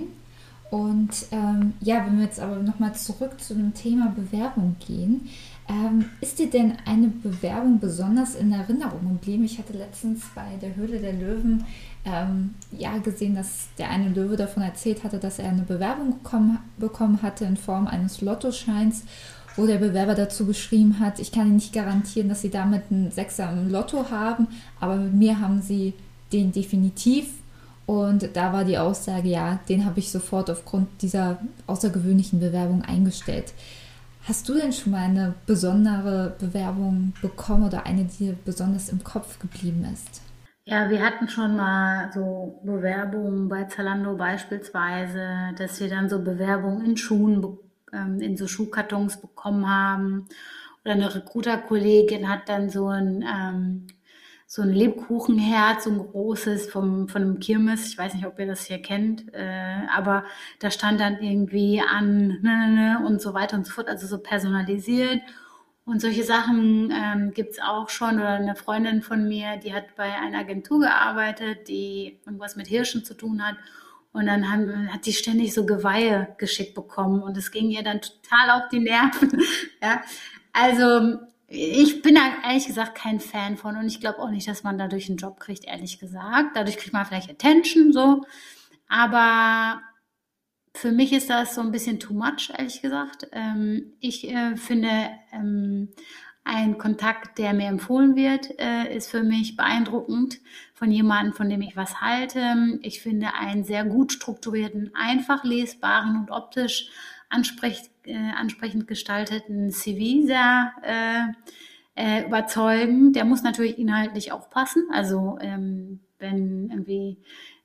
Und 0.70 1.26
ähm, 1.30 1.74
ja, 1.80 2.04
wenn 2.04 2.18
wir 2.18 2.24
jetzt 2.24 2.40
aber 2.40 2.56
nochmal 2.56 2.94
zurück 2.96 3.40
zu 3.40 3.54
dem 3.54 3.72
Thema 3.74 4.12
Bewerbung 4.16 4.74
gehen, 4.84 5.28
ähm, 5.68 6.06
ist 6.20 6.38
dir 6.38 6.50
denn 6.50 6.74
eine 6.84 7.08
Bewerbung 7.08 7.80
besonders 7.80 8.34
in 8.34 8.52
Erinnerung 8.52 9.08
geblieben? 9.08 9.44
Ich 9.44 9.58
hatte 9.58 9.72
letztens 9.72 10.24
bei 10.34 10.56
der 10.60 10.76
Höhle 10.76 10.98
der 10.98 11.12
Löwen 11.12 11.64
ähm, 12.06 12.54
ja, 12.70 12.96
gesehen, 12.98 13.34
dass 13.34 13.66
der 13.78 13.90
eine 13.90 14.08
Löwe 14.08 14.36
davon 14.36 14.62
erzählt 14.62 15.04
hatte, 15.04 15.18
dass 15.18 15.38
er 15.38 15.50
eine 15.50 15.62
Bewerbung 15.62 16.22
bekommen, 16.22 16.58
bekommen 16.78 17.20
hatte 17.20 17.44
in 17.44 17.56
Form 17.56 17.86
eines 17.86 18.20
Lottoscheins, 18.20 19.02
wo 19.56 19.66
der 19.66 19.78
Bewerber 19.78 20.14
dazu 20.14 20.46
geschrieben 20.46 21.00
hat, 21.00 21.18
ich 21.18 21.32
kann 21.32 21.46
Ihnen 21.46 21.56
nicht 21.56 21.72
garantieren, 21.72 22.28
dass 22.28 22.42
Sie 22.42 22.50
damit 22.50 22.84
einen 22.90 23.10
Sechser 23.10 23.50
im 23.50 23.70
Lotto 23.70 24.10
haben, 24.10 24.46
aber 24.80 24.96
mit 24.96 25.14
mir 25.14 25.40
haben 25.40 25.60
Sie 25.62 25.94
den 26.32 26.52
definitiv. 26.52 27.28
Und 27.86 28.30
da 28.34 28.52
war 28.52 28.64
die 28.64 28.78
Aussage, 28.78 29.28
ja, 29.28 29.60
den 29.68 29.84
habe 29.84 30.00
ich 30.00 30.10
sofort 30.10 30.50
aufgrund 30.50 30.88
dieser 31.02 31.38
außergewöhnlichen 31.66 32.40
Bewerbung 32.40 32.82
eingestellt. 32.82 33.52
Hast 34.24 34.48
du 34.48 34.54
denn 34.54 34.72
schon 34.72 34.90
mal 34.92 35.04
eine 35.04 35.34
besondere 35.46 36.34
Bewerbung 36.38 37.12
bekommen 37.22 37.64
oder 37.64 37.86
eine, 37.86 38.04
die 38.04 38.24
dir 38.26 38.36
besonders 38.44 38.88
im 38.88 39.04
Kopf 39.04 39.38
geblieben 39.38 39.86
ist? 39.92 40.20
Ja, 40.68 40.90
wir 40.90 41.00
hatten 41.04 41.28
schon 41.28 41.56
mal 41.56 42.10
so 42.12 42.60
Bewerbungen 42.64 43.48
bei 43.48 43.64
Zalando 43.64 44.16
beispielsweise, 44.16 45.52
dass 45.56 45.78
wir 45.80 45.88
dann 45.88 46.08
so 46.08 46.20
Bewerbungen 46.22 46.84
in 46.84 46.96
Schuhen, 46.96 47.58
ähm, 47.92 48.20
in 48.20 48.36
so 48.36 48.48
Schuhkartons 48.48 49.20
bekommen 49.20 49.68
haben. 49.68 50.26
Oder 50.84 50.94
eine 50.94 51.14
Recruiter-Kollegin 51.14 52.28
hat 52.28 52.48
dann 52.48 52.68
so 52.68 52.88
ein, 52.88 53.22
ähm, 53.22 53.86
so 54.48 54.62
ein 54.62 54.70
Lebkuchenherz, 54.70 55.84
so 55.84 55.90
ein 55.90 55.98
großes 55.98 56.68
vom, 56.70 57.08
von 57.08 57.22
einem 57.22 57.38
Kirmes. 57.38 57.86
Ich 57.88 57.98
weiß 57.98 58.14
nicht, 58.14 58.26
ob 58.26 58.38
ihr 58.40 58.46
das 58.46 58.64
hier 58.66 58.82
kennt, 58.82 59.32
äh, 59.34 59.86
aber 59.94 60.24
da 60.60 60.70
stand 60.72 61.00
dann 61.00 61.20
irgendwie 61.22 61.80
an 61.80 62.28
ne, 62.28 62.38
ne, 62.42 62.68
ne, 63.00 63.06
und 63.06 63.22
so 63.22 63.34
weiter 63.34 63.56
und 63.56 63.66
so 63.66 63.72
fort, 63.72 63.88
also 63.88 64.06
so 64.08 64.18
personalisiert. 64.18 65.20
Und 65.86 66.00
solche 66.00 66.24
Sachen 66.24 66.92
ähm, 66.92 67.32
gibt 67.32 67.52
es 67.52 67.60
auch 67.60 67.88
schon. 67.88 68.16
Oder 68.16 68.30
eine 68.30 68.56
Freundin 68.56 69.02
von 69.02 69.28
mir, 69.28 69.56
die 69.56 69.72
hat 69.72 69.94
bei 69.94 70.12
einer 70.12 70.40
Agentur 70.40 70.80
gearbeitet, 70.80 71.68
die 71.68 72.18
irgendwas 72.26 72.56
mit 72.56 72.66
Hirschen 72.66 73.04
zu 73.04 73.14
tun 73.14 73.46
hat. 73.46 73.54
Und 74.12 74.26
dann 74.26 74.50
haben, 74.50 74.92
hat 74.92 75.06
die 75.06 75.12
ständig 75.12 75.54
so 75.54 75.64
Geweihe 75.64 76.34
geschickt 76.38 76.74
bekommen. 76.74 77.22
Und 77.22 77.36
es 77.36 77.52
ging 77.52 77.70
ihr 77.70 77.84
dann 77.84 78.00
total 78.00 78.50
auf 78.50 78.68
die 78.68 78.80
Nerven. 78.80 79.40
ja. 79.82 80.02
Also 80.52 81.18
ich 81.46 82.02
bin 82.02 82.16
da 82.16 82.22
ehrlich 82.44 82.66
gesagt 82.66 82.96
kein 82.96 83.20
Fan 83.20 83.56
von. 83.56 83.76
Und 83.76 83.86
ich 83.86 84.00
glaube 84.00 84.18
auch 84.18 84.30
nicht, 84.30 84.48
dass 84.48 84.64
man 84.64 84.78
dadurch 84.78 85.08
einen 85.08 85.18
Job 85.18 85.38
kriegt, 85.38 85.66
ehrlich 85.66 86.00
gesagt. 86.00 86.56
Dadurch 86.56 86.78
kriegt 86.78 86.94
man 86.94 87.06
vielleicht 87.06 87.30
Attention 87.30 87.92
so. 87.92 88.24
Aber 88.88 89.80
für 90.76 90.92
mich 90.92 91.12
ist 91.12 91.30
das 91.30 91.54
so 91.54 91.60
ein 91.60 91.72
bisschen 91.72 91.98
too 91.98 92.14
much, 92.14 92.50
ehrlich 92.56 92.82
gesagt. 92.82 93.28
Ähm, 93.32 93.94
ich 94.00 94.28
äh, 94.30 94.56
finde, 94.56 94.90
ähm, 95.32 95.88
ein 96.44 96.78
Kontakt, 96.78 97.38
der 97.38 97.54
mir 97.54 97.66
empfohlen 97.66 98.14
wird, 98.14 98.58
äh, 98.60 98.94
ist 98.94 99.10
für 99.10 99.24
mich 99.24 99.56
beeindruckend 99.56 100.38
von 100.74 100.92
jemandem, 100.92 101.32
von 101.32 101.48
dem 101.48 101.60
ich 101.60 101.76
was 101.76 102.00
halte. 102.00 102.78
Ich 102.82 103.00
finde 103.00 103.34
einen 103.34 103.64
sehr 103.64 103.84
gut 103.84 104.12
strukturierten, 104.12 104.92
einfach 104.94 105.42
lesbaren 105.42 106.16
und 106.16 106.30
optisch 106.30 106.88
ansprech, 107.30 107.90
äh, 108.04 108.14
ansprechend 108.14 108.86
gestalteten 108.86 109.72
CV 109.72 110.26
sehr 110.26 110.72
äh, 110.82 112.00
äh, 112.00 112.26
überzeugend. 112.26 113.16
Der 113.16 113.24
muss 113.24 113.42
natürlich 113.42 113.78
inhaltlich 113.78 114.30
auch 114.30 114.48
passen. 114.48 114.84
Also 114.92 115.38
ähm, 115.40 116.00
wenn 116.18 116.70
irgendwie 116.70 117.18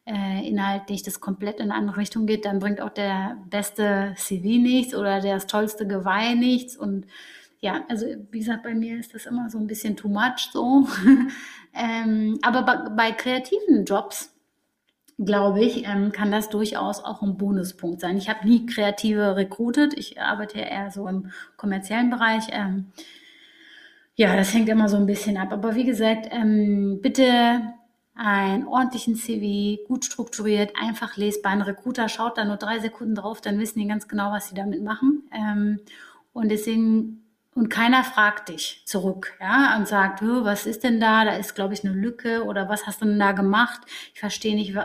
äh, 0.05 0.47
inhaltlich 0.47 1.03
das 1.03 1.19
komplett 1.19 1.59
in 1.59 1.71
eine 1.71 1.75
andere 1.75 1.97
Richtung 1.97 2.25
geht, 2.25 2.45
dann 2.45 2.59
bringt 2.59 2.81
auch 2.81 2.89
der 2.89 3.37
beste 3.49 4.13
CV 4.17 4.61
nichts 4.61 4.95
oder 4.95 5.21
das 5.21 5.47
tollste 5.47 5.87
Geweih 5.87 6.33
nichts. 6.33 6.75
Und 6.75 7.05
ja, 7.59 7.83
also 7.87 8.07
wie 8.31 8.39
gesagt, 8.39 8.63
bei 8.63 8.73
mir 8.73 8.97
ist 8.97 9.13
das 9.13 9.25
immer 9.25 9.49
so 9.49 9.59
ein 9.59 9.67
bisschen 9.67 9.95
too 9.95 10.09
much 10.09 10.49
so. 10.51 10.87
ähm, 11.75 12.39
aber 12.41 12.63
bei, 12.63 12.89
bei, 12.89 13.11
kreativen 13.11 13.85
Jobs, 13.85 14.33
glaube 15.19 15.63
ich, 15.63 15.85
ähm, 15.85 16.11
kann 16.11 16.31
das 16.31 16.49
durchaus 16.49 17.03
auch 17.03 17.21
ein 17.21 17.37
Bonuspunkt 17.37 18.01
sein. 18.01 18.17
Ich 18.17 18.29
habe 18.29 18.47
nie 18.47 18.65
kreative 18.65 19.35
recruited, 19.35 19.93
ich 19.93 20.19
arbeite 20.19 20.57
ja 20.59 20.65
eher 20.65 20.91
so 20.91 21.07
im 21.07 21.31
kommerziellen 21.57 22.09
Bereich. 22.09 22.45
Ähm, 22.51 22.87
ja, 24.15 24.35
das 24.35 24.53
hängt 24.53 24.67
immer 24.67 24.89
so 24.89 24.97
ein 24.97 25.05
bisschen 25.05 25.37
ab. 25.37 25.53
Aber 25.53 25.75
wie 25.75 25.85
gesagt, 25.85 26.27
ähm, 26.31 26.99
bitte 27.01 27.61
einen 28.13 28.67
ordentlichen 28.67 29.15
CV, 29.15 29.83
gut 29.87 30.05
strukturiert, 30.05 30.73
einfach 30.79 31.17
lesbar. 31.17 31.53
Ein 31.53 31.61
Recruiter 31.61 32.09
schaut 32.09 32.37
da 32.37 32.45
nur 32.45 32.57
drei 32.57 32.79
Sekunden 32.79 33.15
drauf, 33.15 33.41
dann 33.41 33.59
wissen 33.59 33.79
die 33.79 33.87
ganz 33.87 34.07
genau, 34.07 34.31
was 34.31 34.49
sie 34.49 34.55
damit 34.55 34.83
machen. 34.83 35.23
Ähm, 35.33 35.79
und 36.33 36.49
deswegen, 36.49 37.23
und 37.55 37.69
keiner 37.69 38.03
fragt 38.03 38.49
dich 38.49 38.83
zurück, 38.85 39.33
ja, 39.39 39.77
und 39.77 39.87
sagt, 39.87 40.21
was 40.21 40.65
ist 40.65 40.83
denn 40.83 40.99
da? 40.99 41.25
Da 41.25 41.35
ist, 41.35 41.55
glaube 41.55 41.73
ich, 41.73 41.83
eine 41.83 41.93
Lücke 41.93 42.43
oder 42.43 42.69
was 42.69 42.85
hast 42.85 43.01
du 43.01 43.05
denn 43.05 43.19
da 43.19 43.31
gemacht? 43.31 43.81
Ich 44.13 44.19
verstehe 44.19 44.55
nicht, 44.55 44.75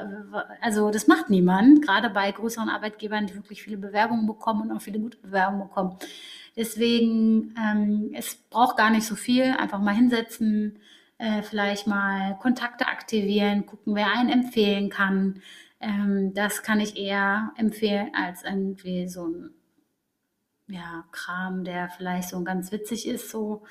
also 0.60 0.90
das 0.90 1.06
macht 1.06 1.30
niemand, 1.30 1.82
gerade 1.82 2.10
bei 2.10 2.30
größeren 2.30 2.68
Arbeitgebern, 2.68 3.26
die 3.26 3.34
wirklich 3.34 3.62
viele 3.62 3.76
Bewerbungen 3.76 4.26
bekommen 4.26 4.62
und 4.62 4.76
auch 4.76 4.82
viele 4.82 4.98
gute 5.00 5.18
Bewerbungen 5.18 5.68
bekommen. 5.68 5.96
Deswegen, 6.56 7.54
ähm, 7.58 8.12
es 8.14 8.34
braucht 8.34 8.78
gar 8.78 8.90
nicht 8.90 9.06
so 9.06 9.14
viel, 9.14 9.44
einfach 9.44 9.80
mal 9.80 9.94
hinsetzen, 9.94 10.78
äh, 11.18 11.42
vielleicht 11.42 11.86
mal 11.86 12.36
Kontakte 12.38 12.86
aktivieren, 12.86 13.66
gucken, 13.66 13.94
wer 13.94 14.12
einen 14.12 14.28
empfehlen 14.28 14.90
kann. 14.90 15.42
Ähm, 15.80 16.34
das 16.34 16.62
kann 16.62 16.80
ich 16.80 16.96
eher 16.96 17.52
empfehlen 17.56 18.10
als 18.14 18.44
irgendwie 18.44 19.08
so 19.08 19.26
ein 19.26 19.50
ja, 20.68 21.04
Kram, 21.12 21.64
der 21.64 21.88
vielleicht 21.88 22.30
so 22.30 22.42
ganz 22.42 22.72
witzig 22.72 23.06
ist, 23.06 23.30
so, 23.30 23.62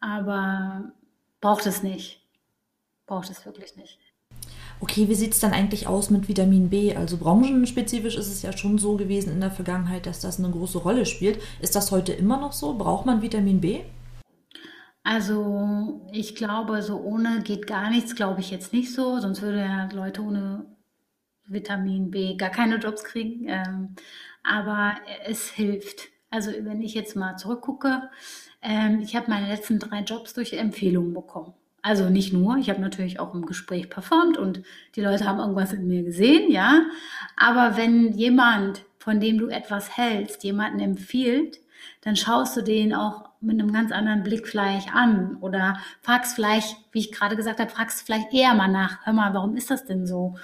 aber 0.00 0.92
braucht 1.40 1.66
es 1.66 1.82
nicht. 1.82 2.22
Braucht 3.06 3.30
es 3.30 3.44
wirklich 3.44 3.76
nicht. 3.76 3.98
Okay, 4.80 5.08
wie 5.08 5.14
sieht 5.14 5.32
es 5.32 5.40
dann 5.40 5.52
eigentlich 5.52 5.86
aus 5.86 6.10
mit 6.10 6.28
Vitamin 6.28 6.70
B? 6.70 6.94
Also 6.94 7.16
branchenspezifisch 7.16 8.16
ist 8.16 8.28
es 8.28 8.42
ja 8.42 8.56
schon 8.56 8.78
so 8.78 8.96
gewesen 8.96 9.32
in 9.32 9.40
der 9.40 9.50
Vergangenheit, 9.50 10.06
dass 10.06 10.20
das 10.20 10.38
eine 10.38 10.50
große 10.50 10.78
Rolle 10.78 11.04
spielt. 11.04 11.42
Ist 11.60 11.74
das 11.74 11.90
heute 11.90 12.12
immer 12.12 12.38
noch 12.38 12.52
so? 12.52 12.74
Braucht 12.74 13.04
man 13.04 13.22
Vitamin 13.22 13.60
B? 13.60 13.80
Also 15.02 16.08
ich 16.12 16.34
glaube, 16.34 16.82
so 16.82 17.00
ohne 17.00 17.42
geht 17.42 17.66
gar 17.66 17.90
nichts, 17.90 18.14
glaube 18.14 18.40
ich 18.40 18.50
jetzt 18.50 18.72
nicht 18.72 18.92
so. 18.92 19.18
Sonst 19.20 19.42
würde 19.42 19.60
ja 19.60 19.88
Leute 19.92 20.22
ohne 20.22 20.66
Vitamin 21.46 22.10
B 22.10 22.36
gar 22.36 22.50
keine 22.50 22.76
Jobs 22.76 23.04
kriegen. 23.04 23.46
Ähm, 23.48 23.94
aber 24.42 24.96
es 25.26 25.50
hilft. 25.50 26.08
Also 26.30 26.50
wenn 26.60 26.82
ich 26.82 26.94
jetzt 26.94 27.16
mal 27.16 27.36
zurückgucke, 27.36 28.10
ähm, 28.62 29.00
ich 29.00 29.16
habe 29.16 29.30
meine 29.30 29.48
letzten 29.48 29.78
drei 29.78 30.00
Jobs 30.02 30.34
durch 30.34 30.52
Empfehlungen 30.52 31.14
bekommen. 31.14 31.54
Also 31.80 32.10
nicht 32.10 32.32
nur, 32.32 32.56
ich 32.56 32.70
habe 32.70 32.80
natürlich 32.80 33.20
auch 33.20 33.34
im 33.34 33.46
Gespräch 33.46 33.88
performt 33.88 34.36
und 34.36 34.62
die 34.96 35.00
Leute 35.00 35.26
haben 35.26 35.38
irgendwas 35.38 35.72
in 35.72 35.86
mir 35.86 36.02
gesehen, 36.02 36.50
ja. 36.50 36.82
Aber 37.36 37.76
wenn 37.76 38.12
jemand, 38.12 38.84
von 38.98 39.20
dem 39.20 39.38
du 39.38 39.48
etwas 39.48 39.96
hältst, 39.96 40.42
jemanden 40.44 40.80
empfiehlt, 40.80 41.60
dann 42.02 42.16
schaust 42.16 42.56
du 42.56 42.62
den 42.62 42.92
auch 42.94 43.27
mit 43.40 43.60
einem 43.60 43.72
ganz 43.72 43.92
anderen 43.92 44.22
Blick 44.22 44.48
vielleicht 44.48 44.94
an 44.94 45.36
oder 45.40 45.78
fragst 46.00 46.34
vielleicht, 46.34 46.76
wie 46.92 47.00
ich 47.00 47.12
gerade 47.12 47.36
gesagt 47.36 47.60
habe, 47.60 47.70
fragst 47.70 48.04
vielleicht 48.04 48.32
eher 48.32 48.54
mal 48.54 48.68
nach, 48.68 49.04
hör 49.04 49.12
mal, 49.12 49.34
warum 49.34 49.56
ist 49.56 49.70
das 49.70 49.84
denn 49.84 50.06
so? 50.06 50.36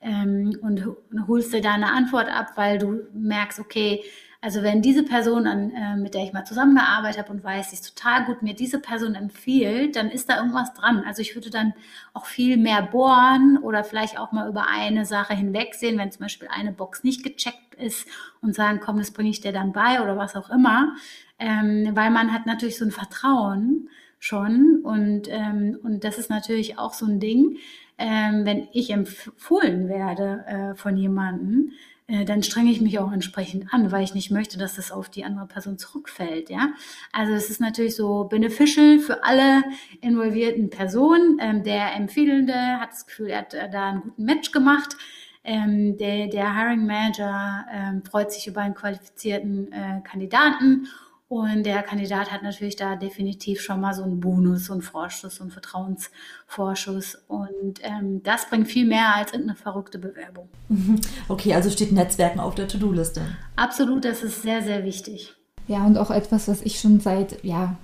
Ähm, 0.00 0.58
und 0.60 0.86
holst 1.26 1.52
dir 1.52 1.62
da 1.62 1.72
eine 1.72 1.92
Antwort 1.92 2.28
ab, 2.28 2.52
weil 2.56 2.78
du 2.78 3.02
merkst, 3.12 3.58
okay, 3.60 4.02
also 4.44 4.64
wenn 4.64 4.82
diese 4.82 5.04
Person, 5.04 5.46
an, 5.46 5.70
äh, 5.70 5.96
mit 5.96 6.14
der 6.14 6.24
ich 6.24 6.32
mal 6.32 6.44
zusammengearbeitet 6.44 7.20
habe 7.20 7.30
und 7.30 7.44
weiß, 7.44 7.70
sie 7.70 7.76
ist 7.76 7.96
total 7.96 8.24
gut, 8.24 8.42
mir 8.42 8.54
diese 8.54 8.80
Person 8.80 9.14
empfiehlt, 9.14 9.94
dann 9.94 10.10
ist 10.10 10.28
da 10.28 10.38
irgendwas 10.38 10.74
dran. 10.74 11.04
Also 11.06 11.22
ich 11.22 11.36
würde 11.36 11.48
dann 11.48 11.74
auch 12.12 12.26
viel 12.26 12.56
mehr 12.56 12.82
bohren 12.82 13.56
oder 13.62 13.84
vielleicht 13.84 14.18
auch 14.18 14.32
mal 14.32 14.48
über 14.48 14.66
eine 14.68 15.06
Sache 15.06 15.32
hinwegsehen, 15.32 15.96
wenn 15.96 16.10
zum 16.10 16.22
Beispiel 16.22 16.48
eine 16.50 16.72
Box 16.72 17.04
nicht 17.04 17.22
gecheckt 17.22 17.76
ist 17.76 18.08
und 18.40 18.52
sagen, 18.52 18.80
komm, 18.82 18.98
das 18.98 19.12
bringe 19.12 19.30
ich 19.30 19.40
dir 19.40 19.52
dann 19.52 19.72
bei 19.72 20.02
oder 20.02 20.16
was 20.16 20.34
auch 20.34 20.50
immer. 20.50 20.96
Ähm, 21.42 21.90
weil 21.96 22.10
man 22.12 22.32
hat 22.32 22.46
natürlich 22.46 22.78
so 22.78 22.84
ein 22.84 22.92
Vertrauen 22.92 23.88
schon 24.20 24.80
und, 24.84 25.22
ähm, 25.28 25.76
und 25.82 26.04
das 26.04 26.16
ist 26.18 26.30
natürlich 26.30 26.78
auch 26.78 26.94
so 26.94 27.04
ein 27.04 27.18
Ding, 27.18 27.56
ähm, 27.98 28.46
wenn 28.46 28.68
ich 28.72 28.90
empfohlen 28.90 29.88
werde 29.88 30.44
äh, 30.46 30.74
von 30.76 30.96
jemandem, 30.96 31.72
äh, 32.06 32.24
dann 32.24 32.44
strenge 32.44 32.70
ich 32.70 32.80
mich 32.80 33.00
auch 33.00 33.10
entsprechend 33.10 33.74
an, 33.74 33.90
weil 33.90 34.04
ich 34.04 34.14
nicht 34.14 34.30
möchte, 34.30 34.56
dass 34.56 34.76
das 34.76 34.92
auf 34.92 35.08
die 35.08 35.24
andere 35.24 35.48
Person 35.48 35.78
zurückfällt. 35.78 36.48
Ja, 36.48 36.68
also 37.12 37.32
es 37.32 37.50
ist 37.50 37.60
natürlich 37.60 37.96
so 37.96 38.22
beneficial 38.24 39.00
für 39.00 39.24
alle 39.24 39.64
involvierten 40.00 40.70
Personen. 40.70 41.38
Ähm, 41.40 41.64
der 41.64 41.96
Empfehlende 41.96 42.54
hat 42.54 42.92
das 42.92 43.06
Gefühl, 43.06 43.30
er 43.30 43.38
hat 43.38 43.54
äh, 43.54 43.68
da 43.68 43.90
einen 43.90 44.02
guten 44.02 44.24
Match 44.24 44.52
gemacht. 44.52 44.96
Ähm, 45.42 45.96
der, 45.96 46.28
der 46.28 46.56
Hiring 46.56 46.86
Manager 46.86 47.66
ähm, 47.72 48.04
freut 48.04 48.30
sich 48.30 48.46
über 48.46 48.60
einen 48.60 48.74
qualifizierten 48.74 49.72
äh, 49.72 50.00
Kandidaten 50.04 50.86
und 51.32 51.64
der 51.64 51.82
Kandidat 51.82 52.30
hat 52.30 52.42
natürlich 52.42 52.76
da 52.76 52.94
definitiv 52.94 53.62
schon 53.62 53.80
mal 53.80 53.94
so 53.94 54.02
einen 54.02 54.20
Bonus, 54.20 54.66
so 54.66 54.74
einen 54.74 54.82
Vorschuss, 54.82 55.36
so 55.36 55.44
einen 55.44 55.50
Vertrauensvorschuss. 55.50 57.22
Und 57.26 57.80
ähm, 57.80 58.22
das 58.22 58.50
bringt 58.50 58.68
viel 58.68 58.86
mehr 58.86 59.16
als 59.16 59.32
irgendeine 59.32 59.56
verrückte 59.56 59.98
Bewerbung. 59.98 60.48
Okay, 61.28 61.54
also 61.54 61.70
steht 61.70 61.92
Netzwerken 61.92 62.38
auf 62.38 62.54
der 62.54 62.68
To-Do-Liste. 62.68 63.22
Absolut, 63.56 64.04
das 64.04 64.22
ist 64.22 64.42
sehr, 64.42 64.60
sehr 64.62 64.84
wichtig. 64.84 65.34
Ja, 65.68 65.86
und 65.86 65.96
auch 65.96 66.10
etwas, 66.10 66.48
was 66.48 66.60
ich 66.60 66.78
schon 66.78 67.00
seit, 67.00 67.42
ja, 67.42 67.76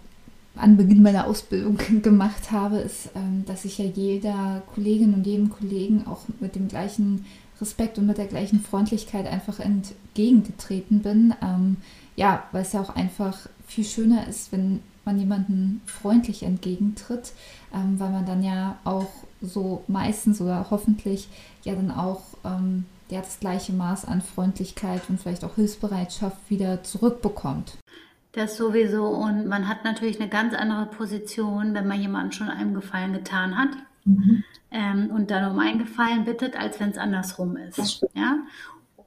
Anbeginn 0.55 1.01
meiner 1.01 1.27
Ausbildung 1.27 1.79
gemacht 2.03 2.51
habe, 2.51 2.79
ist, 2.79 3.11
ähm, 3.15 3.45
dass 3.47 3.65
ich 3.65 3.79
ja 3.79 3.87
jeder 3.87 4.63
Kollegin 4.75 5.15
und 5.15 5.27
jedem 5.27 5.49
Kollegen 5.49 6.07
auch 6.07 6.21
mit 6.41 6.55
dem 6.55 6.69
gleichen 6.69 7.25
Respekt 7.63 7.97
und 7.97 8.07
mit 8.07 8.19
der 8.19 8.27
gleichen 8.27 8.61
Freundlichkeit 8.61 9.27
einfach 9.27 9.59
entgegengetreten 9.59 11.01
bin. 11.01 11.35
Ja, 12.19 12.43
weil 12.51 12.63
es 12.63 12.73
ja 12.73 12.81
auch 12.81 12.97
einfach 12.97 13.47
viel 13.69 13.85
schöner 13.85 14.27
ist, 14.27 14.51
wenn 14.51 14.81
man 15.05 15.21
jemanden 15.21 15.81
freundlich 15.87 16.43
entgegentritt, 16.43 17.31
ähm, 17.73 18.01
weil 18.01 18.11
man 18.11 18.27
dann 18.27 18.43
ja 18.43 18.77
auch 18.83 19.07
so 19.41 19.85
meistens 19.87 20.41
oder 20.41 20.67
hoffentlich 20.69 21.29
ja 21.63 21.77
dann 21.77 21.93
auch 21.93 22.23
ähm, 22.45 22.87
ja, 23.09 23.21
das 23.21 23.39
gleiche 23.39 23.73
Maß 23.73 24.05
an 24.07 24.21
Freundlichkeit 24.21 25.03
und 25.09 25.21
vielleicht 25.21 25.45
auch 25.45 25.55
Hilfsbereitschaft 25.55 26.39
wieder 26.49 26.83
zurückbekommt. 26.83 27.79
Das 28.33 28.57
sowieso 28.57 29.07
und 29.07 29.47
man 29.47 29.69
hat 29.69 29.85
natürlich 29.85 30.21
eine 30.21 30.29
ganz 30.29 30.55
andere 30.55 30.87
Position, 30.87 31.73
wenn 31.73 31.87
man 31.87 32.01
jemandem 32.01 32.33
schon 32.33 32.49
einen 32.49 32.75
Gefallen 32.75 33.13
getan 33.13 33.57
hat. 33.57 33.71
Mhm. 34.05 34.43
Ähm, 34.73 35.11
und 35.15 35.31
dann 35.31 35.53
um 35.53 35.59
einen 35.61 35.79
Gefallen 35.79 36.25
bittet, 36.25 36.59
als 36.59 36.81
wenn 36.81 36.91
es 36.91 36.99
andersrum 36.99 37.57
ist. 37.57 38.05
Ja? 38.15 38.39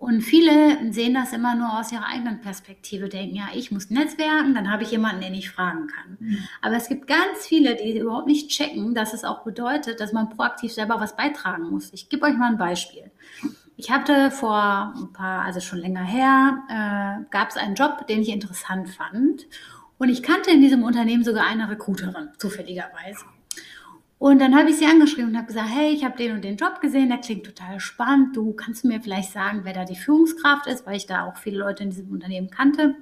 Und 0.01 0.21
viele 0.21 0.91
sehen 0.91 1.13
das 1.13 1.31
immer 1.31 1.53
nur 1.53 1.77
aus 1.79 1.91
ihrer 1.91 2.07
eigenen 2.07 2.41
Perspektive, 2.41 3.07
denken, 3.07 3.35
ja, 3.35 3.49
ich 3.53 3.69
muss 3.69 3.91
netzwerken, 3.91 4.55
dann 4.55 4.71
habe 4.71 4.81
ich 4.81 4.89
jemanden, 4.89 5.21
den 5.21 5.35
ich 5.35 5.51
fragen 5.51 5.85
kann. 5.85 6.17
Mhm. 6.19 6.37
Aber 6.59 6.75
es 6.75 6.89
gibt 6.89 7.05
ganz 7.05 7.45
viele, 7.45 7.75
die 7.75 7.99
überhaupt 7.99 8.25
nicht 8.25 8.49
checken, 8.49 8.95
dass 8.95 9.13
es 9.13 9.23
auch 9.23 9.43
bedeutet, 9.43 9.99
dass 9.99 10.11
man 10.11 10.29
proaktiv 10.29 10.73
selber 10.73 10.99
was 10.99 11.15
beitragen 11.15 11.69
muss. 11.69 11.93
Ich 11.93 12.09
gebe 12.09 12.25
euch 12.25 12.35
mal 12.35 12.49
ein 12.49 12.57
Beispiel. 12.57 13.11
Ich 13.77 13.91
hatte 13.91 14.31
vor 14.31 14.91
ein 14.97 15.13
paar, 15.13 15.45
also 15.45 15.59
schon 15.59 15.77
länger 15.77 16.03
her, 16.03 16.63
äh, 16.67 17.23
gab 17.29 17.51
es 17.51 17.57
einen 17.57 17.75
Job, 17.75 18.07
den 18.07 18.23
ich 18.23 18.29
interessant 18.29 18.89
fand. 18.89 19.45
Und 19.99 20.09
ich 20.09 20.23
kannte 20.23 20.49
in 20.49 20.61
diesem 20.61 20.81
Unternehmen 20.81 21.23
sogar 21.23 21.45
eine 21.45 21.69
Recruiterin, 21.69 22.29
zufälligerweise. 22.39 23.23
Und 24.21 24.37
dann 24.37 24.55
habe 24.55 24.69
ich 24.69 24.77
sie 24.77 24.85
angeschrieben 24.85 25.31
und 25.31 25.35
habe 25.35 25.47
gesagt, 25.47 25.69
hey, 25.71 25.89
ich 25.89 26.05
habe 26.05 26.15
den 26.15 26.33
und 26.33 26.43
den 26.43 26.55
Job 26.55 26.79
gesehen, 26.79 27.09
der 27.09 27.17
klingt 27.17 27.43
total 27.43 27.79
spannend. 27.79 28.37
Du 28.37 28.53
kannst 28.53 28.85
mir 28.85 29.01
vielleicht 29.01 29.31
sagen, 29.31 29.61
wer 29.63 29.73
da 29.73 29.83
die 29.83 29.95
Führungskraft 29.95 30.67
ist, 30.67 30.85
weil 30.85 30.95
ich 30.95 31.07
da 31.07 31.25
auch 31.25 31.37
viele 31.37 31.57
Leute 31.57 31.81
in 31.81 31.89
diesem 31.89 32.11
Unternehmen 32.11 32.51
kannte. 32.51 32.93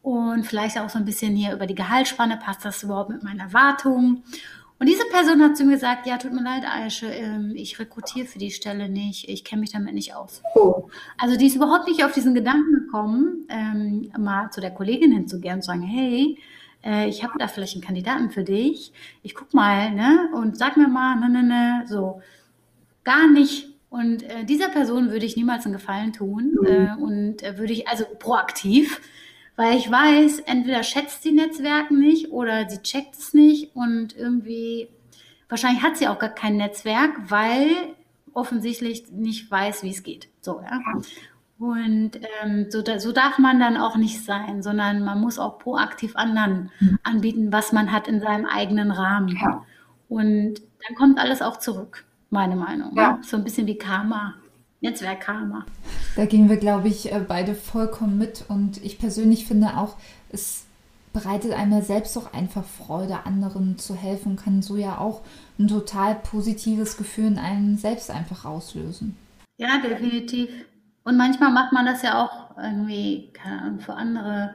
Und 0.00 0.46
vielleicht 0.46 0.78
auch 0.78 0.88
so 0.88 1.00
ein 1.00 1.04
bisschen 1.04 1.34
hier 1.34 1.54
über 1.54 1.66
die 1.66 1.74
Gehaltsspanne, 1.74 2.36
passt 2.36 2.64
das 2.64 2.84
überhaupt 2.84 3.10
mit 3.10 3.24
meinen 3.24 3.40
Erwartungen? 3.40 4.22
Und 4.78 4.88
diese 4.88 5.04
Person 5.10 5.42
hat 5.42 5.56
zu 5.56 5.64
mir 5.64 5.72
gesagt, 5.72 6.06
ja, 6.06 6.18
tut 6.18 6.32
mir 6.32 6.44
leid, 6.44 6.62
Aische, 6.72 7.06
ähm, 7.06 7.50
ich 7.56 7.80
rekrutiere 7.80 8.26
für 8.26 8.38
die 8.38 8.52
Stelle 8.52 8.88
nicht, 8.88 9.28
ich 9.28 9.42
kenne 9.42 9.58
mich 9.58 9.72
damit 9.72 9.94
nicht 9.94 10.14
aus. 10.14 10.40
Oh. 10.54 10.88
Also 11.18 11.36
die 11.36 11.46
ist 11.46 11.56
überhaupt 11.56 11.88
nicht 11.88 12.04
auf 12.04 12.12
diesen 12.12 12.32
Gedanken 12.32 12.72
gekommen, 12.74 13.44
ähm, 13.48 14.12
mal 14.16 14.50
zu 14.52 14.60
der 14.60 14.70
Kollegin 14.70 15.10
hinzugehen 15.10 15.56
und 15.56 15.62
zu 15.62 15.66
sagen, 15.66 15.82
hey, 15.82 16.38
äh, 16.84 17.08
ich 17.08 17.24
habe 17.24 17.38
da 17.38 17.48
vielleicht 17.48 17.74
einen 17.74 17.84
Kandidaten 17.84 18.30
für 18.30 18.44
dich, 18.44 18.92
ich 19.22 19.34
guck 19.34 19.54
mal, 19.54 19.90
ne, 19.90 20.28
und 20.34 20.56
sag 20.56 20.76
mir 20.76 20.88
mal, 20.88 21.16
ne, 21.16 21.28
ne, 21.28 21.42
ne, 21.42 21.84
so. 21.86 22.20
Gar 23.04 23.30
nicht. 23.30 23.68
Und 23.90 24.22
äh, 24.24 24.44
dieser 24.44 24.68
Person 24.68 25.10
würde 25.10 25.24
ich 25.24 25.36
niemals 25.36 25.64
einen 25.64 25.74
Gefallen 25.74 26.12
tun 26.12 26.56
mhm. 26.60 26.66
äh, 26.66 26.94
und 27.00 27.42
äh, 27.42 27.58
würde 27.58 27.72
ich, 27.72 27.88
also 27.88 28.04
proaktiv, 28.18 29.00
weil 29.56 29.76
ich 29.76 29.90
weiß, 29.90 30.40
entweder 30.40 30.82
schätzt 30.82 31.22
sie 31.22 31.32
Netzwerken 31.32 32.00
nicht 32.00 32.32
oder 32.32 32.68
sie 32.68 32.82
checkt 32.82 33.14
es 33.14 33.34
nicht 33.34 33.76
und 33.76 34.16
irgendwie, 34.16 34.88
wahrscheinlich 35.48 35.82
hat 35.82 35.96
sie 35.96 36.08
auch 36.08 36.18
gar 36.18 36.30
kein 36.30 36.56
Netzwerk, 36.56 37.12
weil 37.30 37.68
offensichtlich 38.32 39.12
nicht 39.12 39.48
weiß, 39.48 39.84
wie 39.84 39.90
es 39.90 40.02
geht. 40.02 40.28
So, 40.40 40.60
ja. 40.60 40.80
Und 41.58 42.12
ähm, 42.42 42.66
so, 42.70 42.82
so 42.98 43.12
darf 43.12 43.38
man 43.38 43.60
dann 43.60 43.76
auch 43.76 43.96
nicht 43.96 44.24
sein, 44.24 44.62
sondern 44.62 45.04
man 45.04 45.20
muss 45.20 45.38
auch 45.38 45.58
proaktiv 45.58 46.16
anderen 46.16 46.70
mhm. 46.80 46.98
anbieten, 47.02 47.52
was 47.52 47.72
man 47.72 47.92
hat 47.92 48.08
in 48.08 48.20
seinem 48.20 48.46
eigenen 48.46 48.90
Rahmen. 48.90 49.28
Ja. 49.28 49.64
Und 50.08 50.54
dann 50.86 50.96
kommt 50.96 51.18
alles 51.18 51.42
auch 51.42 51.58
zurück, 51.58 52.04
meine 52.30 52.56
Meinung. 52.56 52.96
Ja. 52.96 53.18
So 53.22 53.36
ein 53.36 53.44
bisschen 53.44 53.66
wie 53.66 53.78
Karma, 53.78 54.34
Netzwerk-Karma. 54.80 55.64
Da 56.16 56.26
gehen 56.26 56.48
wir, 56.48 56.56
glaube 56.56 56.88
ich, 56.88 57.12
äh, 57.12 57.24
beide 57.26 57.54
vollkommen 57.54 58.18
mit. 58.18 58.44
Und 58.48 58.84
ich 58.84 58.98
persönlich 58.98 59.46
finde 59.46 59.76
auch, 59.76 59.96
es 60.30 60.64
bereitet 61.12 61.52
einem 61.52 61.80
selbst 61.80 62.18
auch 62.18 62.32
einfach 62.34 62.64
Freude, 62.64 63.24
anderen 63.24 63.78
zu 63.78 63.94
helfen, 63.94 64.36
kann 64.36 64.60
so 64.60 64.76
ja 64.76 64.98
auch 64.98 65.22
ein 65.58 65.68
total 65.68 66.16
positives 66.16 66.96
Gefühl 66.96 67.28
in 67.28 67.38
einem 67.38 67.76
selbst 67.76 68.10
einfach 68.10 68.44
auslösen. 68.44 69.16
Ja, 69.56 69.78
definitiv. 69.80 70.50
Und 71.04 71.16
manchmal 71.16 71.52
macht 71.52 71.72
man 71.72 71.86
das 71.86 72.02
ja 72.02 72.22
auch 72.22 72.56
irgendwie, 72.56 73.30
keine 73.32 73.62
Ahnung, 73.62 73.80
für 73.80 73.94
andere. 73.94 74.54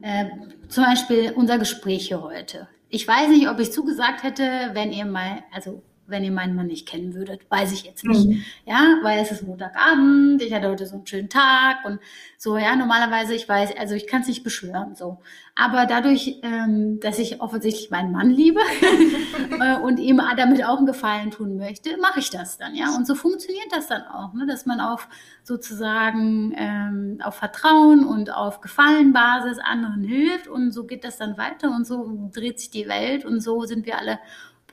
Äh, 0.00 0.26
zum 0.68 0.84
Beispiel 0.84 1.32
unser 1.34 1.58
Gespräch 1.58 2.06
hier 2.06 2.22
heute. 2.22 2.68
Ich 2.88 3.06
weiß 3.06 3.28
nicht, 3.28 3.48
ob 3.48 3.58
ich 3.58 3.72
zugesagt 3.72 4.22
hätte, 4.22 4.70
wenn 4.72 4.92
ihr 4.92 5.04
mal, 5.04 5.42
also 5.52 5.82
wenn 6.08 6.24
ihr 6.24 6.32
meinen 6.32 6.56
Mann 6.56 6.66
nicht 6.66 6.88
kennen 6.88 7.14
würdet. 7.14 7.42
Weiß 7.50 7.72
ich 7.72 7.84
jetzt 7.84 8.04
nicht. 8.04 8.26
Mhm. 8.26 8.44
Ja, 8.66 8.98
weil 9.02 9.20
es 9.20 9.30
ist 9.30 9.46
Montagabend, 9.46 10.42
ich 10.42 10.52
hatte 10.52 10.68
heute 10.68 10.86
so 10.86 10.96
einen 10.96 11.06
schönen 11.06 11.28
Tag 11.28 11.84
und 11.84 12.00
so, 12.36 12.56
ja, 12.56 12.74
normalerweise, 12.76 13.34
ich 13.34 13.48
weiß, 13.48 13.76
also 13.78 13.94
ich 13.94 14.06
kann 14.06 14.22
es 14.22 14.28
nicht 14.28 14.44
beschwören, 14.44 14.94
so. 14.94 15.18
Aber 15.54 15.86
dadurch, 15.86 16.38
ähm, 16.42 17.00
dass 17.00 17.18
ich 17.18 17.40
offensichtlich 17.40 17.90
meinen 17.90 18.12
Mann 18.12 18.30
liebe 18.30 18.60
äh, 19.60 19.76
und 19.80 19.98
ihm 19.98 20.22
damit 20.36 20.64
auch 20.64 20.78
einen 20.78 20.86
Gefallen 20.86 21.32
tun 21.32 21.56
möchte, 21.56 21.96
mache 21.98 22.20
ich 22.20 22.30
das 22.30 22.58
dann, 22.58 22.74
ja. 22.74 22.94
Und 22.96 23.06
so 23.06 23.14
funktioniert 23.14 23.66
das 23.72 23.88
dann 23.88 24.02
auch, 24.02 24.32
ne? 24.34 24.46
dass 24.46 24.66
man 24.66 24.80
auf 24.80 25.08
sozusagen 25.42 26.54
ähm, 26.56 27.18
auf 27.22 27.34
Vertrauen 27.34 28.04
und 28.04 28.32
auf 28.32 28.60
Gefallenbasis 28.60 29.58
anderen 29.58 30.04
hilft 30.04 30.46
und 30.46 30.70
so 30.72 30.84
geht 30.84 31.04
das 31.04 31.16
dann 31.16 31.38
weiter 31.38 31.70
und 31.70 31.86
so 31.86 32.30
dreht 32.32 32.60
sich 32.60 32.70
die 32.70 32.86
Welt 32.86 33.24
und 33.24 33.40
so 33.40 33.64
sind 33.64 33.86
wir 33.86 33.98
alle 33.98 34.18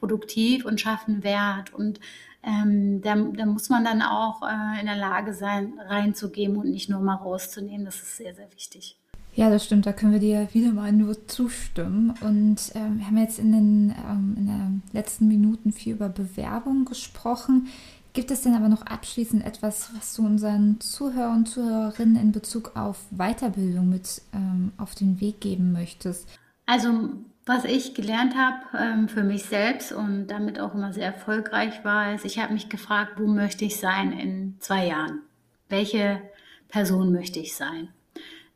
produktiv 0.05 0.65
und 0.65 0.79
schaffen 0.79 1.23
Wert. 1.23 1.73
Und 1.73 1.99
ähm, 2.43 3.01
da, 3.01 3.15
da, 3.15 3.45
muss 3.45 3.69
man 3.69 3.83
dann 3.83 4.01
auch 4.01 4.41
äh, 4.43 4.79
in 4.79 4.85
der 4.85 4.97
Lage 4.97 5.33
sein, 5.33 5.73
reinzugeben 5.87 6.57
und 6.57 6.69
nicht 6.69 6.89
nur 6.89 6.99
mal 6.99 7.15
rauszunehmen. 7.15 7.85
Das 7.85 7.95
ist 7.95 8.17
sehr, 8.17 8.35
sehr 8.35 8.51
wichtig. 8.53 8.99
Ja, 9.33 9.49
das 9.49 9.65
stimmt. 9.65 9.85
Da 9.85 9.93
können 9.93 10.13
wir 10.13 10.19
dir 10.19 10.47
wieder 10.53 10.71
mal 10.71 10.91
nur 10.91 11.27
zustimmen. 11.27 12.13
Und 12.21 12.57
ähm, 12.75 12.99
wir 12.99 13.07
haben 13.07 13.17
jetzt 13.17 13.39
in 13.39 13.51
den, 13.51 13.95
ähm, 14.09 14.35
in 14.37 14.45
den 14.45 14.83
letzten 14.93 15.27
Minuten 15.27 15.71
viel 15.71 15.95
über 15.95 16.07
Bewerbung 16.07 16.85
gesprochen. 16.85 17.67
Gibt 18.13 18.31
es 18.31 18.43
denn 18.43 18.53
aber 18.53 18.69
noch 18.69 18.83
abschließend 18.83 19.43
etwas, 19.43 19.89
was 19.93 20.15
du 20.15 20.25
unseren 20.25 20.79
Zuhörern 20.79 21.39
und 21.39 21.49
Zuhörerinnen 21.49 22.15
in 22.15 22.31
Bezug 22.31 22.77
auf 22.77 22.99
Weiterbildung 23.11 23.89
mit 23.89 24.21
ähm, 24.33 24.71
auf 24.77 24.95
den 24.95 25.19
Weg 25.19 25.41
geben 25.41 25.73
möchtest? 25.73 26.29
Also 26.65 27.09
was 27.45 27.63
ich 27.63 27.93
gelernt 27.93 28.35
habe 28.35 28.57
ähm, 28.77 29.07
für 29.07 29.23
mich 29.23 29.43
selbst 29.43 29.91
und 29.91 30.27
damit 30.27 30.59
auch 30.59 30.73
immer 30.73 30.93
sehr 30.93 31.07
erfolgreich 31.07 31.83
war, 31.83 32.13
ist, 32.13 32.25
ich 32.25 32.39
habe 32.39 32.53
mich 32.53 32.69
gefragt, 32.69 33.13
wo 33.17 33.27
möchte 33.27 33.65
ich 33.65 33.79
sein 33.79 34.11
in 34.11 34.55
zwei 34.59 34.87
Jahren? 34.87 35.21
Welche 35.69 36.21
Person 36.69 37.11
möchte 37.11 37.39
ich 37.39 37.55
sein? 37.55 37.89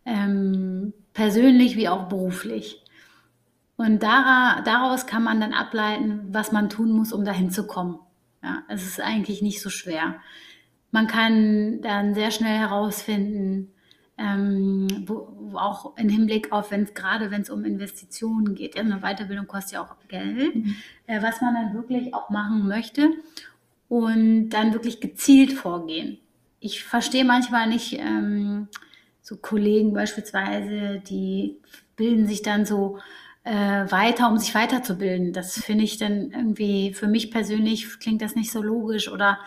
Ähm, 0.05 0.93
persönlich 1.13 1.75
wie 1.75 1.87
auch 1.89 2.09
beruflich. 2.09 2.83
Und 3.77 4.03
daraus 4.03 5.05
kann 5.05 5.23
man 5.23 5.39
dann 5.39 5.53
ableiten, 5.53 6.27
was 6.31 6.51
man 6.51 6.69
tun 6.69 6.91
muss, 6.91 7.13
um 7.13 7.23
dahin 7.23 7.49
zu 7.49 7.65
kommen. 7.65 7.99
Ja, 8.43 8.63
es 8.67 8.85
ist 8.85 8.99
eigentlich 8.99 9.41
nicht 9.41 9.61
so 9.61 9.69
schwer. 9.69 10.15
Man 10.91 11.07
kann 11.07 11.81
dann 11.81 12.13
sehr 12.13 12.31
schnell 12.31 12.57
herausfinden, 12.57 13.71
ähm, 14.19 14.87
wo, 15.07 15.27
wo 15.39 15.57
auch 15.57 15.97
im 15.97 16.09
Hinblick 16.09 16.51
auf, 16.51 16.71
wenn 16.71 16.83
es 16.83 16.93
gerade 16.93 17.31
wenn 17.31 17.41
es 17.41 17.49
um 17.49 17.63
Investitionen 17.63 18.53
geht, 18.53 18.75
ja, 18.75 18.81
eine 18.81 18.99
Weiterbildung 18.99 19.47
kostet 19.47 19.73
ja 19.73 19.81
auch 19.81 19.95
Geld, 20.09 20.55
mhm. 20.55 20.75
äh, 21.07 21.21
was 21.21 21.41
man 21.41 21.53
dann 21.53 21.73
wirklich 21.73 22.13
auch 22.13 22.29
machen 22.29 22.67
möchte 22.67 23.11
und 23.87 24.49
dann 24.49 24.73
wirklich 24.73 24.99
gezielt 24.99 25.53
vorgehen. 25.53 26.19
Ich 26.59 26.83
verstehe 26.83 27.23
manchmal 27.23 27.69
nicht 27.69 27.93
ähm, 27.93 28.67
so 29.21 29.37
Kollegen 29.37 29.93
beispielsweise, 29.93 31.01
die 31.07 31.57
bilden 31.95 32.27
sich 32.27 32.41
dann 32.41 32.65
so 32.65 32.99
äh, 33.45 33.51
weiter, 33.89 34.29
um 34.29 34.37
sich 34.37 34.53
weiterzubilden. 34.53 35.31
Das 35.31 35.59
finde 35.63 35.85
ich 35.85 35.97
dann 35.97 36.31
irgendwie 36.31 36.93
für 36.93 37.07
mich 37.07 37.31
persönlich 37.31 37.99
klingt 37.99 38.21
das 38.21 38.35
nicht 38.35 38.51
so 38.51 38.61
logisch 38.61 39.09
oder 39.09 39.39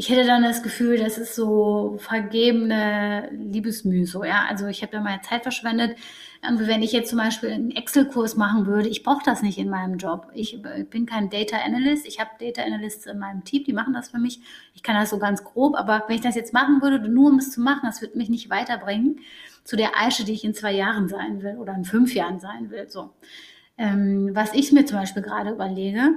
ich 0.00 0.10
hätte 0.10 0.24
dann 0.24 0.44
das 0.44 0.62
Gefühl, 0.62 0.96
das 0.96 1.18
ist 1.18 1.34
so 1.34 1.96
vergebene 1.98 3.28
Liebesmüh, 3.32 4.06
so, 4.06 4.22
ja. 4.22 4.46
Also 4.48 4.68
ich 4.68 4.82
habe 4.82 4.92
da 4.92 5.00
meine 5.00 5.22
Zeit 5.22 5.42
verschwendet. 5.42 5.98
wenn 6.40 6.84
ich 6.84 6.92
jetzt 6.92 7.10
zum 7.10 7.18
Beispiel 7.18 7.50
einen 7.50 7.72
Excel-Kurs 7.72 8.36
machen 8.36 8.66
würde, 8.66 8.88
ich 8.88 9.02
brauche 9.02 9.24
das 9.24 9.42
nicht 9.42 9.58
in 9.58 9.68
meinem 9.68 9.98
Job. 9.98 10.28
Ich, 10.34 10.62
bin 10.88 11.04
kein 11.04 11.30
Data 11.30 11.56
Analyst. 11.56 12.06
Ich 12.06 12.20
habe 12.20 12.30
Data 12.38 12.62
Analysts 12.62 13.06
in 13.06 13.18
meinem 13.18 13.42
Team, 13.42 13.64
die 13.64 13.72
machen 13.72 13.92
das 13.92 14.10
für 14.10 14.18
mich. 14.18 14.40
Ich 14.72 14.84
kann 14.84 14.94
das 14.94 15.10
so 15.10 15.18
ganz 15.18 15.42
grob, 15.42 15.74
aber 15.74 16.04
wenn 16.06 16.14
ich 16.14 16.22
das 16.22 16.36
jetzt 16.36 16.52
machen 16.52 16.80
würde, 16.80 17.00
nur 17.08 17.30
um 17.30 17.38
es 17.38 17.50
zu 17.50 17.60
machen, 17.60 17.80
das 17.82 18.00
wird 18.00 18.14
mich 18.14 18.28
nicht 18.28 18.50
weiterbringen 18.50 19.18
zu 19.64 19.74
der 19.74 19.98
Aische, 20.00 20.24
die 20.24 20.32
ich 20.32 20.44
in 20.44 20.54
zwei 20.54 20.74
Jahren 20.74 21.08
sein 21.08 21.42
will 21.42 21.56
oder 21.56 21.74
in 21.74 21.84
fünf 21.84 22.14
Jahren 22.14 22.38
sein 22.38 22.70
will. 22.70 22.88
So. 22.88 23.10
Ähm, 23.76 24.30
was 24.32 24.54
ich 24.54 24.70
mir 24.70 24.86
zum 24.86 24.98
Beispiel 24.98 25.22
gerade 25.22 25.50
überlege, 25.50 26.14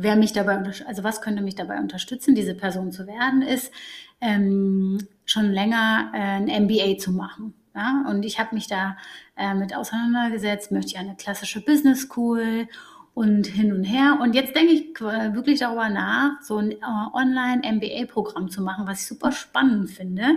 wer 0.00 0.14
mich 0.14 0.32
dabei, 0.32 0.62
also 0.86 1.02
was 1.02 1.20
könnte 1.20 1.42
mich 1.42 1.56
dabei 1.56 1.78
unterstützen, 1.80 2.36
diese 2.36 2.54
Person 2.54 2.92
zu 2.92 3.06
werden, 3.08 3.42
ist 3.42 3.72
ähm, 4.20 4.98
schon 5.24 5.50
länger 5.50 6.12
äh, 6.14 6.18
ein 6.18 6.64
MBA 6.64 6.98
zu 6.98 7.10
machen. 7.10 7.54
Ja? 7.74 8.04
Und 8.08 8.24
ich 8.24 8.38
habe 8.38 8.54
mich 8.54 8.68
da 8.68 8.96
äh, 9.36 9.54
mit 9.54 9.74
auseinandergesetzt, 9.74 10.70
möchte 10.70 10.92
ich 10.92 10.98
eine 10.98 11.16
klassische 11.16 11.64
Business 11.64 12.02
School 12.02 12.68
und 13.12 13.48
hin 13.48 13.72
und 13.72 13.82
her. 13.82 14.18
Und 14.22 14.36
jetzt 14.36 14.54
denke 14.54 14.72
ich 14.72 15.00
wirklich 15.00 15.58
darüber 15.58 15.88
nach, 15.88 16.40
so 16.42 16.58
ein 16.58 16.70
äh, 16.70 16.76
Online-MBA-Programm 17.12 18.50
zu 18.50 18.62
machen, 18.62 18.86
was 18.86 19.00
ich 19.00 19.08
super 19.08 19.32
spannend 19.32 19.90
finde, 19.90 20.36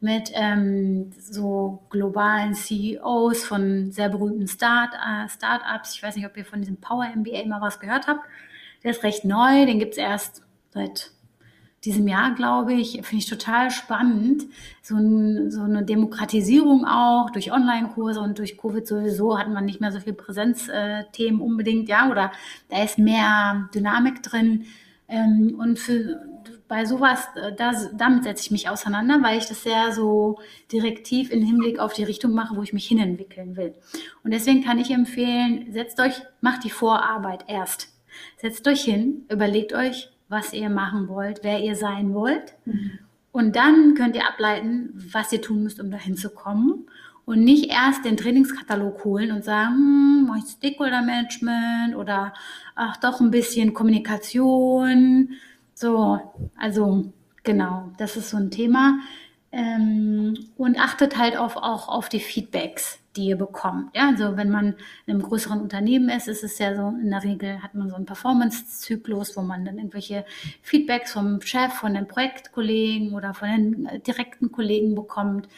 mit 0.00 0.30
ähm, 0.34 1.12
so 1.18 1.82
globalen 1.88 2.52
CEOs 2.54 3.42
von 3.42 3.90
sehr 3.90 4.10
berühmten 4.10 4.48
Start, 4.48 4.92
äh, 4.94 5.26
Startups. 5.30 5.94
Ich 5.94 6.02
weiß 6.02 6.14
nicht, 6.16 6.26
ob 6.26 6.36
ihr 6.36 6.44
von 6.44 6.60
diesem 6.60 6.76
Power 6.76 7.06
MBA 7.16 7.46
mal 7.46 7.62
was 7.62 7.80
gehört 7.80 8.06
habt. 8.06 8.20
Der 8.84 8.92
ist 8.92 9.02
recht 9.02 9.24
neu, 9.24 9.66
den 9.66 9.78
gibt 9.78 9.92
es 9.92 9.98
erst 9.98 10.42
seit 10.70 11.12
diesem 11.84 12.08
Jahr, 12.08 12.34
glaube 12.34 12.74
ich. 12.74 12.92
Finde 13.02 13.16
ich 13.16 13.26
total 13.26 13.70
spannend. 13.70 14.44
So, 14.82 14.96
ein, 14.96 15.50
so 15.50 15.62
eine 15.62 15.84
Demokratisierung 15.84 16.84
auch 16.84 17.30
durch 17.30 17.52
Online-Kurse 17.52 18.20
und 18.20 18.38
durch 18.38 18.58
Covid 18.58 18.86
sowieso 18.86 19.38
hat 19.38 19.48
man 19.48 19.64
nicht 19.64 19.80
mehr 19.80 19.92
so 19.92 20.00
viel 20.00 20.12
Präsenzthemen 20.12 21.40
unbedingt, 21.40 21.88
ja, 21.88 22.10
oder 22.10 22.32
da 22.68 22.82
ist 22.82 22.98
mehr 22.98 23.68
Dynamik 23.74 24.22
drin. 24.22 24.64
Ähm, 25.08 25.56
und 25.58 25.78
für, 25.78 26.20
bei 26.68 26.84
sowas, 26.84 27.28
äh, 27.36 27.54
das, 27.54 27.88
damit 27.96 28.24
setze 28.24 28.42
ich 28.42 28.50
mich 28.50 28.68
auseinander, 28.68 29.22
weil 29.22 29.38
ich 29.38 29.46
das 29.46 29.62
sehr 29.62 29.92
so 29.92 30.38
direktiv 30.70 31.30
im 31.30 31.42
Hinblick 31.42 31.78
auf 31.78 31.94
die 31.94 32.04
Richtung 32.04 32.32
mache, 32.32 32.56
wo 32.56 32.62
ich 32.62 32.74
mich 32.74 32.86
hinentwickeln 32.86 33.56
will. 33.56 33.74
Und 34.22 34.32
deswegen 34.32 34.62
kann 34.62 34.78
ich 34.78 34.90
empfehlen, 34.90 35.72
setzt 35.72 35.98
euch, 36.00 36.20
macht 36.42 36.64
die 36.64 36.70
Vorarbeit 36.70 37.44
erst. 37.48 37.97
Setzt 38.36 38.66
euch 38.68 38.82
hin, 38.82 39.24
überlegt 39.30 39.72
euch, 39.72 40.10
was 40.28 40.52
ihr 40.52 40.70
machen 40.70 41.08
wollt, 41.08 41.40
wer 41.42 41.60
ihr 41.60 41.76
sein 41.76 42.14
wollt. 42.14 42.54
Mhm. 42.64 42.98
Und 43.32 43.56
dann 43.56 43.94
könnt 43.94 44.16
ihr 44.16 44.26
ableiten, 44.28 44.90
was 45.12 45.32
ihr 45.32 45.42
tun 45.42 45.62
müsst, 45.62 45.80
um 45.80 45.90
dahin 45.90 46.16
zu 46.16 46.30
kommen. 46.30 46.86
und 47.28 47.44
nicht 47.44 47.70
erst 47.70 48.06
den 48.06 48.16
Trainingskatalog 48.16 49.04
holen 49.04 49.32
und 49.32 49.44
sagen, 49.44 49.74
hm, 49.74 50.26
mache 50.26 50.38
ich 50.38 50.50
Stakeholder 50.50 51.02
Management 51.02 51.94
oder 51.94 52.32
ach 52.74 52.96
doch 52.96 53.20
ein 53.20 53.30
bisschen 53.30 53.74
Kommunikation. 53.74 55.34
So, 55.74 56.18
also 56.56 57.12
genau, 57.42 57.92
das 57.98 58.16
ist 58.16 58.30
so 58.30 58.38
ein 58.38 58.50
Thema. 58.50 59.00
Ähm, 59.50 60.36
und 60.58 60.78
achtet 60.78 61.16
halt 61.16 61.38
auf, 61.38 61.56
auch 61.56 61.88
auf 61.88 62.10
die 62.10 62.20
Feedbacks, 62.20 62.98
die 63.16 63.28
ihr 63.28 63.36
bekommt. 63.36 63.96
Ja, 63.96 64.08
also 64.10 64.36
wenn 64.36 64.50
man 64.50 64.74
in 65.06 65.14
einem 65.14 65.22
größeren 65.22 65.60
Unternehmen 65.60 66.10
ist, 66.10 66.28
ist 66.28 66.44
es 66.44 66.58
ja 66.58 66.76
so, 66.76 66.88
in 66.88 67.10
der 67.10 67.24
Regel 67.24 67.62
hat 67.62 67.74
man 67.74 67.88
so 67.88 67.96
einen 67.96 68.04
Performance-Zyklus, 68.04 69.36
wo 69.38 69.40
man 69.40 69.64
dann 69.64 69.78
irgendwelche 69.78 70.26
Feedbacks 70.62 71.12
vom 71.12 71.40
Chef, 71.40 71.72
von 71.72 71.94
den 71.94 72.06
Projektkollegen 72.06 73.14
oder 73.14 73.32
von 73.32 73.48
den 73.48 73.86
äh, 73.86 74.00
direkten 74.00 74.52
Kollegen 74.52 74.94
bekommt. 74.94 75.48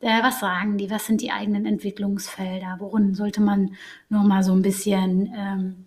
Äh, 0.00 0.22
was 0.22 0.38
sagen 0.38 0.78
die? 0.78 0.88
Was 0.88 1.06
sind 1.06 1.20
die 1.20 1.32
eigenen 1.32 1.66
Entwicklungsfelder? 1.66 2.76
Worin 2.78 3.14
sollte 3.14 3.40
man 3.42 3.74
nochmal 4.08 4.44
so 4.44 4.52
ein 4.52 4.62
bisschen 4.62 5.32
ähm, 5.36 5.86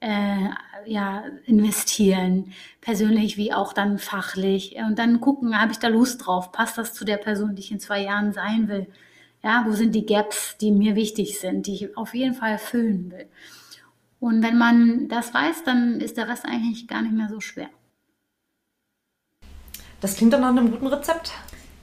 äh, 0.00 0.48
ja, 0.84 1.24
investieren, 1.46 2.52
persönlich 2.80 3.36
wie 3.36 3.52
auch 3.52 3.72
dann 3.72 3.98
fachlich. 3.98 4.76
Und 4.76 4.98
dann 4.98 5.20
gucken, 5.20 5.60
habe 5.60 5.72
ich 5.72 5.78
da 5.78 5.88
Lust 5.88 6.26
drauf? 6.26 6.52
Passt 6.52 6.78
das 6.78 6.94
zu 6.94 7.04
der 7.04 7.16
Person, 7.16 7.54
die 7.54 7.62
ich 7.62 7.72
in 7.72 7.80
zwei 7.80 8.02
Jahren 8.02 8.32
sein 8.32 8.68
will? 8.68 8.86
Ja, 9.42 9.64
wo 9.66 9.72
sind 9.72 9.94
die 9.94 10.06
Gaps, 10.06 10.56
die 10.58 10.72
mir 10.72 10.96
wichtig 10.96 11.38
sind, 11.38 11.66
die 11.66 11.74
ich 11.74 11.96
auf 11.96 12.14
jeden 12.14 12.34
Fall 12.34 12.58
füllen 12.58 13.10
will? 13.10 13.28
Und 14.18 14.42
wenn 14.42 14.58
man 14.58 15.08
das 15.08 15.32
weiß, 15.32 15.64
dann 15.64 16.00
ist 16.00 16.16
der 16.16 16.28
Rest 16.28 16.44
eigentlich 16.46 16.88
gar 16.88 17.02
nicht 17.02 17.14
mehr 17.14 17.28
so 17.28 17.40
schwer. 17.40 17.68
Das 20.00 20.16
klingt 20.16 20.32
doch 20.32 20.40
nach 20.40 20.48
einem 20.50 20.70
guten 20.70 20.86
Rezept. 20.86 21.32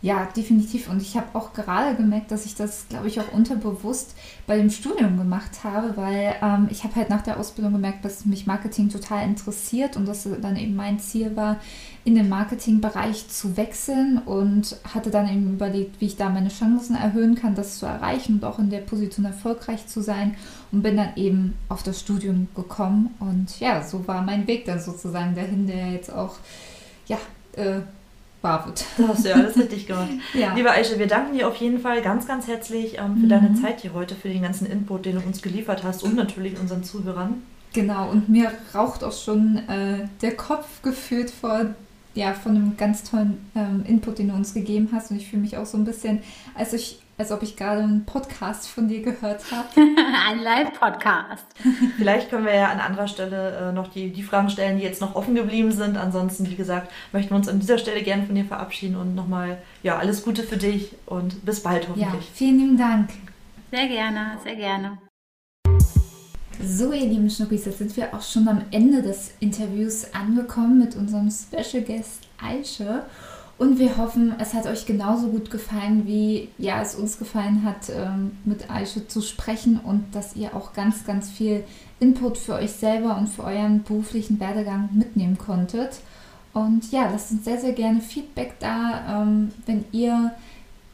Ja, 0.04 0.28
definitiv. 0.36 0.90
Und 0.90 1.02
ich 1.02 1.16
habe 1.16 1.28
auch 1.32 1.54
gerade 1.54 1.96
gemerkt, 1.96 2.30
dass 2.30 2.46
ich 2.46 2.56
das, 2.56 2.88
glaube 2.90 3.08
ich, 3.08 3.22
auch 3.22 3.32
unterbewusst 3.32 4.18
bei 4.46 4.58
dem 4.58 4.70
Studium 4.70 5.16
gemacht 5.16 5.64
habe, 5.64 5.96
weil 5.96 6.36
ähm, 6.42 6.68
ich 6.70 6.84
habe 6.84 6.98
halt 6.98 7.10
nach 7.10 7.22
der 7.22 7.40
Ausbildung 7.40 7.72
gemerkt, 7.72 8.04
dass 8.04 8.26
mich 8.26 8.46
Marketing 8.46 8.90
total 8.90 9.26
interessiert 9.26 9.96
und 9.96 10.06
dass 10.06 10.28
dann 10.42 10.58
eben 10.58 10.76
mein 10.76 11.00
Ziel 11.00 11.38
war, 11.38 11.56
in 12.04 12.16
den 12.16 12.28
Marketingbereich 12.28 13.30
zu 13.30 13.56
wechseln 13.56 14.18
und 14.18 14.76
hatte 14.94 15.10
dann 15.10 15.30
eben 15.30 15.54
überlegt, 15.54 16.02
wie 16.02 16.08
ich 16.08 16.18
da 16.18 16.28
meine 16.28 16.50
Chancen 16.50 16.98
erhöhen 16.98 17.36
kann, 17.36 17.56
das 17.56 17.80
zu 17.80 17.86
erreichen 17.86 18.34
und 18.34 18.44
auch 18.44 18.60
in 18.60 18.70
der 18.70 18.80
Position 18.80 19.24
erfolgreich 19.24 19.88
zu 19.88 20.02
sein 20.02 20.36
und 20.74 20.84
bin 20.84 20.98
dann 20.98 21.16
eben 21.16 21.54
auf 21.70 21.82
das 21.82 22.02
Studium 22.02 22.50
gekommen 22.56 23.16
und 23.22 23.58
ja, 23.62 23.82
so 23.82 24.06
war 24.06 24.22
mein 24.22 24.48
Weg 24.48 24.66
dann 24.66 24.82
sozusagen 24.82 25.34
dahin, 25.34 25.66
der 25.66 25.94
jetzt 25.94 26.12
auch, 26.12 26.36
ja, 27.08 27.20
äh, 27.54 27.84
wird. 28.44 28.86
Das 28.98 29.08
hast 29.08 29.26
du 29.26 29.30
ja 29.30 29.36
alles 29.36 29.58
richtig 29.58 29.88
gemacht. 29.88 30.10
ja. 30.34 30.54
Liebe 30.54 30.70
Aisha, 30.70 31.00
wir 31.00 31.08
danken 31.08 31.38
dir 31.38 31.48
auf 31.48 31.56
jeden 31.56 31.80
Fall 31.80 32.02
ganz, 32.02 32.28
ganz 32.28 32.48
herzlich 32.48 32.98
ähm, 32.98 33.18
für 33.18 33.26
mhm. 33.26 33.30
deine 33.30 33.54
Zeit 33.56 33.82
hier 33.82 33.94
heute, 33.94 34.16
für 34.16 34.30
den 34.30 34.42
ganzen 34.42 34.68
Input, 34.68 35.06
den 35.06 35.16
du 35.16 35.22
uns 35.22 35.42
geliefert 35.42 35.84
hast 35.84 36.04
und 36.04 36.16
natürlich 36.16 36.60
unseren 36.60 36.84
Zuhörern. 36.84 37.42
Genau, 37.74 38.10
und 38.10 38.30
mir 38.30 38.52
raucht 38.76 39.04
auch 39.04 39.14
schon 39.14 39.58
äh, 39.68 40.08
der 40.22 40.36
Kopf 40.36 40.82
gefühlt 40.84 41.32
vor 41.32 41.74
ja, 42.16 42.34
von 42.34 42.56
einem 42.56 42.78
ganz 42.78 43.04
tollen 43.04 43.50
ähm, 43.56 43.84
Input, 43.88 44.20
den 44.20 44.30
du 44.30 44.36
uns 44.36 44.54
gegeben 44.54 44.90
hast. 44.92 45.12
Und 45.12 45.18
ich 45.18 45.30
fühle 45.30 45.42
mich 45.42 45.58
auch 45.58 45.66
so 45.66 45.78
ein 45.78 45.86
bisschen, 45.86 46.22
als, 46.56 46.74
ich, 46.74 47.00
als 47.18 47.32
ob 47.32 47.44
ich 47.44 47.56
gerade 47.56 47.82
einen 47.82 48.06
Podcast 48.06 48.68
von 48.68 48.88
dir 48.88 49.02
gehört 49.02 49.44
habe. 49.52 49.68
ein 50.28 50.40
Live-Podcast. 50.40 51.46
Vielleicht 51.98 52.30
können 52.30 52.46
wir 52.46 52.56
ja 52.56 52.70
an 52.70 52.80
anderer 52.80 53.08
Stelle 53.08 53.70
äh, 53.70 53.72
noch 53.72 53.90
die, 53.90 54.12
die 54.12 54.24
Fragen 54.24 54.50
stellen, 54.50 54.78
die 54.78 54.84
jetzt 54.84 55.02
noch 55.02 55.16
offen 55.16 55.36
geblieben 55.36 55.72
sind. 55.72 55.98
Ansonsten, 55.98 56.50
wie 56.50 56.56
gesagt, 56.56 56.92
möchten 57.12 57.32
wir 57.32 57.38
uns 57.38 57.48
an 57.48 57.60
dieser 57.60 57.78
Stelle 57.78 58.02
gerne 58.02 58.24
von 58.24 58.36
dir 58.36 58.46
verabschieden 58.46 58.96
und 58.96 59.16
nochmal 59.16 59.62
ja, 59.84 59.98
alles 59.98 60.24
Gute 60.24 60.44
für 60.44 60.58
dich 60.58 60.96
und 61.06 61.46
bis 61.46 61.62
bald 61.62 61.88
hoffentlich. 61.88 62.14
Ja, 62.14 62.34
vielen 62.34 62.60
lieben 62.60 62.78
Dank. 62.78 63.10
Sehr 63.72 63.88
gerne, 63.88 64.38
sehr 64.44 64.56
gerne. 64.56 64.98
So, 66.66 66.94
ihr 66.94 67.08
lieben 67.08 67.30
Schnuckis, 67.30 67.66
jetzt 67.66 67.80
sind 67.80 67.98
wir 67.98 68.14
auch 68.14 68.22
schon 68.22 68.48
am 68.48 68.62
Ende 68.72 69.02
des 69.02 69.34
Interviews 69.40 70.14
angekommen 70.14 70.80
mit 70.80 70.96
unserem 70.96 71.30
Special 71.30 71.84
Guest 71.84 72.28
Aische. 72.42 73.04
Und 73.64 73.80
wir 73.80 73.96
hoffen, 73.96 74.36
es 74.40 74.54
hat 74.54 74.66
euch 74.66 74.86
genauso 74.86 75.28
gut 75.28 75.50
gefallen, 75.50 76.06
wie 76.06 76.50
ja, 76.58 76.82
es 76.82 76.96
uns 76.96 77.18
gefallen 77.18 77.64
hat, 77.64 77.90
ähm, 77.90 78.34
mit 78.44 78.70
Aische 78.70 79.08
zu 79.08 79.22
sprechen 79.22 79.80
und 79.80 80.14
dass 80.14 80.36
ihr 80.36 80.54
auch 80.54 80.74
ganz, 80.74 81.06
ganz 81.06 81.30
viel 81.30 81.64
Input 82.02 82.38
für 82.38 82.56
euch 82.56 82.74
selber 82.74 83.16
und 83.18 83.30
für 83.30 83.46
euren 83.46 83.84
beruflichen 83.84 84.42
Werdegang 84.42 84.90
mitnehmen 84.92 85.38
konntet. 85.38 86.02
Und 86.52 86.92
ja, 86.92 87.10
lasst 87.10 87.32
uns 87.32 87.46
sehr, 87.46 87.58
sehr 87.58 87.72
gerne 87.72 88.02
Feedback 88.02 88.56
da, 88.60 89.24
ähm, 89.24 89.54
wenn 89.66 89.86
ihr 89.94 90.34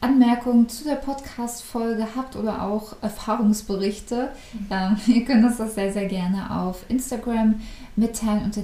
Anmerkungen 0.00 0.68
zu 0.68 0.84
der 0.84 0.94
Podcast-Folge 0.94 2.06
habt 2.14 2.36
oder 2.36 2.62
auch 2.62 2.94
Erfahrungsberichte, 3.02 4.28
mhm. 4.52 4.66
ähm, 4.70 4.96
ihr 5.12 5.24
könnt 5.24 5.44
uns 5.44 5.56
das 5.56 5.74
sehr, 5.74 5.92
sehr 5.92 6.06
gerne 6.06 6.56
auf 6.56 6.84
Instagram 6.88 7.60
mitteilen 7.96 8.44
unter 8.44 8.60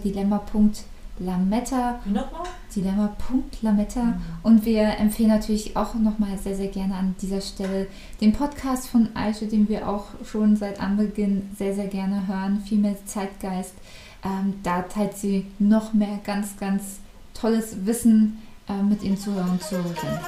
dilemma.lametta. 1.19 2.01
Nochmal? 2.05 2.49
Dilemma.lametta. 2.75 4.03
Mhm. 4.03 4.23
Und 4.43 4.65
wir 4.65 4.99
empfehlen 4.99 5.31
natürlich 5.31 5.77
auch 5.77 5.95
nochmal 5.95 6.39
sehr, 6.39 6.57
sehr 6.57 6.69
gerne 6.69 6.95
an 6.95 7.15
dieser 7.21 7.41
Stelle 7.41 7.87
den 8.21 8.33
Podcast 8.33 8.89
von 8.89 9.09
Aische, 9.15 9.47
den 9.47 9.69
wir 9.69 9.89
auch 9.89 10.07
schon 10.25 10.57
seit 10.57 10.81
Anbeginn 10.81 11.51
sehr, 11.57 11.75
sehr 11.75 11.89
gerne 11.89 12.27
hören. 12.27 12.61
Viel 12.61 12.79
mehr 12.79 12.97
Zeitgeist. 13.07 13.75
Ähm, 14.25 14.55
da 14.63 14.83
teilt 14.83 15.17
sie 15.17 15.47
noch 15.59 15.93
mehr 15.93 16.19
ganz, 16.25 16.57
ganz 16.59 17.01
tolles 17.35 17.87
Wissen 17.87 18.43
äh, 18.69 18.83
mit 18.83 19.03
Ihnen 19.03 19.17
Zuhörern 19.17 19.51
und 19.51 19.63
Zuhörerinnen. 19.63 20.21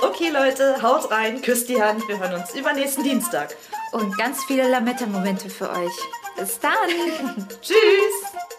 Okay, 0.00 0.30
Leute, 0.30 0.80
haut 0.80 1.10
rein, 1.10 1.42
küsst 1.42 1.68
die 1.68 1.82
Hand. 1.82 2.06
Wir 2.08 2.18
hören 2.18 2.40
uns 2.40 2.54
übernächsten 2.54 3.02
Dienstag. 3.02 3.56
Und 3.92 4.16
ganz 4.16 4.44
viele 4.44 4.68
Lametta-Momente 4.68 5.50
für 5.50 5.70
euch. 5.70 5.92
Bis 6.36 6.60
dann. 6.60 7.48
Tschüss. 7.60 8.57